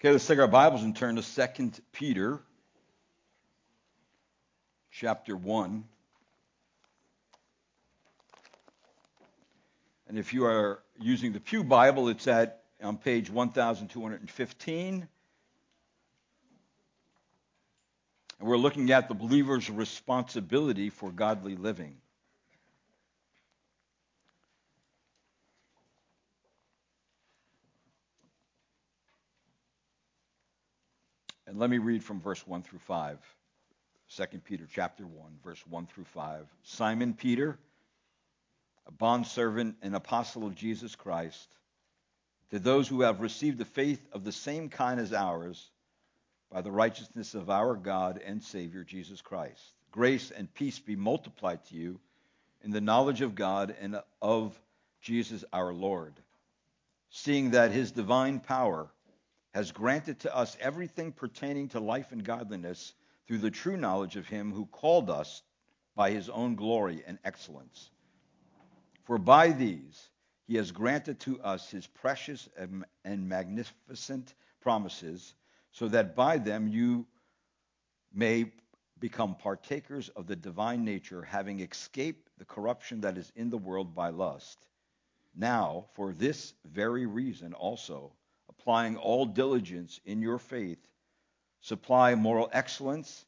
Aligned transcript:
Okay, 0.00 0.12
let's 0.12 0.28
take 0.28 0.38
our 0.38 0.46
Bibles 0.46 0.84
and 0.84 0.94
turn 0.94 1.16
to 1.16 1.22
2 1.22 1.72
Peter 1.90 2.38
chapter 4.92 5.36
1. 5.36 5.82
And 10.06 10.16
if 10.16 10.32
you 10.32 10.44
are 10.44 10.78
using 11.00 11.32
the 11.32 11.40
Pew 11.40 11.64
Bible, 11.64 12.08
it's 12.08 12.28
at 12.28 12.62
on 12.80 12.96
page 12.96 13.28
1215. 13.28 15.08
And 18.38 18.48
we're 18.48 18.56
looking 18.56 18.92
at 18.92 19.08
the 19.08 19.14
believer's 19.14 19.68
responsibility 19.68 20.90
for 20.90 21.10
godly 21.10 21.56
living. 21.56 21.96
And 31.48 31.58
let 31.58 31.70
me 31.70 31.78
read 31.78 32.04
from 32.04 32.20
verse 32.20 32.46
1 32.46 32.62
through 32.62 32.80
5. 32.80 33.18
2 34.16 34.24
Peter 34.44 34.68
chapter 34.70 35.06
1, 35.06 35.38
verse 35.42 35.62
1 35.66 35.86
through 35.86 36.04
5. 36.04 36.46
Simon 36.62 37.14
Peter, 37.14 37.58
a 38.86 38.92
bondservant 38.92 39.76
and 39.80 39.96
apostle 39.96 40.44
of 40.46 40.54
Jesus 40.54 40.94
Christ, 40.94 41.48
to 42.50 42.58
those 42.58 42.86
who 42.86 43.00
have 43.00 43.20
received 43.20 43.56
the 43.56 43.64
faith 43.64 44.06
of 44.12 44.24
the 44.24 44.32
same 44.32 44.68
kind 44.68 45.00
as 45.00 45.14
ours, 45.14 45.70
by 46.52 46.60
the 46.60 46.70
righteousness 46.70 47.34
of 47.34 47.48
our 47.48 47.74
God 47.74 48.20
and 48.24 48.42
Savior 48.42 48.84
Jesus 48.84 49.22
Christ. 49.22 49.62
Grace 49.90 50.30
and 50.30 50.52
peace 50.52 50.78
be 50.78 50.96
multiplied 50.96 51.64
to 51.66 51.74
you 51.74 51.98
in 52.62 52.72
the 52.72 52.80
knowledge 52.82 53.22
of 53.22 53.34
God 53.34 53.74
and 53.80 53.98
of 54.20 54.58
Jesus 55.00 55.44
our 55.50 55.72
Lord, 55.72 56.12
seeing 57.08 57.52
that 57.52 57.70
his 57.70 57.90
divine 57.90 58.40
power 58.40 58.90
has 59.54 59.72
granted 59.72 60.20
to 60.20 60.36
us 60.36 60.56
everything 60.60 61.12
pertaining 61.12 61.68
to 61.68 61.80
life 61.80 62.12
and 62.12 62.24
godliness 62.24 62.94
through 63.26 63.38
the 63.38 63.50
true 63.50 63.76
knowledge 63.76 64.16
of 64.16 64.26
him 64.26 64.52
who 64.52 64.66
called 64.66 65.10
us 65.10 65.42
by 65.94 66.10
his 66.10 66.28
own 66.28 66.54
glory 66.54 67.02
and 67.06 67.18
excellence. 67.24 67.90
For 69.04 69.18
by 69.18 69.50
these 69.50 70.10
he 70.46 70.56
has 70.56 70.70
granted 70.70 71.20
to 71.20 71.40
us 71.40 71.70
his 71.70 71.86
precious 71.86 72.48
and 73.04 73.28
magnificent 73.28 74.34
promises, 74.60 75.34
so 75.72 75.88
that 75.88 76.14
by 76.16 76.38
them 76.38 76.68
you 76.68 77.06
may 78.12 78.52
become 78.98 79.34
partakers 79.34 80.08
of 80.10 80.26
the 80.26 80.36
divine 80.36 80.84
nature, 80.84 81.22
having 81.22 81.60
escaped 81.60 82.30
the 82.38 82.44
corruption 82.44 83.02
that 83.02 83.18
is 83.18 83.30
in 83.36 83.50
the 83.50 83.58
world 83.58 83.94
by 83.94 84.08
lust. 84.08 84.66
Now, 85.34 85.86
for 85.94 86.12
this 86.12 86.54
very 86.64 87.06
reason 87.06 87.54
also, 87.54 88.12
applying 88.68 88.98
all 88.98 89.24
diligence 89.24 89.98
in 90.04 90.20
your 90.20 90.38
faith, 90.38 90.76
supply 91.62 92.14
moral 92.14 92.50
excellence, 92.52 93.24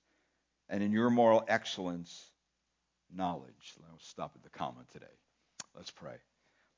and 0.68 0.82
in 0.82 0.92
your 0.92 1.08
moral 1.08 1.42
excellence, 1.48 2.26
knowledge. 3.10 3.74
Let's 3.90 4.06
stop 4.06 4.32
at 4.36 4.42
the 4.42 4.50
comma 4.50 4.84
today. 4.92 5.06
Let's 5.74 5.90
pray. 5.90 6.16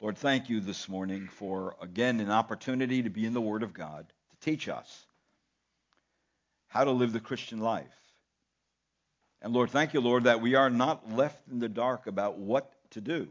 Lord, 0.01 0.17
thank 0.17 0.49
you 0.49 0.61
this 0.61 0.89
morning 0.89 1.27
for, 1.27 1.75
again, 1.83 2.21
an 2.21 2.31
opportunity 2.31 3.03
to 3.03 3.11
be 3.11 3.27
in 3.27 3.35
the 3.35 3.41
Word 3.41 3.65
of 3.65 3.75
God, 3.75 4.07
to 4.31 4.49
teach 4.49 4.69
us 4.69 5.07
how 6.69 6.85
to 6.85 6.93
live 6.93 7.13
the 7.13 7.19
Christian 7.19 7.59
life. 7.59 7.99
And 9.41 9.53
Lord, 9.53 9.71
thank 9.71 9.93
you, 9.93 10.01
Lord, 10.01 10.23
that 10.23 10.41
we 10.41 10.55
are 10.55 10.71
not 10.71 11.11
left 11.11 11.49
in 11.51 11.59
the 11.59 11.69
dark 11.69 12.07
about 12.07 12.39
what 12.39 12.71
to 12.93 13.01
do. 13.01 13.27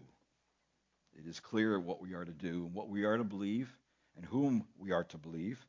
It 1.18 1.26
is 1.26 1.40
clear 1.40 1.80
what 1.80 2.02
we 2.02 2.16
are 2.16 2.26
to 2.26 2.34
do 2.34 2.66
and 2.66 2.74
what 2.74 2.90
we 2.90 3.06
are 3.06 3.16
to 3.16 3.24
believe 3.24 3.74
and 4.16 4.26
whom 4.26 4.66
we 4.78 4.92
are 4.92 5.04
to 5.06 5.18
believe 5.18 5.66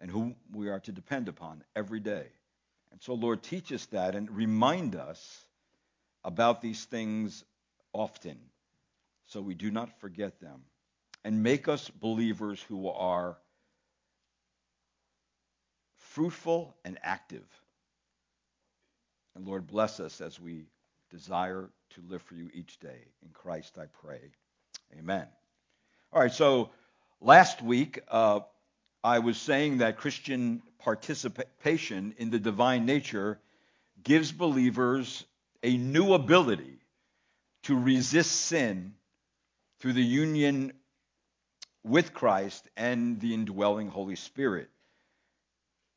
and 0.00 0.10
whom 0.10 0.34
we 0.52 0.68
are 0.68 0.80
to 0.80 0.92
depend 0.92 1.28
upon 1.28 1.62
every 1.76 2.00
day. 2.00 2.26
And 2.90 3.00
so, 3.02 3.14
Lord, 3.14 3.42
teach 3.42 3.72
us 3.72 3.86
that 3.86 4.14
and 4.14 4.30
remind 4.30 4.96
us 4.96 5.44
about 6.24 6.62
these 6.62 6.84
things 6.84 7.44
often 7.92 8.38
so 9.26 9.40
we 9.40 9.54
do 9.54 9.70
not 9.70 10.00
forget 10.00 10.40
them. 10.40 10.62
And 11.22 11.42
make 11.42 11.68
us 11.68 11.90
believers 11.90 12.62
who 12.62 12.88
are 12.88 13.36
fruitful 15.98 16.74
and 16.84 16.98
active. 17.02 17.46
And 19.36 19.46
Lord, 19.46 19.66
bless 19.66 20.00
us 20.00 20.20
as 20.20 20.40
we 20.40 20.64
desire 21.10 21.70
to 21.90 22.02
live 22.08 22.22
for 22.22 22.34
you 22.34 22.50
each 22.54 22.78
day. 22.80 23.06
In 23.22 23.30
Christ 23.32 23.78
I 23.78 23.84
pray. 24.02 24.32
Amen. 24.98 25.26
All 26.12 26.20
right, 26.20 26.32
so 26.32 26.70
Last 27.22 27.60
week, 27.60 28.00
uh, 28.08 28.40
I 29.04 29.18
was 29.18 29.36
saying 29.36 29.78
that 29.78 29.98
Christian 29.98 30.62
participation 30.78 32.14
in 32.16 32.30
the 32.30 32.38
divine 32.38 32.86
nature 32.86 33.38
gives 34.02 34.32
believers 34.32 35.26
a 35.62 35.76
new 35.76 36.14
ability 36.14 36.78
to 37.64 37.78
resist 37.78 38.32
sin 38.32 38.94
through 39.80 39.92
the 39.92 40.02
union 40.02 40.72
with 41.84 42.14
Christ 42.14 42.66
and 42.74 43.20
the 43.20 43.34
indwelling 43.34 43.88
Holy 43.88 44.16
Spirit, 44.16 44.70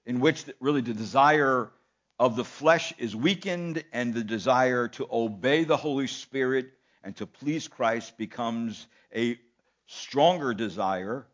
in 0.05 0.19
which 0.19 0.43
really 0.59 0.81
the 0.81 0.93
desire 0.93 1.71
of 2.19 2.35
the 2.35 2.43
flesh 2.43 2.93
is 2.97 3.15
weakened 3.15 3.81
and 3.93 4.13
the 4.13 4.25
desire 4.25 4.89
to 4.89 5.07
obey 5.09 5.63
the 5.63 5.77
Holy 5.77 6.07
Spirit 6.07 6.73
and 7.01 7.15
to 7.15 7.25
please 7.25 7.69
Christ 7.69 8.17
becomes 8.17 8.87
a 9.15 9.39
stronger 9.87 10.53
desire 10.53 11.25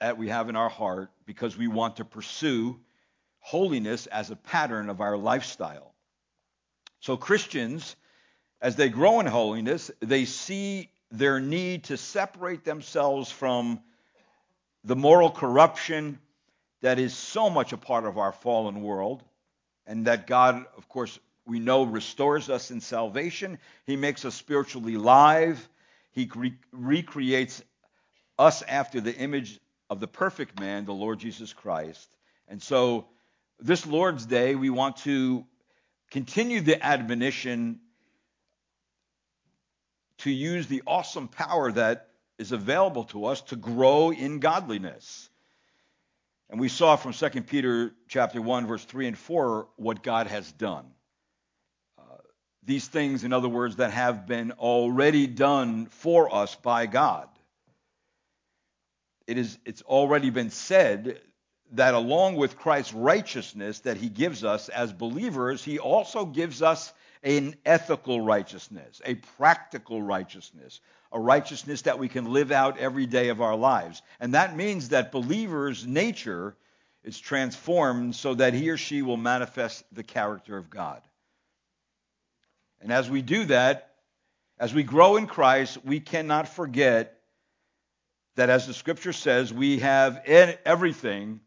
that 0.00 0.18
we 0.18 0.28
have 0.28 0.48
in 0.48 0.56
our 0.56 0.68
heart 0.68 1.10
because 1.26 1.56
we 1.56 1.68
want 1.68 1.96
to 1.96 2.04
pursue 2.04 2.78
holiness 3.40 4.06
as 4.06 4.30
a 4.30 4.36
pattern 4.36 4.88
of 4.88 5.00
our 5.00 5.16
lifestyle. 5.16 5.94
So, 7.00 7.16
Christians, 7.16 7.96
as 8.60 8.76
they 8.76 8.88
grow 8.88 9.20
in 9.20 9.26
holiness, 9.26 9.90
they 10.00 10.24
see 10.24 10.88
their 11.10 11.40
need 11.40 11.84
to 11.84 11.96
separate 11.96 12.64
themselves 12.64 13.30
from 13.30 13.80
the 14.84 14.96
moral 14.96 15.30
corruption 15.30 16.18
that 16.80 16.98
is 16.98 17.14
so 17.14 17.50
much 17.50 17.72
a 17.72 17.76
part 17.76 18.04
of 18.04 18.18
our 18.18 18.32
fallen 18.32 18.82
world, 18.82 19.22
and 19.86 20.06
that 20.06 20.26
God, 20.26 20.64
of 20.76 20.88
course, 20.88 21.18
we 21.44 21.58
know 21.58 21.84
restores 21.84 22.48
us 22.48 22.70
in 22.70 22.80
salvation. 22.80 23.58
He 23.84 23.96
makes 23.96 24.24
us 24.24 24.34
spiritually 24.34 24.96
live. 24.96 25.68
He 26.12 26.30
re- 26.34 26.54
recreates 26.70 27.62
us 28.38 28.62
after 28.62 29.00
the 29.00 29.14
image 29.14 29.58
of 29.90 30.00
the 30.00 30.06
perfect 30.06 30.60
man, 30.60 30.84
the 30.84 30.94
Lord 30.94 31.18
Jesus 31.18 31.52
Christ. 31.52 32.08
And 32.48 32.62
so, 32.62 33.08
this 33.58 33.86
Lord's 33.86 34.26
Day, 34.26 34.54
we 34.54 34.70
want 34.70 34.98
to 34.98 35.44
continue 36.10 36.60
the 36.60 36.84
admonition 36.84 37.80
to 40.18 40.30
use 40.30 40.66
the 40.66 40.82
awesome 40.86 41.28
power 41.28 41.72
that 41.72 42.08
is 42.38 42.52
available 42.52 43.04
to 43.04 43.24
us 43.26 43.40
to 43.42 43.56
grow 43.56 44.10
in 44.10 44.40
godliness. 44.40 45.28
And 46.50 46.60
we 46.60 46.68
saw 46.68 46.96
from 46.96 47.12
2 47.12 47.42
Peter 47.42 47.92
chapter 48.08 48.42
1 48.42 48.66
verse 48.66 48.84
3 48.84 49.08
and 49.08 49.18
4 49.18 49.68
what 49.76 50.02
God 50.02 50.26
has 50.26 50.50
done 50.52 50.86
these 52.64 52.86
things, 52.86 53.24
in 53.24 53.32
other 53.32 53.48
words, 53.48 53.76
that 53.76 53.90
have 53.90 54.26
been 54.26 54.52
already 54.52 55.26
done 55.26 55.86
for 55.86 56.32
us 56.34 56.54
by 56.54 56.86
God. 56.86 57.28
It 59.26 59.38
is, 59.38 59.58
it's 59.64 59.82
already 59.82 60.30
been 60.30 60.50
said 60.50 61.20
that 61.72 61.94
along 61.94 62.36
with 62.36 62.58
Christ's 62.58 62.92
righteousness 62.92 63.80
that 63.80 63.96
he 63.96 64.08
gives 64.08 64.44
us 64.44 64.68
as 64.68 64.92
believers, 64.92 65.64
he 65.64 65.78
also 65.78 66.24
gives 66.24 66.62
us 66.62 66.92
an 67.22 67.54
ethical 67.64 68.20
righteousness, 68.20 69.00
a 69.04 69.14
practical 69.14 70.02
righteousness, 70.02 70.80
a 71.12 71.20
righteousness 71.20 71.82
that 71.82 71.98
we 71.98 72.08
can 72.08 72.32
live 72.32 72.52
out 72.52 72.78
every 72.78 73.06
day 73.06 73.28
of 73.28 73.40
our 73.40 73.56
lives. 73.56 74.02
And 74.20 74.34
that 74.34 74.56
means 74.56 74.90
that 74.90 75.12
believers' 75.12 75.86
nature 75.86 76.56
is 77.04 77.18
transformed 77.18 78.14
so 78.14 78.34
that 78.34 78.54
he 78.54 78.70
or 78.70 78.76
she 78.76 79.02
will 79.02 79.16
manifest 79.16 79.84
the 79.92 80.02
character 80.02 80.56
of 80.56 80.70
God. 80.70 81.00
And 82.82 82.92
as 82.92 83.08
we 83.08 83.22
do 83.22 83.44
that, 83.46 83.90
as 84.58 84.74
we 84.74 84.82
grow 84.82 85.16
in 85.16 85.26
Christ, 85.26 85.78
we 85.84 86.00
cannot 86.00 86.48
forget 86.48 87.18
that, 88.36 88.48
as 88.50 88.66
the 88.66 88.74
scripture 88.74 89.12
says, 89.12 89.52
we 89.52 89.80
have 89.80 90.20
everything 90.24 91.40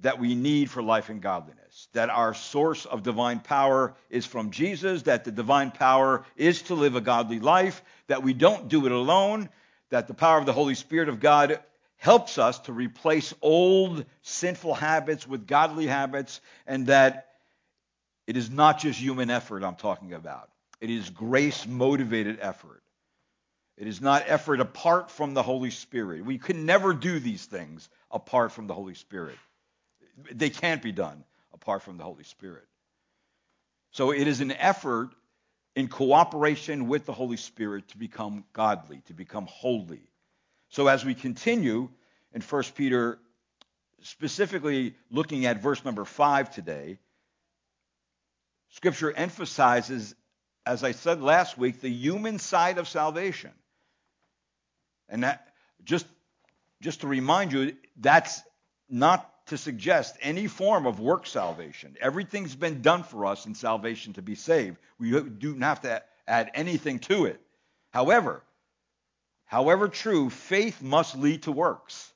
that 0.00 0.18
we 0.18 0.34
need 0.34 0.70
for 0.70 0.82
life 0.82 1.08
and 1.08 1.20
godliness. 1.20 1.88
That 1.92 2.10
our 2.10 2.34
source 2.34 2.86
of 2.86 3.02
divine 3.02 3.40
power 3.40 3.94
is 4.08 4.26
from 4.26 4.50
Jesus, 4.50 5.02
that 5.02 5.24
the 5.24 5.32
divine 5.32 5.70
power 5.70 6.24
is 6.36 6.62
to 6.62 6.74
live 6.74 6.96
a 6.96 7.00
godly 7.00 7.38
life, 7.38 7.82
that 8.06 8.22
we 8.22 8.32
don't 8.32 8.68
do 8.68 8.86
it 8.86 8.92
alone, 8.92 9.48
that 9.90 10.08
the 10.08 10.14
power 10.14 10.38
of 10.38 10.46
the 10.46 10.52
Holy 10.52 10.74
Spirit 10.74 11.08
of 11.08 11.20
God 11.20 11.60
helps 11.96 12.38
us 12.38 12.58
to 12.60 12.72
replace 12.72 13.34
old 13.42 14.04
sinful 14.22 14.74
habits 14.74 15.28
with 15.28 15.46
godly 15.46 15.86
habits, 15.86 16.40
and 16.66 16.86
that 16.86 17.28
it 18.26 18.36
is 18.36 18.50
not 18.50 18.78
just 18.78 18.98
human 18.98 19.30
effort 19.30 19.62
I'm 19.62 19.74
talking 19.74 20.14
about. 20.14 20.49
It 20.80 20.90
is 20.90 21.10
grace 21.10 21.66
motivated 21.66 22.38
effort. 22.40 22.82
It 23.76 23.86
is 23.86 24.00
not 24.00 24.24
effort 24.26 24.60
apart 24.60 25.10
from 25.10 25.34
the 25.34 25.42
Holy 25.42 25.70
Spirit. 25.70 26.24
We 26.24 26.38
can 26.38 26.66
never 26.66 26.92
do 26.92 27.18
these 27.18 27.44
things 27.46 27.88
apart 28.10 28.52
from 28.52 28.66
the 28.66 28.74
Holy 28.74 28.94
Spirit. 28.94 29.36
They 30.32 30.50
can't 30.50 30.82
be 30.82 30.92
done 30.92 31.24
apart 31.54 31.82
from 31.82 31.96
the 31.96 32.04
Holy 32.04 32.24
Spirit. 32.24 32.66
So 33.92 34.12
it 34.12 34.28
is 34.28 34.40
an 34.40 34.52
effort 34.52 35.10
in 35.74 35.88
cooperation 35.88 36.88
with 36.88 37.06
the 37.06 37.12
Holy 37.12 37.36
Spirit 37.36 37.88
to 37.88 37.98
become 37.98 38.44
godly, 38.52 39.02
to 39.06 39.14
become 39.14 39.46
holy. 39.46 40.02
So 40.68 40.86
as 40.86 41.04
we 41.04 41.14
continue 41.14 41.88
in 42.32 42.42
1 42.42 42.62
Peter, 42.74 43.18
specifically 44.02 44.94
looking 45.10 45.46
at 45.46 45.62
verse 45.62 45.84
number 45.84 46.04
5 46.04 46.50
today, 46.50 46.98
Scripture 48.70 49.10
emphasizes, 49.10 50.14
as 50.70 50.84
I 50.84 50.92
said 50.92 51.20
last 51.20 51.58
week, 51.58 51.80
the 51.80 51.90
human 51.90 52.38
side 52.38 52.78
of 52.78 52.86
salvation. 52.86 53.50
And 55.08 55.24
that 55.24 55.48
just 55.84 56.06
just 56.80 57.00
to 57.00 57.08
remind 57.08 57.52
you, 57.52 57.76
that's 57.96 58.40
not 58.88 59.28
to 59.46 59.58
suggest 59.58 60.16
any 60.22 60.46
form 60.46 60.86
of 60.86 61.00
work 61.00 61.26
salvation. 61.26 61.96
Everything's 62.00 62.54
been 62.54 62.82
done 62.82 63.02
for 63.02 63.26
us 63.26 63.46
in 63.46 63.54
salvation 63.56 64.12
to 64.12 64.22
be 64.22 64.36
saved. 64.36 64.78
We 64.98 65.10
don't 65.10 65.60
have 65.60 65.80
to 65.82 66.02
add 66.28 66.52
anything 66.54 67.00
to 67.00 67.24
it. 67.24 67.40
However, 67.90 68.40
however 69.46 69.88
true, 69.88 70.30
faith 70.30 70.80
must 70.80 71.16
lead 71.16 71.42
to 71.42 71.52
works. 71.52 72.12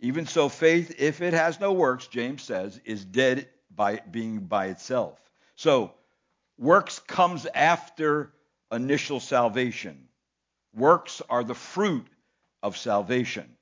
Even 0.00 0.26
so, 0.26 0.48
faith, 0.48 0.96
if 0.98 1.20
it 1.20 1.34
has 1.34 1.60
no 1.60 1.74
works, 1.74 2.06
James 2.06 2.42
says, 2.42 2.80
is 2.86 3.04
dead 3.04 3.48
by 3.70 4.00
being 4.10 4.40
by 4.40 4.66
itself. 4.68 5.20
So, 5.54 5.92
works 6.62 7.00
comes 7.00 7.46
after 7.46 8.32
initial 8.70 9.20
salvation. 9.20 10.08
Works 10.74 11.20
are 11.28 11.44
the 11.44 11.54
fruit 11.54 12.06
of 12.62 12.76
salvation. 12.76 13.56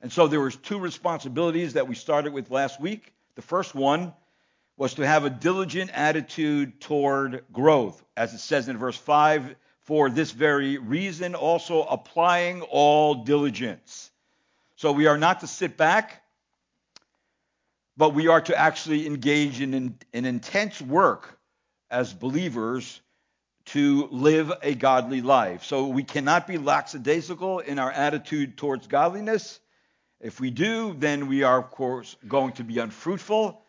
And 0.00 0.12
so 0.12 0.28
there 0.28 0.40
was 0.40 0.54
two 0.54 0.78
responsibilities 0.78 1.74
that 1.74 1.88
we 1.88 1.96
started 1.96 2.32
with 2.32 2.50
last 2.50 2.80
week. 2.80 3.12
The 3.34 3.42
first 3.42 3.74
one 3.74 4.14
was 4.76 4.94
to 4.94 5.06
have 5.06 5.24
a 5.24 5.30
diligent 5.30 5.90
attitude 5.92 6.80
toward 6.80 7.44
growth, 7.52 8.02
as 8.16 8.32
it 8.32 8.38
says 8.38 8.68
in 8.68 8.78
verse 8.78 8.96
5, 8.96 9.56
for 9.80 10.08
this 10.08 10.30
very 10.30 10.78
reason 10.78 11.34
also 11.34 11.82
applying 11.82 12.62
all 12.62 13.24
diligence. 13.24 14.12
So 14.76 14.92
we 14.92 15.08
are 15.08 15.18
not 15.18 15.40
to 15.40 15.48
sit 15.48 15.76
back, 15.76 16.22
but 17.96 18.14
we 18.14 18.28
are 18.28 18.40
to 18.42 18.56
actually 18.56 19.08
engage 19.08 19.60
in 19.60 19.74
an, 19.74 19.98
intense 20.12 20.80
work 20.80 21.37
as 21.90 22.12
believers 22.12 23.00
to 23.66 24.08
live 24.10 24.52
a 24.62 24.74
godly 24.74 25.20
life. 25.20 25.64
So 25.64 25.88
we 25.88 26.02
cannot 26.02 26.46
be 26.46 26.56
lackadaisical 26.56 27.60
in 27.60 27.78
our 27.78 27.90
attitude 27.90 28.56
towards 28.56 28.86
godliness. 28.86 29.60
If 30.20 30.40
we 30.40 30.50
do, 30.50 30.94
then 30.94 31.28
we 31.28 31.42
are, 31.42 31.58
of 31.58 31.70
course, 31.70 32.16
going 32.26 32.52
to 32.54 32.64
be 32.64 32.78
unfruitful. 32.78 33.60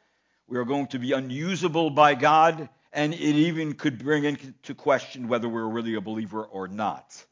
We 0.48 0.58
are 0.58 0.66
going 0.66 0.88
to 0.88 1.00
be 1.00 1.12
unusable 1.12 1.90
by 1.92 2.16
God, 2.16 2.70
and 2.92 3.14
it 3.14 3.20
even 3.20 3.74
could 3.74 4.00
bring 4.00 4.24
into 4.24 4.74
question 4.74 5.28
whether 5.28 5.48
we're 5.48 5.68
really 5.68 5.96
a 5.96 6.02
believer 6.02 6.44
or 6.44 6.68
not. 6.68 7.24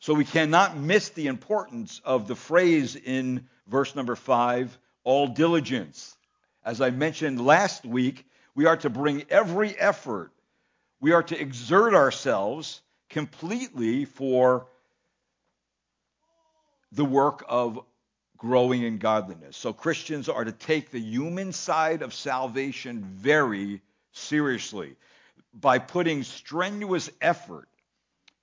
So 0.00 0.12
we 0.12 0.24
cannot 0.24 0.76
miss 0.76 1.10
the 1.10 1.28
importance 1.28 2.00
of 2.04 2.26
the 2.26 2.34
phrase 2.34 2.96
in 2.96 3.48
verse 3.66 3.94
number 3.94 4.16
5 4.16 4.76
all 5.04 5.28
diligence. 5.28 6.16
As 6.64 6.80
I 6.80 6.90
mentioned 6.90 7.44
last 7.44 7.84
week, 7.84 8.26
we 8.54 8.66
are 8.66 8.76
to 8.78 8.90
bring 8.90 9.24
every 9.30 9.70
effort 9.78 10.30
we 11.04 11.12
are 11.12 11.22
to 11.22 11.38
exert 11.38 11.92
ourselves 11.92 12.80
completely 13.10 14.06
for 14.06 14.66
the 16.92 17.04
work 17.04 17.44
of 17.46 17.78
growing 18.38 18.82
in 18.82 18.96
godliness. 18.96 19.54
So 19.54 19.74
Christians 19.74 20.30
are 20.30 20.44
to 20.46 20.50
take 20.50 20.90
the 20.90 20.98
human 20.98 21.52
side 21.52 22.00
of 22.00 22.14
salvation 22.14 23.04
very 23.04 23.82
seriously 24.12 24.96
by 25.52 25.78
putting 25.78 26.22
strenuous 26.22 27.10
effort 27.20 27.68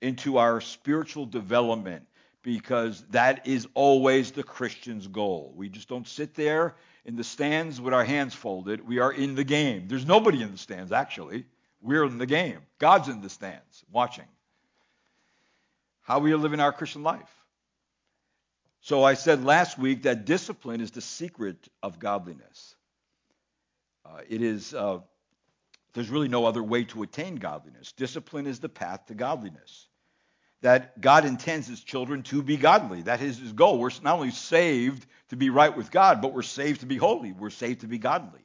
into 0.00 0.38
our 0.38 0.60
spiritual 0.60 1.26
development 1.26 2.06
because 2.42 3.04
that 3.10 3.46
is 3.46 3.68
always 3.74 4.32
the 4.32 4.42
Christian's 4.42 5.06
goal. 5.06 5.52
We 5.56 5.68
just 5.68 5.88
don't 5.88 6.06
sit 6.06 6.34
there 6.34 6.74
in 7.04 7.16
the 7.16 7.24
stands 7.24 7.80
with 7.80 7.94
our 7.94 8.04
hands 8.04 8.34
folded. 8.34 8.86
We 8.86 8.98
are 8.98 9.12
in 9.12 9.34
the 9.34 9.44
game. 9.44 9.88
There's 9.88 10.06
nobody 10.06 10.42
in 10.42 10.52
the 10.52 10.58
stands, 10.58 10.92
actually. 10.92 11.46
We're 11.80 12.04
in 12.04 12.18
the 12.18 12.26
game. 12.26 12.60
God's 12.78 13.08
in 13.08 13.20
the 13.20 13.28
stands 13.28 13.84
watching. 13.90 14.26
How 16.02 16.18
we 16.18 16.32
are 16.32 16.36
living 16.36 16.60
our 16.60 16.72
Christian 16.72 17.02
life. 17.02 17.30
So 18.80 19.04
I 19.04 19.14
said 19.14 19.44
last 19.44 19.78
week 19.78 20.02
that 20.02 20.24
discipline 20.24 20.80
is 20.80 20.90
the 20.90 21.00
secret 21.00 21.68
of 21.82 22.00
godliness. 22.00 22.74
Uh, 24.04 24.18
it 24.28 24.42
is, 24.42 24.74
uh, 24.74 24.98
there's 25.94 26.10
really 26.10 26.26
no 26.26 26.44
other 26.44 26.62
way 26.62 26.84
to 26.84 27.04
attain 27.04 27.36
godliness. 27.36 27.92
Discipline 27.92 28.48
is 28.48 28.58
the 28.58 28.68
path 28.68 29.06
to 29.06 29.14
godliness. 29.14 29.86
That 30.62 31.00
God 31.00 31.24
intends 31.24 31.66
his 31.66 31.82
children 31.82 32.22
to 32.24 32.42
be 32.42 32.56
godly. 32.56 33.02
That 33.02 33.20
is 33.20 33.38
his 33.38 33.52
goal. 33.52 33.78
We're 33.78 33.90
not 34.02 34.14
only 34.14 34.30
saved 34.30 35.04
to 35.28 35.36
be 35.36 35.50
right 35.50 35.76
with 35.76 35.90
God, 35.90 36.22
but 36.22 36.32
we're 36.32 36.42
saved 36.42 36.80
to 36.80 36.86
be 36.86 36.96
holy. 36.96 37.32
We're 37.32 37.50
saved 37.50 37.80
to 37.80 37.86
be 37.86 37.98
godly. 37.98 38.40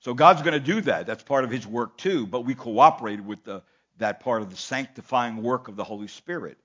So 0.00 0.14
God's 0.14 0.42
going 0.42 0.54
to 0.54 0.60
do 0.60 0.80
that. 0.82 1.06
That's 1.06 1.22
part 1.22 1.44
of 1.44 1.50
his 1.50 1.66
work 1.66 1.98
too, 1.98 2.26
but 2.26 2.44
we 2.46 2.54
cooperated 2.54 3.26
with 3.26 3.44
the, 3.44 3.62
that 3.98 4.20
part 4.20 4.42
of 4.42 4.50
the 4.50 4.56
sanctifying 4.56 5.42
work 5.42 5.68
of 5.68 5.76
the 5.76 5.84
Holy 5.84 6.08
Spirit. 6.08 6.56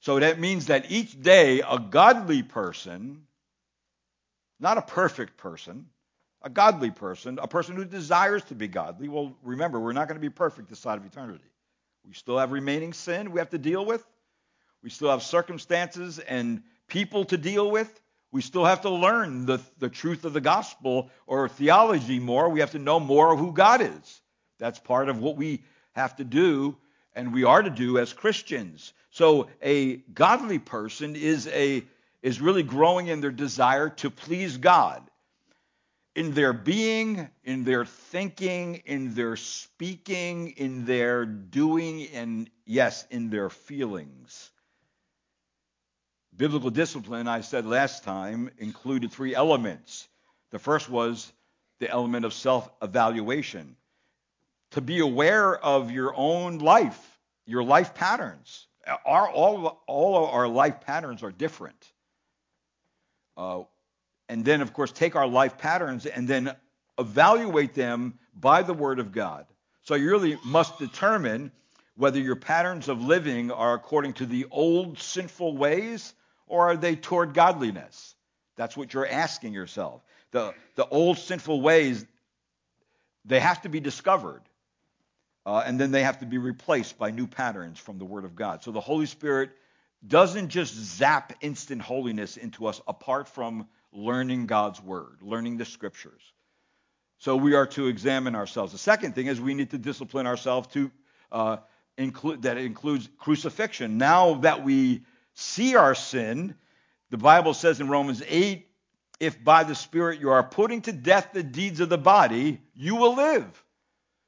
So 0.00 0.20
that 0.20 0.38
means 0.38 0.66
that 0.66 0.90
each 0.90 1.20
day 1.20 1.60
a 1.60 1.78
godly 1.78 2.42
person, 2.44 3.22
not 4.60 4.78
a 4.78 4.82
perfect 4.82 5.36
person, 5.36 5.86
a 6.42 6.48
godly 6.48 6.92
person, 6.92 7.40
a 7.42 7.48
person 7.48 7.74
who 7.74 7.84
desires 7.84 8.44
to 8.44 8.54
be 8.54 8.68
godly. 8.68 9.08
Well, 9.08 9.36
remember, 9.42 9.80
we're 9.80 9.92
not 9.92 10.06
going 10.06 10.20
to 10.20 10.24
be 10.24 10.30
perfect 10.30 10.68
this 10.68 10.78
side 10.78 10.98
of 10.98 11.04
eternity. 11.04 11.44
We 12.06 12.14
still 12.14 12.38
have 12.38 12.52
remaining 12.52 12.92
sin 12.92 13.32
we 13.32 13.40
have 13.40 13.50
to 13.50 13.58
deal 13.58 13.84
with. 13.84 14.06
We 14.82 14.90
still 14.90 15.10
have 15.10 15.22
circumstances 15.22 16.18
and 16.18 16.62
people 16.86 17.24
to 17.26 17.36
deal 17.36 17.70
with. 17.70 18.00
We 18.30 18.42
still 18.42 18.64
have 18.64 18.82
to 18.82 18.90
learn 18.90 19.46
the, 19.46 19.60
the 19.78 19.88
truth 19.88 20.24
of 20.24 20.32
the 20.32 20.40
gospel 20.40 21.10
or 21.26 21.48
theology 21.48 22.20
more. 22.20 22.48
We 22.48 22.60
have 22.60 22.72
to 22.72 22.78
know 22.78 23.00
more 23.00 23.32
of 23.32 23.38
who 23.38 23.52
God 23.52 23.80
is. 23.80 24.20
That's 24.58 24.78
part 24.78 25.08
of 25.08 25.18
what 25.18 25.36
we 25.36 25.64
have 25.92 26.16
to 26.16 26.24
do 26.24 26.76
and 27.16 27.32
we 27.32 27.44
are 27.44 27.62
to 27.62 27.70
do 27.70 27.98
as 27.98 28.12
Christians. 28.12 28.92
So 29.10 29.48
a 29.62 29.96
godly 29.96 30.58
person 30.58 31.16
is 31.16 31.48
a 31.48 31.82
is 32.22 32.40
really 32.40 32.62
growing 32.62 33.06
in 33.06 33.20
their 33.20 33.30
desire 33.30 33.88
to 33.88 34.10
please 34.10 34.56
God 34.56 35.02
in 36.16 36.32
their 36.32 36.54
being, 36.54 37.28
in 37.44 37.64
their 37.64 37.84
thinking, 37.84 38.76
in 38.86 39.12
their 39.12 39.36
speaking, 39.36 40.48
in 40.56 40.86
their 40.86 41.26
doing, 41.26 42.08
and 42.14 42.50
yes, 42.64 43.06
in 43.10 43.28
their 43.28 43.50
feelings. 43.50 44.50
Biblical 46.34 46.70
discipline, 46.70 47.28
I 47.28 47.42
said 47.42 47.66
last 47.66 48.02
time, 48.02 48.50
included 48.56 49.12
three 49.12 49.34
elements. 49.34 50.08
The 50.52 50.58
first 50.58 50.88
was 50.88 51.30
the 51.80 51.90
element 51.90 52.24
of 52.24 52.32
self 52.32 52.68
evaluation. 52.80 53.76
To 54.70 54.80
be 54.80 55.00
aware 55.00 55.54
of 55.54 55.90
your 55.90 56.14
own 56.16 56.58
life, 56.58 57.18
your 57.44 57.62
life 57.62 57.94
patterns. 57.94 58.66
Our, 59.04 59.28
all, 59.28 59.82
all 59.86 60.24
of 60.24 60.30
our 60.30 60.48
life 60.48 60.80
patterns 60.80 61.22
are 61.22 61.32
different. 61.32 61.92
Uh, 63.36 63.64
and 64.28 64.44
then, 64.44 64.60
of 64.60 64.72
course, 64.72 64.92
take 64.92 65.16
our 65.16 65.26
life 65.26 65.58
patterns 65.58 66.06
and 66.06 66.26
then 66.26 66.54
evaluate 66.98 67.74
them 67.74 68.18
by 68.34 68.62
the 68.62 68.74
Word 68.74 68.98
of 68.98 69.12
God. 69.12 69.46
So 69.82 69.94
you 69.94 70.10
really 70.10 70.38
must 70.44 70.78
determine 70.78 71.52
whether 71.96 72.18
your 72.18 72.36
patterns 72.36 72.88
of 72.88 73.00
living 73.00 73.50
are 73.50 73.74
according 73.74 74.14
to 74.14 74.26
the 74.26 74.46
old 74.50 74.98
sinful 74.98 75.56
ways 75.56 76.12
or 76.46 76.68
are 76.68 76.76
they 76.76 76.96
toward 76.96 77.34
godliness? 77.34 78.14
That's 78.56 78.76
what 78.76 78.92
you're 78.92 79.06
asking 79.06 79.52
yourself. 79.52 80.02
The, 80.32 80.54
the 80.74 80.86
old 80.88 81.18
sinful 81.18 81.60
ways, 81.60 82.04
they 83.24 83.40
have 83.40 83.62
to 83.62 83.68
be 83.68 83.80
discovered. 83.80 84.42
Uh, 85.44 85.62
and 85.64 85.78
then 85.78 85.92
they 85.92 86.02
have 86.02 86.18
to 86.18 86.26
be 86.26 86.38
replaced 86.38 86.98
by 86.98 87.12
new 87.12 87.26
patterns 87.26 87.78
from 87.78 87.98
the 87.98 88.04
Word 88.04 88.24
of 88.24 88.34
God. 88.34 88.64
So 88.64 88.72
the 88.72 88.80
Holy 88.80 89.06
Spirit 89.06 89.50
doesn't 90.06 90.48
just 90.48 90.74
zap 90.74 91.32
instant 91.40 91.80
holiness 91.80 92.36
into 92.36 92.66
us 92.66 92.80
apart 92.88 93.28
from 93.28 93.68
learning 93.96 94.46
God's 94.46 94.80
Word, 94.80 95.18
learning 95.22 95.56
the 95.56 95.64
Scriptures. 95.64 96.22
So 97.18 97.36
we 97.36 97.54
are 97.54 97.66
to 97.68 97.86
examine 97.86 98.34
ourselves. 98.34 98.72
The 98.72 98.78
second 98.78 99.14
thing 99.14 99.26
is 99.26 99.40
we 99.40 99.54
need 99.54 99.70
to 99.70 99.78
discipline 99.78 100.26
ourselves 100.26 100.68
to 100.68 100.90
uh, 101.32 101.56
include 101.96 102.42
that 102.42 102.58
includes 102.58 103.08
crucifixion. 103.18 103.96
Now 103.96 104.34
that 104.34 104.62
we 104.62 105.02
see 105.34 105.76
our 105.76 105.94
sin, 105.94 106.54
the 107.10 107.16
Bible 107.16 107.54
says 107.54 107.80
in 107.80 107.88
Romans 107.88 108.22
8, 108.28 108.68
if 109.18 109.42
by 109.42 109.64
the 109.64 109.74
Spirit 109.74 110.20
you 110.20 110.30
are 110.30 110.42
putting 110.42 110.82
to 110.82 110.92
death 110.92 111.30
the 111.32 111.42
deeds 111.42 111.80
of 111.80 111.88
the 111.88 111.98
body, 111.98 112.60
you 112.74 112.96
will 112.96 113.16
live. 113.16 113.64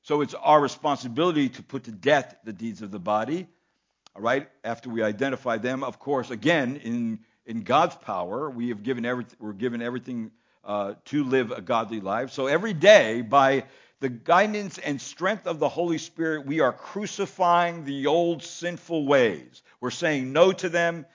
So 0.02 0.22
it's 0.22 0.34
our 0.34 0.60
responsibility 0.60 1.50
to 1.50 1.62
put 1.62 1.84
to 1.84 1.92
death 1.92 2.36
the 2.42 2.52
deeds 2.54 2.80
of 2.80 2.90
the 2.90 2.98
body. 2.98 3.46
All 4.16 4.22
right, 4.22 4.48
after 4.64 4.88
we 4.88 5.02
identify 5.02 5.58
them, 5.58 5.84
of 5.84 5.98
course, 5.98 6.30
again, 6.30 6.76
in, 6.76 7.20
in 7.48 7.62
God's 7.62 7.96
power, 7.96 8.50
we 8.50 8.68
have 8.68 8.82
given 8.82 9.06
every, 9.06 9.24
we're 9.40 9.54
given 9.54 9.80
everything 9.80 10.30
uh, 10.64 10.94
to 11.06 11.24
live 11.24 11.50
a 11.50 11.62
godly 11.62 12.00
life. 12.00 12.30
So 12.30 12.46
every 12.46 12.74
day, 12.74 13.22
by 13.22 13.64
the 14.00 14.10
guidance 14.10 14.76
and 14.76 15.00
strength 15.00 15.46
of 15.46 15.58
the 15.58 15.68
Holy 15.68 15.96
Spirit, 15.96 16.46
we 16.46 16.60
are 16.60 16.74
crucifying 16.74 17.86
the 17.86 18.06
old 18.06 18.42
sinful 18.42 19.06
ways. 19.06 19.62
We're 19.80 19.90
saying 19.90 20.30
no 20.30 20.52
to 20.52 20.68
them. 20.68 21.06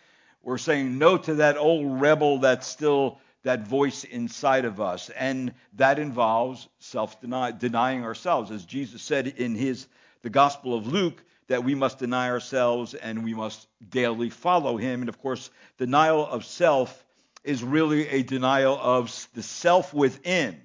We're 0.41 0.57
saying 0.57 0.97
no 0.97 1.17
to 1.19 1.35
that 1.35 1.57
old 1.57 2.01
rebel 2.01 2.39
that's 2.39 2.67
still 2.67 3.19
that 3.43 3.67
voice 3.67 4.03
inside 4.03 4.65
of 4.65 4.81
us. 4.81 5.11
And 5.11 5.53
that 5.73 5.99
involves 5.99 6.67
self 6.79 7.21
denying 7.21 8.03
ourselves. 8.03 8.49
As 8.49 8.65
Jesus 8.65 9.03
said 9.03 9.27
in 9.27 9.53
his 9.53 9.87
the 10.23 10.31
Gospel 10.31 10.75
of 10.75 10.87
Luke, 10.87 11.23
that 11.53 11.63
we 11.63 11.75
must 11.75 11.99
deny 11.99 12.31
ourselves 12.31 12.95
and 12.95 13.23
we 13.23 13.35
must 13.35 13.67
daily 13.87 14.31
follow 14.31 14.75
him. 14.75 15.01
And 15.01 15.09
of 15.09 15.19
course, 15.19 15.51
denial 15.77 16.25
of 16.25 16.45
self 16.45 17.05
is 17.43 17.63
really 17.63 18.09
a 18.09 18.23
denial 18.23 18.75
of 18.81 19.29
the 19.35 19.43
self 19.43 19.93
within. 19.93 20.59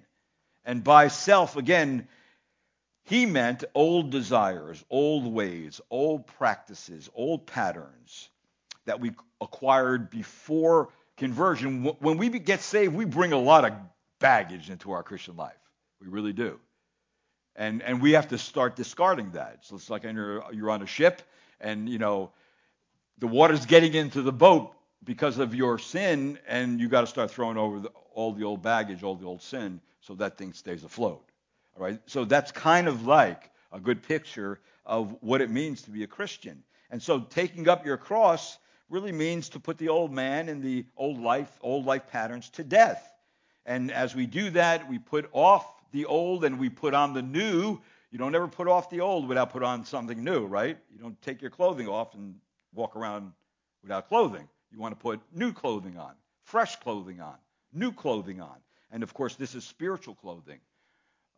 And 0.65 0.83
by 0.83 1.09
self, 1.09 1.57
again, 1.59 2.09
he 3.05 3.27
meant 3.27 3.65
old 3.75 4.09
desires, 4.09 4.83
old 4.89 5.31
ways, 5.31 5.79
old 5.91 6.27
practices, 6.27 7.11
old 7.15 7.47
patterns 7.47 8.31
that 8.87 8.99
we 8.99 9.13
acquired 9.43 10.09
before 10.09 10.89
conversion. 11.19 11.85
When 11.85 12.17
we 12.17 12.31
get 12.31 12.63
saved, 12.63 12.95
we 12.95 13.05
bring 13.05 13.35
a 13.35 13.39
lot 13.39 13.67
of 13.67 13.75
baggage 14.21 14.71
into 14.71 14.93
our 14.93 15.03
Christian 15.03 15.37
life. 15.37 15.53
We 16.01 16.09
really 16.09 16.33
do. 16.33 16.59
And, 17.59 17.83
and 17.83 18.01
we 18.01 18.13
have 18.13 18.29
to 18.29 18.39
start 18.39 18.77
discarding 18.77 19.33
that. 19.33 19.59
So 19.63 19.75
it's 19.75 19.91
like 19.91 20.05
you're, 20.05 20.45
you're 20.53 20.71
on 20.71 20.81
a 20.81 20.87
ship 20.87 21.21
and, 21.61 21.89
you 21.89 21.99
know, 21.99 22.31
the 23.19 23.27
water's 23.27 23.67
getting 23.67 23.95
into 23.95 24.23
the 24.23 24.33
boat 24.33 24.73
because 25.03 25.39
of 25.39 25.55
your 25.55 25.79
sin, 25.79 26.39
and 26.47 26.81
you 26.81 26.89
got 26.89 27.01
to 27.01 27.07
start 27.09 27.33
throwing 27.33 27.57
over 27.57 27.81
the, 27.81 27.89
all 28.15 28.33
the 28.33 28.45
old 28.45 28.63
baggage, 28.63 29.03
all 29.03 29.17
the 29.17 29.27
old 29.27 29.43
sin, 29.43 29.81
so 30.01 30.15
that 30.15 30.39
thing 30.39 30.53
stays 30.53 30.85
afloat. 30.85 31.25
All 31.77 31.85
right? 31.85 32.01
So 32.07 32.25
that's 32.25 32.53
kind 32.53 32.87
of 32.87 33.07
like 33.07 33.51
a 33.73 33.81
good 33.81 34.05
picture 34.05 34.61
of 34.87 35.17
what 35.21 35.41
it 35.41 35.51
means 35.51 35.83
to 35.83 35.91
be 35.91 36.05
a 36.05 36.07
Christian. 36.07 36.63
And 36.91 37.03
so 37.03 37.21
taking 37.21 37.69
up 37.69 37.85
your 37.85 37.97
cross 37.97 38.59
really 38.89 39.13
means 39.13 39.49
to 39.51 39.61
put 39.61 39.79
the 39.79 39.89
old 39.89 40.13
man 40.13 40.49
and 40.49 40.63
the 40.63 40.87
old 40.97 41.21
life, 41.21 41.51
old 41.61 41.85
life 41.87 42.07
patterns 42.07 42.51
to 42.51 42.63
death. 42.63 43.13
And 43.67 43.91
as 43.91 44.15
we 44.15 44.27
do 44.27 44.51
that, 44.51 44.89
we 44.89 44.99
put 44.99 45.29
off 45.33 45.67
the 45.93 46.07
old 46.07 46.45
and 46.45 46.59
we 46.59 46.69
put 46.69 46.95
on 46.95 47.15
the 47.15 47.23
new. 47.23 47.81
You 48.11 48.19
don't 48.19 48.35
ever 48.35 48.49
put 48.49 48.69
off 48.69 48.91
the 48.91 49.01
old 49.01 49.29
without 49.29 49.51
put 49.51 49.63
on 49.63 49.85
something 49.85 50.23
new, 50.23 50.47
right? 50.47 50.79
You 50.91 50.99
don't 50.99 51.21
take 51.23 51.43
your 51.43 51.51
clothing 51.51 51.89
off 51.89 52.15
and 52.15 52.37
walk 52.75 52.97
around 52.97 53.33
without 53.83 54.09
clothing. 54.09 54.49
You 54.71 54.79
want 54.79 54.99
to 54.99 55.01
put 55.01 55.21
new 55.35 55.53
clothing 55.53 55.99
on, 55.99 56.13
fresh 56.45 56.77
clothing 56.77 57.21
on, 57.21 57.37
new 57.73 57.93
clothing 57.93 58.41
on. 58.41 58.57
And 58.91 59.03
of 59.03 59.13
course, 59.13 59.37
this 59.37 59.55
is 59.55 59.65
spiritual 59.65 60.15
clothing. 60.15 60.61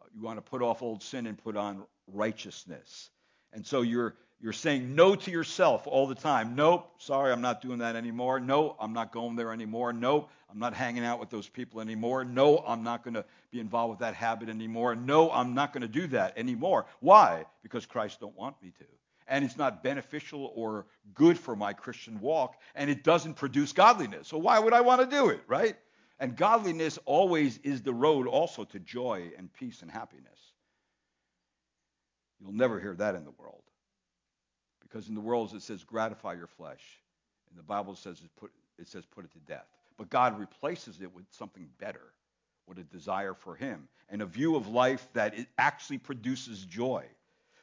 Uh, 0.01 0.07
you 0.15 0.23
want 0.23 0.39
to 0.39 0.43
put 0.43 0.63
off 0.63 0.83
old 0.83 1.03
sin 1.03 1.27
and 1.27 1.37
put 1.37 1.57
on 1.57 1.85
righteousness. 2.07 3.11
And 3.53 3.67
so 3.67 3.83
you're 3.83 4.15
you're 4.43 4.55
saying 4.55 4.95
no 4.95 5.15
to 5.15 5.31
yourself 5.31 5.87
all 5.87 6.07
the 6.07 6.15
time. 6.15 6.55
Nope, 6.55 6.91
sorry, 6.99 7.31
I'm 7.31 7.43
not 7.43 7.61
doing 7.61 7.81
that 7.81 7.95
anymore. 7.95 8.41
No, 8.41 8.75
I'm 8.81 8.95
not 8.95 9.13
going 9.13 9.37
there 9.37 9.53
anymore. 9.53 9.93
Nope, 9.93 10.31
I'm 10.51 10.59
not 10.59 10.73
hanging 10.73 11.05
out 11.05 11.21
with 11.21 11.29
those 11.29 11.47
people 11.47 11.83
anymore. 11.83 12.25
No, 12.25 12.65
I'm 12.67 12.83
not 12.83 13.05
going 13.05 13.15
to 13.15 13.25
be 13.51 13.61
involved 13.61 13.91
with 13.91 13.99
that 14.01 14.15
habit 14.15 14.49
anymore. 14.49 14.95
No, 14.95 15.31
I'm 15.31 15.55
not 15.55 15.73
going 15.73 15.83
to 15.83 15.89
do 15.89 16.07
that 16.09 16.39
anymore. 16.39 16.87
Why? 17.01 17.45
Because 17.63 17.87
Christ 17.87 18.21
don't 18.21 18.37
want 18.37 18.61
me 18.63 18.73
to 18.79 18.85
and 19.31 19.45
it's 19.45 19.57
not 19.57 19.83
beneficial 19.83 20.53
or 20.57 20.87
good 21.15 21.39
for 21.39 21.55
my 21.55 21.73
Christian 21.73 22.21
walk, 22.21 22.57
and 22.75 22.91
it 22.91 23.05
doesn't 23.05 23.35
produce 23.35 23.73
godliness. 23.73 24.27
So 24.27 24.37
why 24.37 24.59
would 24.59 24.75
I 24.75 24.81
want 24.81 25.09
to 25.09 25.17
do 25.17 25.29
it, 25.29 25.41
right? 25.47 25.77
And 26.19 26.37
godliness 26.37 26.99
always 27.07 27.59
is 27.59 27.81
the 27.81 27.95
road 27.95 28.27
also 28.27 28.65
to 28.65 28.81
joy 28.81 29.31
and 29.39 29.51
peace 29.53 29.83
and 29.83 29.91
happiness. 29.91 30.27
You'll 32.41 32.53
never 32.53 32.81
hear 32.81 32.95
that 32.97 33.15
in 33.15 33.25
the 33.25 33.31
world. 33.39 33.63
Because 34.83 35.09
in 35.09 35.15
the 35.15 35.21
world 35.21 35.55
it 35.55 35.63
says 35.63 35.85
gratify 35.85 36.35
your 36.35 36.49
flesh. 36.49 36.83
And 37.49 37.59
the 37.59 37.63
Bible 37.63 37.95
says 37.95 38.21
it, 38.23 38.31
put, 38.37 38.51
it 38.79 38.89
says 38.89 39.07
put 39.07 39.25
it 39.25 39.33
to 39.33 39.39
death. 39.41 39.67
But 39.97 40.11
God 40.11 40.39
replaces 40.41 41.01
it 41.01 41.15
with 41.15 41.25
something 41.31 41.69
better, 41.79 42.13
with 42.71 42.79
a 42.79 42.85
desire 42.85 43.35
for 43.35 43.57
him 43.57 43.89
and 44.09 44.23
a 44.23 44.27
view 44.27 44.57
of 44.57 44.69
life 44.69 45.07
that 45.13 45.37
it 45.39 45.49
actually 45.59 45.99
produces 45.99 46.65
joy. 46.65 47.05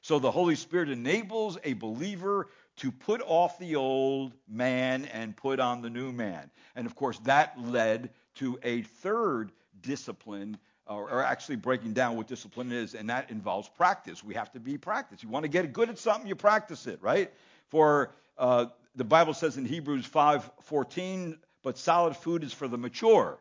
So 0.02 0.20
the 0.20 0.30
Holy 0.30 0.56
Spirit 0.56 0.90
enables 0.90 1.58
a 1.64 1.74
believer 1.74 2.50
to 2.78 2.92
put 2.92 3.22
off 3.26 3.58
the 3.58 3.78
old 3.78 4.34
man 4.48 5.06
and 5.06 5.36
put 5.36 5.60
on 5.60 5.82
the 5.82 5.90
new 5.90 6.12
man. 6.12 6.52
And 6.76 6.86
of 6.86 6.96
course, 6.96 7.18
that 7.20 7.60
led 7.60 8.12
to 8.36 8.60
a 8.64 8.84
third 8.84 9.52
discipline, 9.82 10.58
or 10.86 11.24
actually 11.24 11.56
breaking 11.56 11.94
down 11.94 12.16
what 12.16 12.28
discipline 12.28 12.72
is, 12.72 12.94
and 12.94 13.10
that 13.10 13.32
involves 13.32 13.68
practice. 13.68 14.24
We 14.24 14.36
have 14.36 14.52
to 14.52 14.60
be 14.60 14.78
practice. 14.78 15.24
You 15.24 15.30
want 15.30 15.44
to 15.44 15.50
get 15.50 15.74
good 15.74 15.90
at 15.90 15.98
something, 15.98 16.28
you 16.28 16.36
practice 16.36 16.86
it, 16.86 17.02
right? 17.02 17.34
For 17.70 18.14
uh, 18.38 18.68
the 18.96 19.04
Bible 19.04 19.34
says 19.34 19.58
in 19.58 19.66
Hebrews 19.66 20.08
5:14, 20.08 21.38
but 21.64 21.78
solid 21.78 22.16
food 22.16 22.44
is 22.44 22.54
for 22.54 22.68
the 22.68 22.78
mature, 22.78 23.40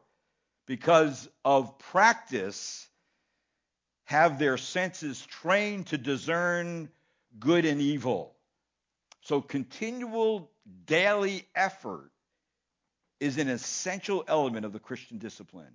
because 0.66 1.28
of 1.44 1.78
practice 1.78 2.86
have 4.04 4.38
their 4.38 4.56
senses 4.56 5.24
trained 5.26 5.86
to 5.88 5.98
discern 5.98 6.88
good 7.38 7.64
and 7.64 7.80
evil. 7.80 8.34
So, 9.22 9.40
continual 9.40 10.50
daily 10.86 11.46
effort 11.54 12.10
is 13.18 13.38
an 13.38 13.48
essential 13.48 14.24
element 14.28 14.66
of 14.66 14.72
the 14.72 14.78
Christian 14.78 15.18
discipline 15.18 15.74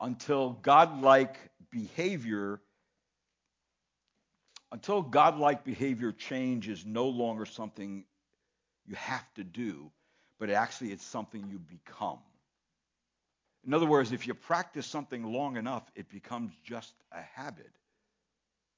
until 0.00 0.50
godlike 0.62 1.36
behavior 1.70 2.60
until 4.72 5.02
godlike 5.02 5.64
behavior 5.64 6.12
change 6.12 6.68
is 6.68 6.86
no 6.86 7.08
longer 7.08 7.44
something 7.44 8.04
you 8.86 8.94
have 8.94 9.34
to 9.34 9.44
do 9.44 9.90
but 10.38 10.48
actually 10.48 10.90
it's 10.90 11.04
something 11.04 11.44
you 11.50 11.58
become 11.58 12.18
in 13.66 13.74
other 13.74 13.86
words, 13.86 14.12
if 14.12 14.26
you 14.26 14.34
practice 14.34 14.86
something 14.86 15.22
long 15.22 15.56
enough, 15.56 15.90
it 15.94 16.08
becomes 16.08 16.52
just 16.64 16.94
a 17.12 17.20
habit, 17.20 17.70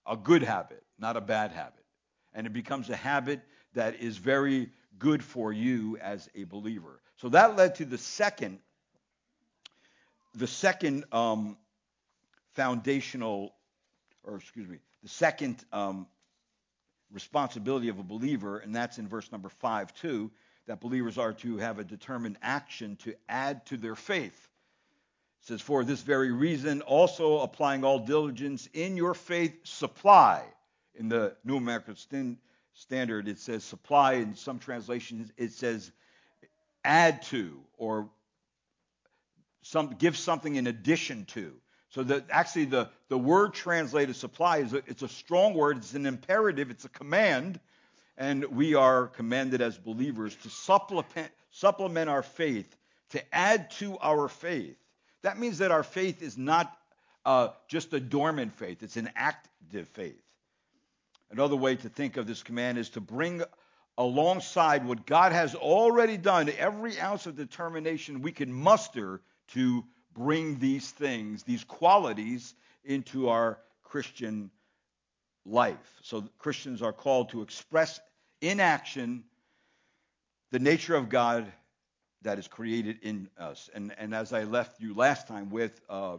a 0.06 0.16
good 0.16 0.42
habit, 0.42 0.82
not 0.98 1.16
a 1.16 1.20
bad 1.20 1.52
habit. 1.52 1.84
And 2.34 2.46
it 2.46 2.52
becomes 2.52 2.90
a 2.90 2.96
habit 2.96 3.40
that 3.74 4.00
is 4.00 4.16
very 4.16 4.70
good 4.98 5.22
for 5.22 5.52
you 5.52 5.98
as 5.98 6.28
a 6.34 6.44
believer. 6.44 7.00
So 7.16 7.28
that 7.28 7.56
led 7.56 7.76
to 7.76 7.84
the 7.84 7.98
second, 7.98 8.58
the 10.34 10.46
second 10.46 11.04
um, 11.12 11.56
foundational, 12.54 13.54
or 14.24 14.36
excuse 14.36 14.68
me, 14.68 14.78
the 15.02 15.08
second 15.08 15.64
um, 15.72 16.06
responsibility 17.12 17.88
of 17.88 17.98
a 17.98 18.02
believer, 18.02 18.58
and 18.58 18.74
that's 18.74 18.98
in 18.98 19.06
verse 19.06 19.30
number 19.30 19.48
five 19.48 19.94
too, 19.94 20.30
that 20.66 20.80
believers 20.80 21.18
are 21.18 21.32
to 21.32 21.58
have 21.58 21.78
a 21.78 21.84
determined 21.84 22.38
action 22.42 22.96
to 22.96 23.14
add 23.28 23.64
to 23.66 23.76
their 23.76 23.94
faith. 23.94 24.48
It 25.42 25.48
says, 25.48 25.60
For 25.60 25.84
this 25.84 26.02
very 26.02 26.30
reason, 26.30 26.82
also 26.82 27.40
applying 27.40 27.84
all 27.84 27.98
diligence 27.98 28.68
in 28.72 28.96
your 28.96 29.14
faith, 29.14 29.54
supply. 29.64 30.44
In 30.94 31.08
the 31.08 31.34
New 31.44 31.56
American 31.56 31.96
Standard, 32.74 33.26
it 33.26 33.38
says 33.38 33.64
supply. 33.64 34.14
In 34.14 34.36
some 34.36 34.58
translations, 34.60 35.32
it 35.36 35.52
says 35.52 35.90
add 36.84 37.22
to 37.22 37.60
or 37.76 38.08
some, 39.62 39.96
give 39.98 40.16
something 40.16 40.54
in 40.54 40.66
addition 40.66 41.24
to. 41.26 41.54
So 41.90 42.04
that 42.04 42.26
actually 42.30 42.66
the, 42.66 42.90
the 43.08 43.18
word 43.18 43.52
translated 43.52 44.16
supply 44.16 44.58
is 44.58 44.72
a, 44.72 44.78
it's 44.86 45.02
a 45.02 45.08
strong 45.08 45.54
word, 45.54 45.78
it's 45.78 45.94
an 45.94 46.06
imperative, 46.06 46.70
it's 46.70 46.84
a 46.84 46.88
command, 46.88 47.60
and 48.16 48.44
we 48.44 48.74
are 48.74 49.08
commanded 49.08 49.60
as 49.60 49.76
believers 49.76 50.34
to 50.36 50.50
supplement, 50.50 51.30
supplement 51.50 52.08
our 52.08 52.22
faith, 52.22 52.76
to 53.10 53.34
add 53.34 53.70
to 53.72 53.98
our 53.98 54.28
faith. 54.28 54.76
That 55.22 55.38
means 55.38 55.58
that 55.58 55.70
our 55.70 55.82
faith 55.82 56.22
is 56.22 56.36
not 56.36 56.76
uh, 57.24 57.48
just 57.68 57.92
a 57.92 58.00
dormant 58.00 58.52
faith, 58.54 58.82
it's 58.82 58.96
an 58.96 59.10
active 59.14 59.88
faith. 59.88 60.20
Another 61.30 61.56
way 61.56 61.76
to 61.76 61.88
think 61.88 62.16
of 62.16 62.26
this 62.26 62.42
command 62.42 62.78
is 62.78 62.90
to 62.90 63.00
bring 63.00 63.42
alongside 63.96 64.86
what 64.86 65.06
God 65.06 65.32
has 65.32 65.54
already 65.54 66.16
done 66.16 66.50
every 66.58 66.98
ounce 67.00 67.26
of 67.26 67.36
determination 67.36 68.22
we 68.22 68.32
can 68.32 68.52
muster 68.52 69.20
to 69.48 69.84
bring 70.14 70.58
these 70.58 70.90
things, 70.90 71.42
these 71.42 71.64
qualities, 71.64 72.54
into 72.84 73.28
our 73.28 73.58
Christian 73.82 74.50
life. 75.46 76.00
So 76.02 76.24
Christians 76.38 76.82
are 76.82 76.92
called 76.92 77.30
to 77.30 77.42
express 77.42 78.00
in 78.40 78.60
action 78.60 79.24
the 80.50 80.58
nature 80.58 80.94
of 80.94 81.08
God 81.08 81.50
that 82.22 82.38
is 82.38 82.48
created 82.48 82.98
in 83.02 83.28
us. 83.38 83.70
And, 83.74 83.94
and 83.98 84.14
as 84.14 84.32
I 84.32 84.44
left 84.44 84.80
you 84.80 84.94
last 84.94 85.28
time 85.28 85.50
with 85.50 85.80
uh, 85.88 86.18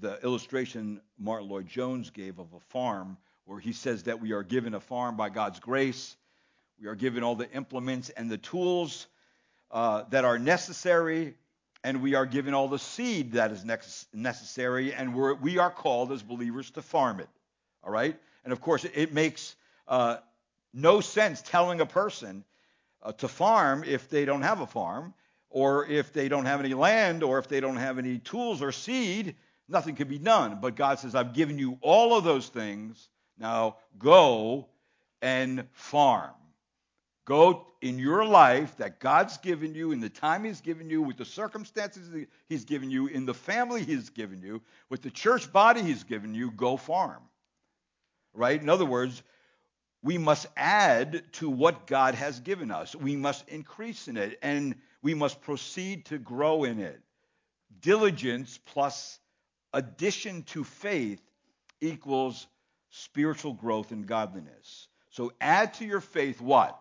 the 0.00 0.22
illustration 0.22 1.00
Martyn 1.18 1.48
Lloyd-Jones 1.48 2.10
gave 2.10 2.38
of 2.38 2.52
a 2.54 2.60
farm 2.60 3.16
where 3.44 3.58
he 3.58 3.72
says 3.72 4.04
that 4.04 4.20
we 4.20 4.32
are 4.32 4.42
given 4.42 4.74
a 4.74 4.80
farm 4.80 5.16
by 5.16 5.28
God's 5.28 5.60
grace. 5.60 6.16
We 6.80 6.86
are 6.86 6.94
given 6.94 7.22
all 7.22 7.34
the 7.34 7.50
implements 7.50 8.10
and 8.10 8.30
the 8.30 8.38
tools 8.38 9.06
uh, 9.70 10.04
that 10.10 10.24
are 10.24 10.38
necessary, 10.38 11.34
and 11.82 12.02
we 12.02 12.14
are 12.14 12.26
given 12.26 12.54
all 12.54 12.68
the 12.68 12.78
seed 12.78 13.32
that 13.32 13.50
is 13.50 13.64
necessary, 14.12 14.94
and 14.94 15.14
we're, 15.14 15.34
we 15.34 15.58
are 15.58 15.70
called 15.70 16.12
as 16.12 16.22
believers 16.22 16.70
to 16.72 16.82
farm 16.82 17.20
it. 17.20 17.28
All 17.82 17.92
right? 17.92 18.16
And 18.44 18.52
of 18.52 18.60
course, 18.60 18.84
it 18.84 19.12
makes 19.12 19.56
uh, 19.88 20.18
no 20.72 21.00
sense 21.00 21.42
telling 21.42 21.80
a 21.80 21.86
person 21.86 22.44
uh, 23.02 23.12
to 23.12 23.28
farm 23.28 23.84
if 23.86 24.08
they 24.08 24.24
don't 24.24 24.42
have 24.42 24.60
a 24.60 24.66
farm, 24.66 25.14
or 25.48 25.86
if 25.86 26.12
they 26.12 26.28
don't 26.28 26.46
have 26.46 26.60
any 26.60 26.74
land, 26.74 27.22
or 27.22 27.38
if 27.38 27.48
they 27.48 27.60
don't 27.60 27.76
have 27.76 27.98
any 27.98 28.18
tools 28.18 28.62
or 28.62 28.72
seed. 28.72 29.34
Nothing 29.68 29.94
can 29.94 30.08
be 30.08 30.18
done. 30.18 30.58
But 30.60 30.76
God 30.76 30.98
says, 30.98 31.14
I've 31.14 31.32
given 31.32 31.58
you 31.58 31.78
all 31.80 32.16
of 32.16 32.24
those 32.24 32.48
things. 32.48 33.08
Now 33.38 33.76
go 33.98 34.66
and 35.22 35.64
farm. 35.72 36.34
Go 37.24 37.66
in 37.80 37.98
your 37.98 38.24
life 38.24 38.76
that 38.78 38.98
God's 38.98 39.38
given 39.38 39.74
you, 39.74 39.92
in 39.92 40.00
the 40.00 40.08
time 40.08 40.44
He's 40.44 40.60
given 40.60 40.90
you, 40.90 41.02
with 41.02 41.16
the 41.16 41.24
circumstances 41.24 42.08
He's 42.48 42.64
given 42.64 42.90
you, 42.90 43.06
in 43.06 43.24
the 43.24 43.34
family 43.34 43.84
He's 43.84 44.10
given 44.10 44.42
you, 44.42 44.60
with 44.88 45.02
the 45.02 45.10
church 45.10 45.52
body 45.52 45.82
He's 45.82 46.02
given 46.02 46.34
you, 46.34 46.50
go 46.50 46.76
farm. 46.76 47.22
Right? 48.34 48.60
In 48.60 48.68
other 48.68 48.84
words, 48.84 49.22
we 50.02 50.18
must 50.18 50.46
add 50.56 51.24
to 51.32 51.50
what 51.50 51.86
God 51.86 52.14
has 52.14 52.40
given 52.40 52.70
us. 52.70 52.94
We 52.94 53.16
must 53.16 53.48
increase 53.48 54.08
in 54.08 54.16
it, 54.16 54.38
and 54.42 54.76
we 55.02 55.14
must 55.14 55.40
proceed 55.42 56.06
to 56.06 56.18
grow 56.18 56.64
in 56.64 56.78
it. 56.78 57.00
Diligence 57.80 58.58
plus 58.66 59.18
addition 59.72 60.42
to 60.44 60.64
faith 60.64 61.22
equals 61.80 62.46
spiritual 62.90 63.52
growth 63.52 63.92
and 63.92 64.06
godliness. 64.06 64.88
So 65.10 65.32
add 65.40 65.74
to 65.74 65.84
your 65.84 66.00
faith 66.00 66.40
what? 66.40 66.80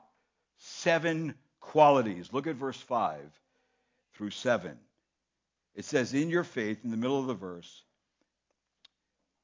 seven 0.59 1.35
qualities. 1.59 2.31
Look 2.31 2.47
at 2.47 2.55
verse 2.55 2.79
5 2.79 3.19
through 4.13 4.31
7. 4.31 4.77
It 5.75 5.85
says, 5.85 6.13
In 6.13 6.29
your 6.29 6.43
faith, 6.43 6.83
in 6.83 6.91
the 6.91 6.97
middle 6.97 7.19
of 7.19 7.27
the 7.27 7.33
verse, 7.33 7.83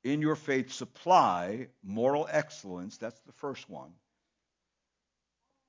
in 0.05 0.21
your 0.21 0.35
faith 0.35 0.71
supply 0.71 1.67
moral 1.83 2.27
excellence. 2.29 2.97
That's 2.97 3.19
the 3.21 3.33
first 3.33 3.67
one. 3.69 3.91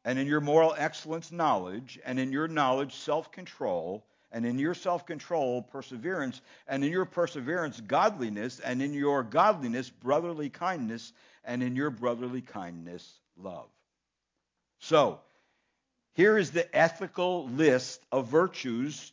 And 0.05 0.19
in 0.19 0.26
your 0.28 0.43
moral 0.43 0.75
excellence, 0.76 1.33
knowledge. 1.33 1.99
And 2.05 2.21
in 2.21 2.31
your 2.31 2.47
knowledge, 2.47 2.95
self 2.95 3.33
control. 3.33 4.07
And 4.31 4.45
in 4.45 4.59
your 4.59 4.75
self 4.75 5.07
control, 5.07 5.62
perseverance. 5.62 6.43
And 6.69 6.85
in 6.85 6.93
your 6.93 7.07
perseverance, 7.07 7.81
godliness. 7.81 8.61
And 8.61 8.83
in 8.83 8.93
your 8.93 9.23
godliness, 9.23 9.88
brotherly 9.88 10.50
kindness. 10.50 11.14
And 11.43 11.62
in 11.62 11.75
your 11.75 11.90
brotherly 11.90 12.43
kindness, 12.43 13.19
love. 13.38 13.71
So, 14.81 15.21
here 16.12 16.37
is 16.37 16.50
the 16.50 16.76
ethical 16.76 17.49
list 17.49 18.05
of 18.12 18.28
virtues 18.28 19.12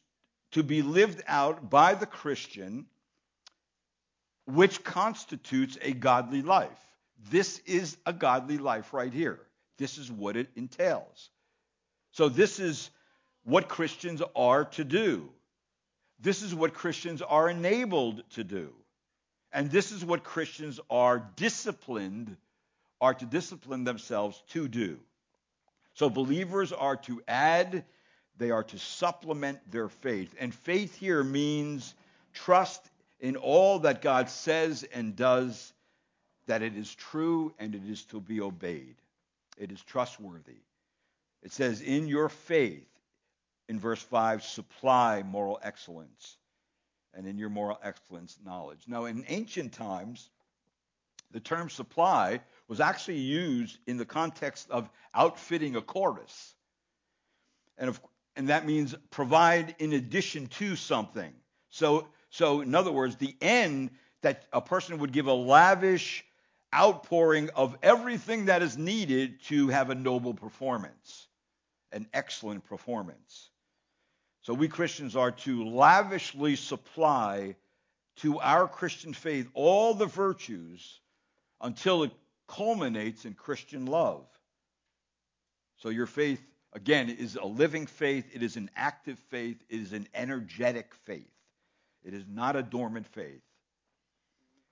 to 0.52 0.64
be 0.64 0.82
lived 0.82 1.24
out 1.28 1.70
by 1.70 1.94
the 1.94 2.06
Christian, 2.06 2.88
which 4.46 4.84
constitutes 4.84 5.78
a 5.82 5.94
godly 5.94 6.42
life. 6.42 6.70
This 7.30 7.60
is 7.66 7.98
a 8.06 8.14
godly 8.14 8.58
life 8.58 8.94
right 8.94 9.14
here. 9.14 9.40
This 9.78 9.98
is 9.98 10.12
what 10.12 10.36
it 10.36 10.50
entails. 10.56 11.30
So, 12.12 12.30
this 12.30 12.60
is 12.60 12.90
what 13.44 13.68
Christians 13.68 14.22
are 14.36 14.66
to 14.66 14.84
do. 14.84 15.30
This 16.20 16.42
is 16.42 16.56
what 16.56 16.74
Christians 16.74 17.22
are 17.22 17.50
enabled 17.50 18.24
to 18.32 18.44
do. 18.44 18.74
And 19.52 19.70
this 19.70 19.92
is 19.92 20.04
what 20.04 20.24
Christians 20.24 20.80
are 20.90 21.30
disciplined, 21.36 22.36
are 23.02 23.14
to 23.14 23.26
discipline 23.26 23.84
themselves 23.84 24.42
to 24.50 24.68
do. 24.68 25.00
So 25.94 26.10
believers 26.10 26.72
are 26.72 26.96
to 26.98 27.22
add, 27.28 27.86
they 28.38 28.50
are 28.50 28.64
to 28.64 28.80
supplement 28.80 29.60
their 29.72 29.90
faith. 29.90 30.34
And 30.40 30.54
faith 30.54 30.96
here 30.96 31.24
means 31.24 31.94
trust 32.34 32.82
in 33.24 33.38
all 33.38 33.80
that 33.80 34.02
God 34.02 34.30
says 34.30 34.84
and 34.94 35.16
does, 35.16 35.74
that 36.46 36.62
it 36.62 36.76
is 36.76 36.94
true 36.94 37.54
and 37.58 37.74
it 37.74 37.84
is 37.90 38.04
to 38.04 38.20
be 38.20 38.42
obeyed. 38.42 38.98
It 39.58 39.72
is 39.72 39.82
trustworthy. 39.82 40.58
It 41.42 41.54
says, 41.54 41.80
in 41.80 42.08
your 42.08 42.28
faith, 42.28 42.86
in 43.70 43.80
verse 43.80 44.02
5, 44.02 44.44
supply 44.44 45.24
moral 45.24 45.58
excellence, 45.64 46.36
and 47.14 47.26
in 47.26 47.38
your 47.38 47.50
moral 47.50 47.80
excellence, 47.82 48.38
knowledge. 48.46 48.82
Now, 48.88 49.06
in 49.06 49.24
ancient 49.30 49.72
times, 49.72 50.30
the 51.32 51.40
term 51.40 51.70
supply 51.70 52.42
was 52.68 52.82
actually 52.82 53.20
used 53.20 53.78
in 53.88 53.96
the 53.96 54.06
context 54.06 54.70
of 54.70 54.90
outfitting 55.16 55.78
a 55.78 55.82
chorus. 55.82 56.56
And, 57.78 57.88
of, 57.88 58.02
and 58.36 58.50
that 58.50 58.66
means 58.66 58.94
provide 59.12 59.76
in 59.80 59.94
addition 59.94 60.48
to 60.48 60.76
something. 60.76 61.32
So, 61.70 62.10
so, 62.34 62.62
in 62.62 62.74
other 62.74 62.92
words, 62.92 63.16
the 63.16 63.36
end 63.42 63.92
that 64.24 64.48
a 64.52 64.60
person 64.60 64.98
would 64.98 65.12
give 65.12 65.28
a 65.28 65.34
lavish 65.34 66.26
outpouring 66.74 67.52
of 67.56 67.78
everything 67.84 68.46
that 68.46 68.64
is 68.64 68.76
needed 68.76 69.40
to 69.44 69.68
have 69.68 69.92
a 69.92 69.96
noble 69.96 70.34
performance, 70.34 71.28
an 71.92 72.08
excellent 72.12 72.66
performance. 72.66 73.52
So, 74.42 74.56
we 74.56 74.68
Christians 74.68 75.16
are 75.16 75.30
to 75.30 75.64
lavishly 75.64 76.56
supply 76.56 77.56
to 78.18 78.40
our 78.40 78.68
Christian 78.68 79.14
faith 79.14 79.48
all 79.54 79.94
the 79.94 80.08
virtues 80.08 81.02
until 81.62 82.02
it 82.02 82.12
culminates 82.48 83.26
in 83.26 83.36
Christian 83.36 83.86
love. 83.86 84.26
So 85.78 85.90
your 85.90 86.08
faith, 86.08 86.42
again, 86.74 87.10
is 87.10 87.36
a 87.36 87.46
living 87.46 87.86
faith, 87.86 88.26
it 88.34 88.42
is 88.42 88.58
an 88.58 88.72
active 88.76 89.20
faith, 89.30 89.64
it 89.70 89.80
is 89.80 89.94
an 89.94 90.08
energetic 90.16 90.96
faith. 91.06 91.33
It 92.04 92.14
is 92.14 92.26
not 92.28 92.56
a 92.56 92.64
dormant 92.64 93.08
faith. 93.08 93.42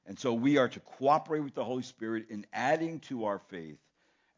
And 0.05 0.19
so 0.19 0.33
we 0.33 0.57
are 0.57 0.67
to 0.69 0.79
cooperate 0.79 1.41
with 1.41 1.53
the 1.53 1.63
Holy 1.63 1.83
Spirit 1.83 2.25
in 2.29 2.45
adding 2.51 2.99
to 3.01 3.25
our 3.25 3.39
faith. 3.39 3.77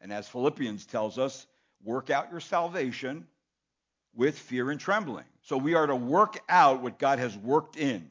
And 0.00 0.12
as 0.12 0.28
Philippians 0.28 0.86
tells 0.86 1.18
us, 1.18 1.46
work 1.82 2.10
out 2.10 2.30
your 2.30 2.40
salvation 2.40 3.26
with 4.14 4.38
fear 4.38 4.70
and 4.70 4.78
trembling. 4.78 5.24
So 5.42 5.56
we 5.56 5.74
are 5.74 5.86
to 5.86 5.96
work 5.96 6.38
out 6.48 6.82
what 6.82 6.98
God 6.98 7.18
has 7.18 7.36
worked 7.36 7.76
in 7.76 8.08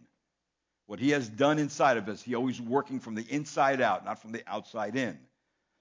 what 0.85 0.99
he 0.99 1.11
has 1.11 1.27
done 1.27 1.59
inside 1.59 1.97
of 1.97 2.07
us. 2.09 2.21
He 2.21 2.35
always 2.35 2.61
working 2.61 2.99
from 2.99 3.15
the 3.15 3.25
inside 3.29 3.81
out, 3.81 4.05
not 4.05 4.21
from 4.21 4.31
the 4.31 4.43
outside 4.47 4.95
in. 4.95 5.17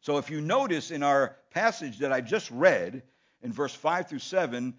So 0.00 0.18
if 0.18 0.30
you 0.30 0.40
notice 0.40 0.90
in 0.90 1.02
our 1.02 1.36
passage 1.50 1.98
that 1.98 2.12
I 2.12 2.20
just 2.20 2.50
read 2.50 3.02
in 3.42 3.52
verse 3.52 3.74
5 3.74 4.08
through 4.08 4.20
7, 4.20 4.74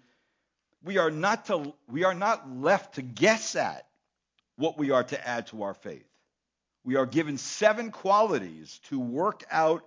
we 0.82 0.98
are 0.98 1.10
not 1.10 1.46
to 1.46 1.72
we 1.88 2.04
are 2.04 2.14
not 2.14 2.50
left 2.50 2.96
to 2.96 3.02
guess 3.02 3.56
at 3.56 3.86
what 4.56 4.78
we 4.78 4.90
are 4.90 5.04
to 5.04 5.28
add 5.28 5.46
to 5.48 5.62
our 5.62 5.74
faith. 5.74 6.06
We 6.84 6.96
are 6.96 7.06
given 7.06 7.38
seven 7.38 7.90
qualities 7.90 8.80
to 8.84 8.98
work 9.00 9.44
out 9.50 9.84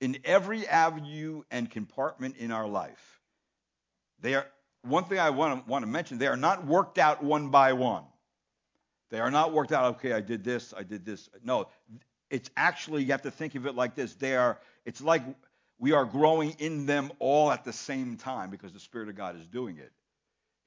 in 0.00 0.18
every 0.24 0.66
avenue 0.66 1.42
and 1.50 1.70
compartment 1.70 2.36
in 2.36 2.50
our 2.50 2.66
life. 2.66 3.20
They 4.20 4.34
are 4.34 4.46
one 4.82 5.04
thing 5.04 5.18
I 5.18 5.30
want 5.30 5.64
to, 5.64 5.70
want 5.70 5.82
to 5.82 5.90
mention, 5.90 6.18
they 6.18 6.26
are 6.26 6.36
not 6.36 6.66
worked 6.66 6.98
out 6.98 7.22
one 7.22 7.50
by 7.50 7.72
one. 7.72 8.04
They 9.10 9.20
are 9.20 9.30
not 9.30 9.52
worked 9.52 9.72
out, 9.72 9.96
okay, 9.96 10.12
I 10.12 10.20
did 10.20 10.44
this, 10.44 10.74
I 10.76 10.82
did 10.82 11.04
this. 11.04 11.28
No, 11.42 11.68
it's 12.30 12.50
actually, 12.56 13.04
you 13.04 13.12
have 13.12 13.22
to 13.22 13.30
think 13.30 13.54
of 13.54 13.66
it 13.66 13.74
like 13.74 13.94
this. 13.94 14.14
They 14.14 14.36
are, 14.36 14.58
it's 14.84 15.00
like 15.00 15.22
we 15.78 15.92
are 15.92 16.04
growing 16.04 16.50
in 16.58 16.86
them 16.86 17.10
all 17.18 17.50
at 17.50 17.64
the 17.64 17.72
same 17.72 18.16
time 18.16 18.50
because 18.50 18.72
the 18.72 18.80
Spirit 18.80 19.08
of 19.08 19.16
God 19.16 19.36
is 19.36 19.46
doing 19.46 19.78
it. 19.78 19.92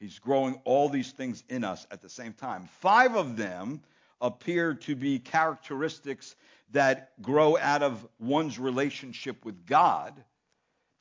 He's 0.01 0.17
growing 0.17 0.59
all 0.65 0.89
these 0.89 1.11
things 1.11 1.43
in 1.47 1.63
us 1.63 1.85
at 1.91 2.01
the 2.01 2.09
same 2.09 2.33
time. 2.33 2.67
Five 2.79 3.15
of 3.15 3.37
them 3.37 3.81
appear 4.19 4.73
to 4.73 4.95
be 4.95 5.19
characteristics 5.19 6.35
that 6.71 7.11
grow 7.21 7.55
out 7.55 7.83
of 7.83 8.07
one's 8.19 8.57
relationship 8.57 9.45
with 9.45 9.67
God. 9.67 10.23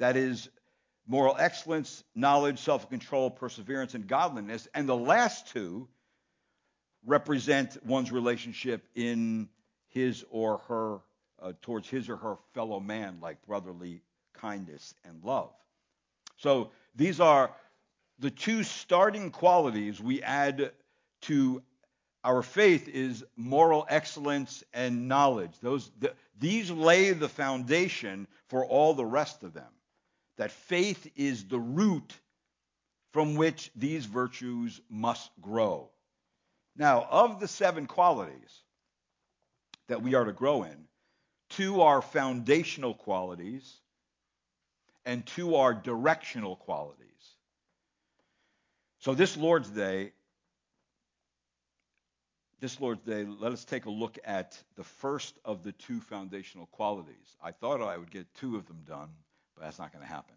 That 0.01 0.19
is 0.19 0.51
moral 1.07 1.35
excellence, 1.39 2.05
knowledge, 2.15 2.59
self 2.59 2.91
control, 2.91 3.31
perseverance, 3.31 3.95
and 3.95 4.07
godliness. 4.07 4.69
And 4.75 4.87
the 4.87 4.97
last 4.97 5.49
two 5.49 5.89
represent 7.07 7.83
one's 7.87 8.13
relationship 8.13 8.87
in 8.95 9.49
his 9.89 10.27
or 10.31 10.59
her 10.69 10.99
uh, 11.41 11.53
towards 11.63 11.89
his 11.89 12.11
or 12.11 12.17
her 12.17 12.37
fellow 12.53 12.81
man 12.81 13.17
like 13.23 13.41
brotherly 13.47 14.03
kindness 14.35 14.95
and 15.05 15.25
love 15.25 15.51
so 16.37 16.71
these 16.95 17.21
are 17.21 17.51
the 18.21 18.31
two 18.31 18.63
starting 18.63 19.31
qualities 19.31 20.01
we 20.01 20.23
add 20.23 20.73
to 21.23 21.63
our 22.23 22.43
faith 22.43 22.89
is 22.89 23.25
moral 23.37 23.87
excellence 23.89 24.63
and 24.75 25.09
knowledge 25.09 25.53
those 25.63 25.91
the, 25.99 26.13
these 26.39 26.71
lay 26.71 27.11
the 27.11 27.29
foundation 27.29 28.27
for 28.49 28.65
all 28.65 28.95
the 28.95 29.05
rest 29.05 29.43
of 29.43 29.55
them 29.55 29.73
that 30.37 30.51
faith 30.51 31.11
is 31.17 31.45
the 31.45 31.59
root 31.59 32.15
from 33.13 33.35
which 33.35 33.71
these 33.75 34.05
virtues 34.07 34.81
must 34.89 35.31
grow 35.41 35.91
now, 36.81 37.07
of 37.11 37.41
the 37.41 37.49
seven 37.49 37.87
qualities 37.87 38.63
that 39.89 40.03
we 40.03 40.15
are 40.15 40.25
to 40.25 40.33
grow 40.33 40.63
in, 40.63 40.87
two 41.51 41.83
are 41.83 42.01
foundational 42.01 42.95
qualities, 42.95 43.81
and 45.05 45.27
two 45.27 45.57
are 45.57 45.75
directional 45.75 46.57
qualities. 46.57 47.07
So 49.01 49.15
this 49.15 49.35
Lord's 49.39 49.71
Day, 49.71 50.13
this 52.61 52.79
Lord's 52.79 53.01
Day, 53.01 53.25
let 53.25 53.51
us 53.51 53.65
take 53.65 53.87
a 53.87 53.91
look 53.91 54.19
at 54.25 54.63
the 54.77 54.85
first 54.85 55.39
of 55.43 55.63
the 55.63 55.73
two 55.73 56.01
foundational 56.01 56.67
qualities. 56.67 57.37
I 57.43 57.51
thought 57.51 57.81
I 57.81 57.97
would 57.97 58.11
get 58.11 58.27
two 58.35 58.57
of 58.57 58.67
them 58.67 58.83
done, 58.87 59.09
but 59.57 59.65
that's 59.65 59.79
not 59.79 59.91
going 59.91 60.05
to 60.05 60.13
happen. 60.13 60.35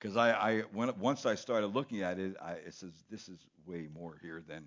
Because 0.00 0.16
I, 0.16 0.32
I 0.32 0.60
when, 0.72 0.90
once 0.98 1.24
I 1.24 1.36
started 1.36 1.68
looking 1.68 2.02
at 2.02 2.18
it, 2.18 2.34
I, 2.42 2.54
it 2.54 2.74
says 2.74 2.90
this 3.08 3.28
is 3.28 3.38
way 3.64 3.86
more 3.94 4.18
here 4.20 4.42
than 4.48 4.64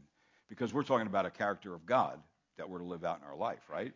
because 0.47 0.73
we're 0.73 0.83
talking 0.83 1.07
about 1.07 1.25
a 1.25 1.31
character 1.31 1.73
of 1.73 1.85
God 1.85 2.17
that 2.55 2.69
we're 2.69 2.79
to 2.79 2.85
live 2.85 3.03
out 3.03 3.19
in 3.21 3.27
our 3.27 3.35
life, 3.35 3.69
right? 3.69 3.91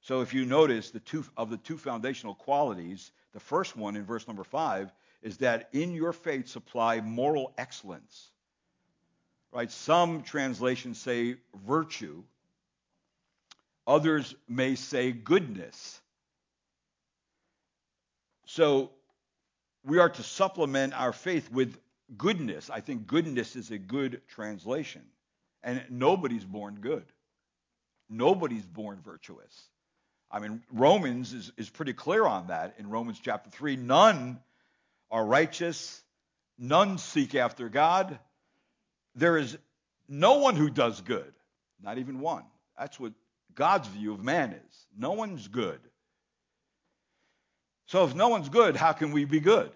So 0.00 0.20
if 0.20 0.32
you 0.32 0.44
notice 0.44 0.92
the 0.92 1.00
two 1.00 1.24
of 1.36 1.50
the 1.50 1.56
two 1.56 1.76
foundational 1.76 2.36
qualities, 2.36 3.10
the 3.32 3.40
first 3.40 3.76
one 3.76 3.96
in 3.96 4.04
verse 4.04 4.28
number 4.28 4.44
five 4.44 4.92
is 5.22 5.38
that 5.38 5.68
in 5.72 5.92
your 5.92 6.12
faith 6.12 6.48
supply 6.48 7.00
moral 7.00 7.52
excellence. 7.58 8.30
Right? 9.52 9.70
Some 9.70 10.22
translations 10.22 10.98
say 10.98 11.36
virtue. 11.66 12.22
Others 13.86 14.34
may 14.48 14.74
say 14.74 15.12
goodness. 15.12 16.00
So 18.46 18.90
we 19.84 19.98
are 19.98 20.10
to 20.10 20.22
supplement 20.22 20.92
our 20.94 21.12
faith 21.12 21.50
with 21.50 21.78
goodness. 22.16 22.70
I 22.70 22.80
think 22.80 23.06
goodness 23.06 23.56
is 23.56 23.70
a 23.70 23.78
good 23.78 24.20
translation. 24.28 25.02
And 25.62 25.82
nobody's 25.90 26.44
born 26.44 26.78
good. 26.80 27.04
Nobody's 28.08 28.64
born 28.64 29.00
virtuous. 29.02 29.68
I 30.30 30.40
mean, 30.40 30.62
Romans 30.72 31.32
is, 31.32 31.52
is 31.56 31.70
pretty 31.70 31.94
clear 31.94 32.26
on 32.26 32.48
that 32.48 32.74
in 32.78 32.88
Romans 32.90 33.18
chapter 33.22 33.50
3. 33.50 33.76
None 33.76 34.40
are 35.10 35.24
righteous, 35.24 36.02
none 36.58 36.98
seek 36.98 37.34
after 37.34 37.68
God. 37.68 38.18
There 39.14 39.36
is 39.36 39.56
no 40.08 40.38
one 40.38 40.56
who 40.56 40.70
does 40.70 41.00
good, 41.00 41.32
not 41.82 41.98
even 41.98 42.20
one. 42.20 42.44
That's 42.78 42.98
what 42.98 43.12
God's 43.54 43.88
view 43.88 44.12
of 44.12 44.22
man 44.22 44.52
is. 44.52 44.86
No 44.96 45.12
one's 45.12 45.48
good. 45.48 45.80
So 47.86 48.04
if 48.04 48.14
no 48.14 48.28
one's 48.28 48.48
good, 48.48 48.76
how 48.76 48.92
can 48.92 49.12
we 49.12 49.24
be 49.24 49.40
good? 49.40 49.72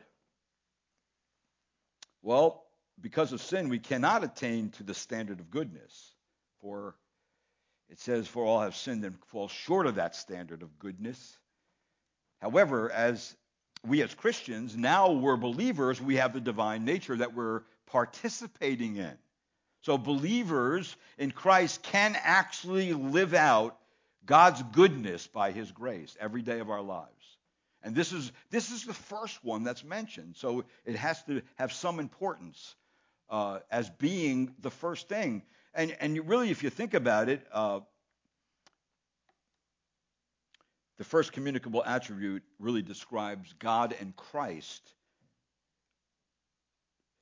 Well, 2.22 2.62
because 3.00 3.32
of 3.32 3.40
sin, 3.40 3.68
we 3.68 3.78
cannot 3.78 4.22
attain 4.22 4.70
to 4.70 4.84
the 4.84 4.94
standard 4.94 5.40
of 5.40 5.50
goodness. 5.50 6.14
For 6.60 6.94
it 7.88 7.98
says, 7.98 8.28
For 8.28 8.44
all 8.44 8.60
have 8.60 8.76
sinned 8.76 9.04
and 9.04 9.18
fall 9.26 9.48
short 9.48 9.86
of 9.86 9.96
that 9.96 10.14
standard 10.14 10.62
of 10.62 10.78
goodness. 10.78 11.38
However, 12.40 12.90
as 12.90 13.36
we 13.86 14.02
as 14.02 14.14
Christians, 14.14 14.76
now 14.76 15.10
we're 15.12 15.36
believers, 15.36 16.00
we 16.00 16.16
have 16.16 16.32
the 16.32 16.40
divine 16.40 16.84
nature 16.84 17.16
that 17.16 17.34
we're 17.34 17.62
participating 17.86 18.96
in. 18.96 19.16
So 19.82 19.98
believers 19.98 20.96
in 21.18 21.32
Christ 21.32 21.82
can 21.82 22.16
actually 22.22 22.92
live 22.92 23.34
out 23.34 23.76
God's 24.24 24.62
goodness 24.72 25.26
by 25.26 25.50
his 25.50 25.72
grace 25.72 26.16
every 26.20 26.42
day 26.42 26.60
of 26.60 26.70
our 26.70 26.82
lives. 26.82 27.08
And 27.82 27.94
this 27.96 28.12
is 28.12 28.30
this 28.50 28.70
is 28.70 28.84
the 28.84 28.94
first 28.94 29.44
one 29.44 29.64
that's 29.64 29.82
mentioned. 29.82 30.36
So 30.36 30.64
it 30.84 30.94
has 30.94 31.22
to 31.24 31.42
have 31.56 31.72
some 31.72 31.98
importance 31.98 32.76
uh, 33.28 33.58
as 33.72 33.90
being 33.90 34.54
the 34.60 34.70
first 34.70 35.08
thing. 35.08 35.42
And 35.74 35.96
and 35.98 36.28
really, 36.28 36.50
if 36.50 36.62
you 36.62 36.70
think 36.70 36.94
about 36.94 37.28
it, 37.28 37.44
uh, 37.52 37.80
the 40.98 41.04
first 41.04 41.32
communicable 41.32 41.82
attribute 41.84 42.42
really 42.58 42.82
describes 42.82 43.54
God 43.58 43.94
and 44.00 44.14
Christ, 44.16 44.82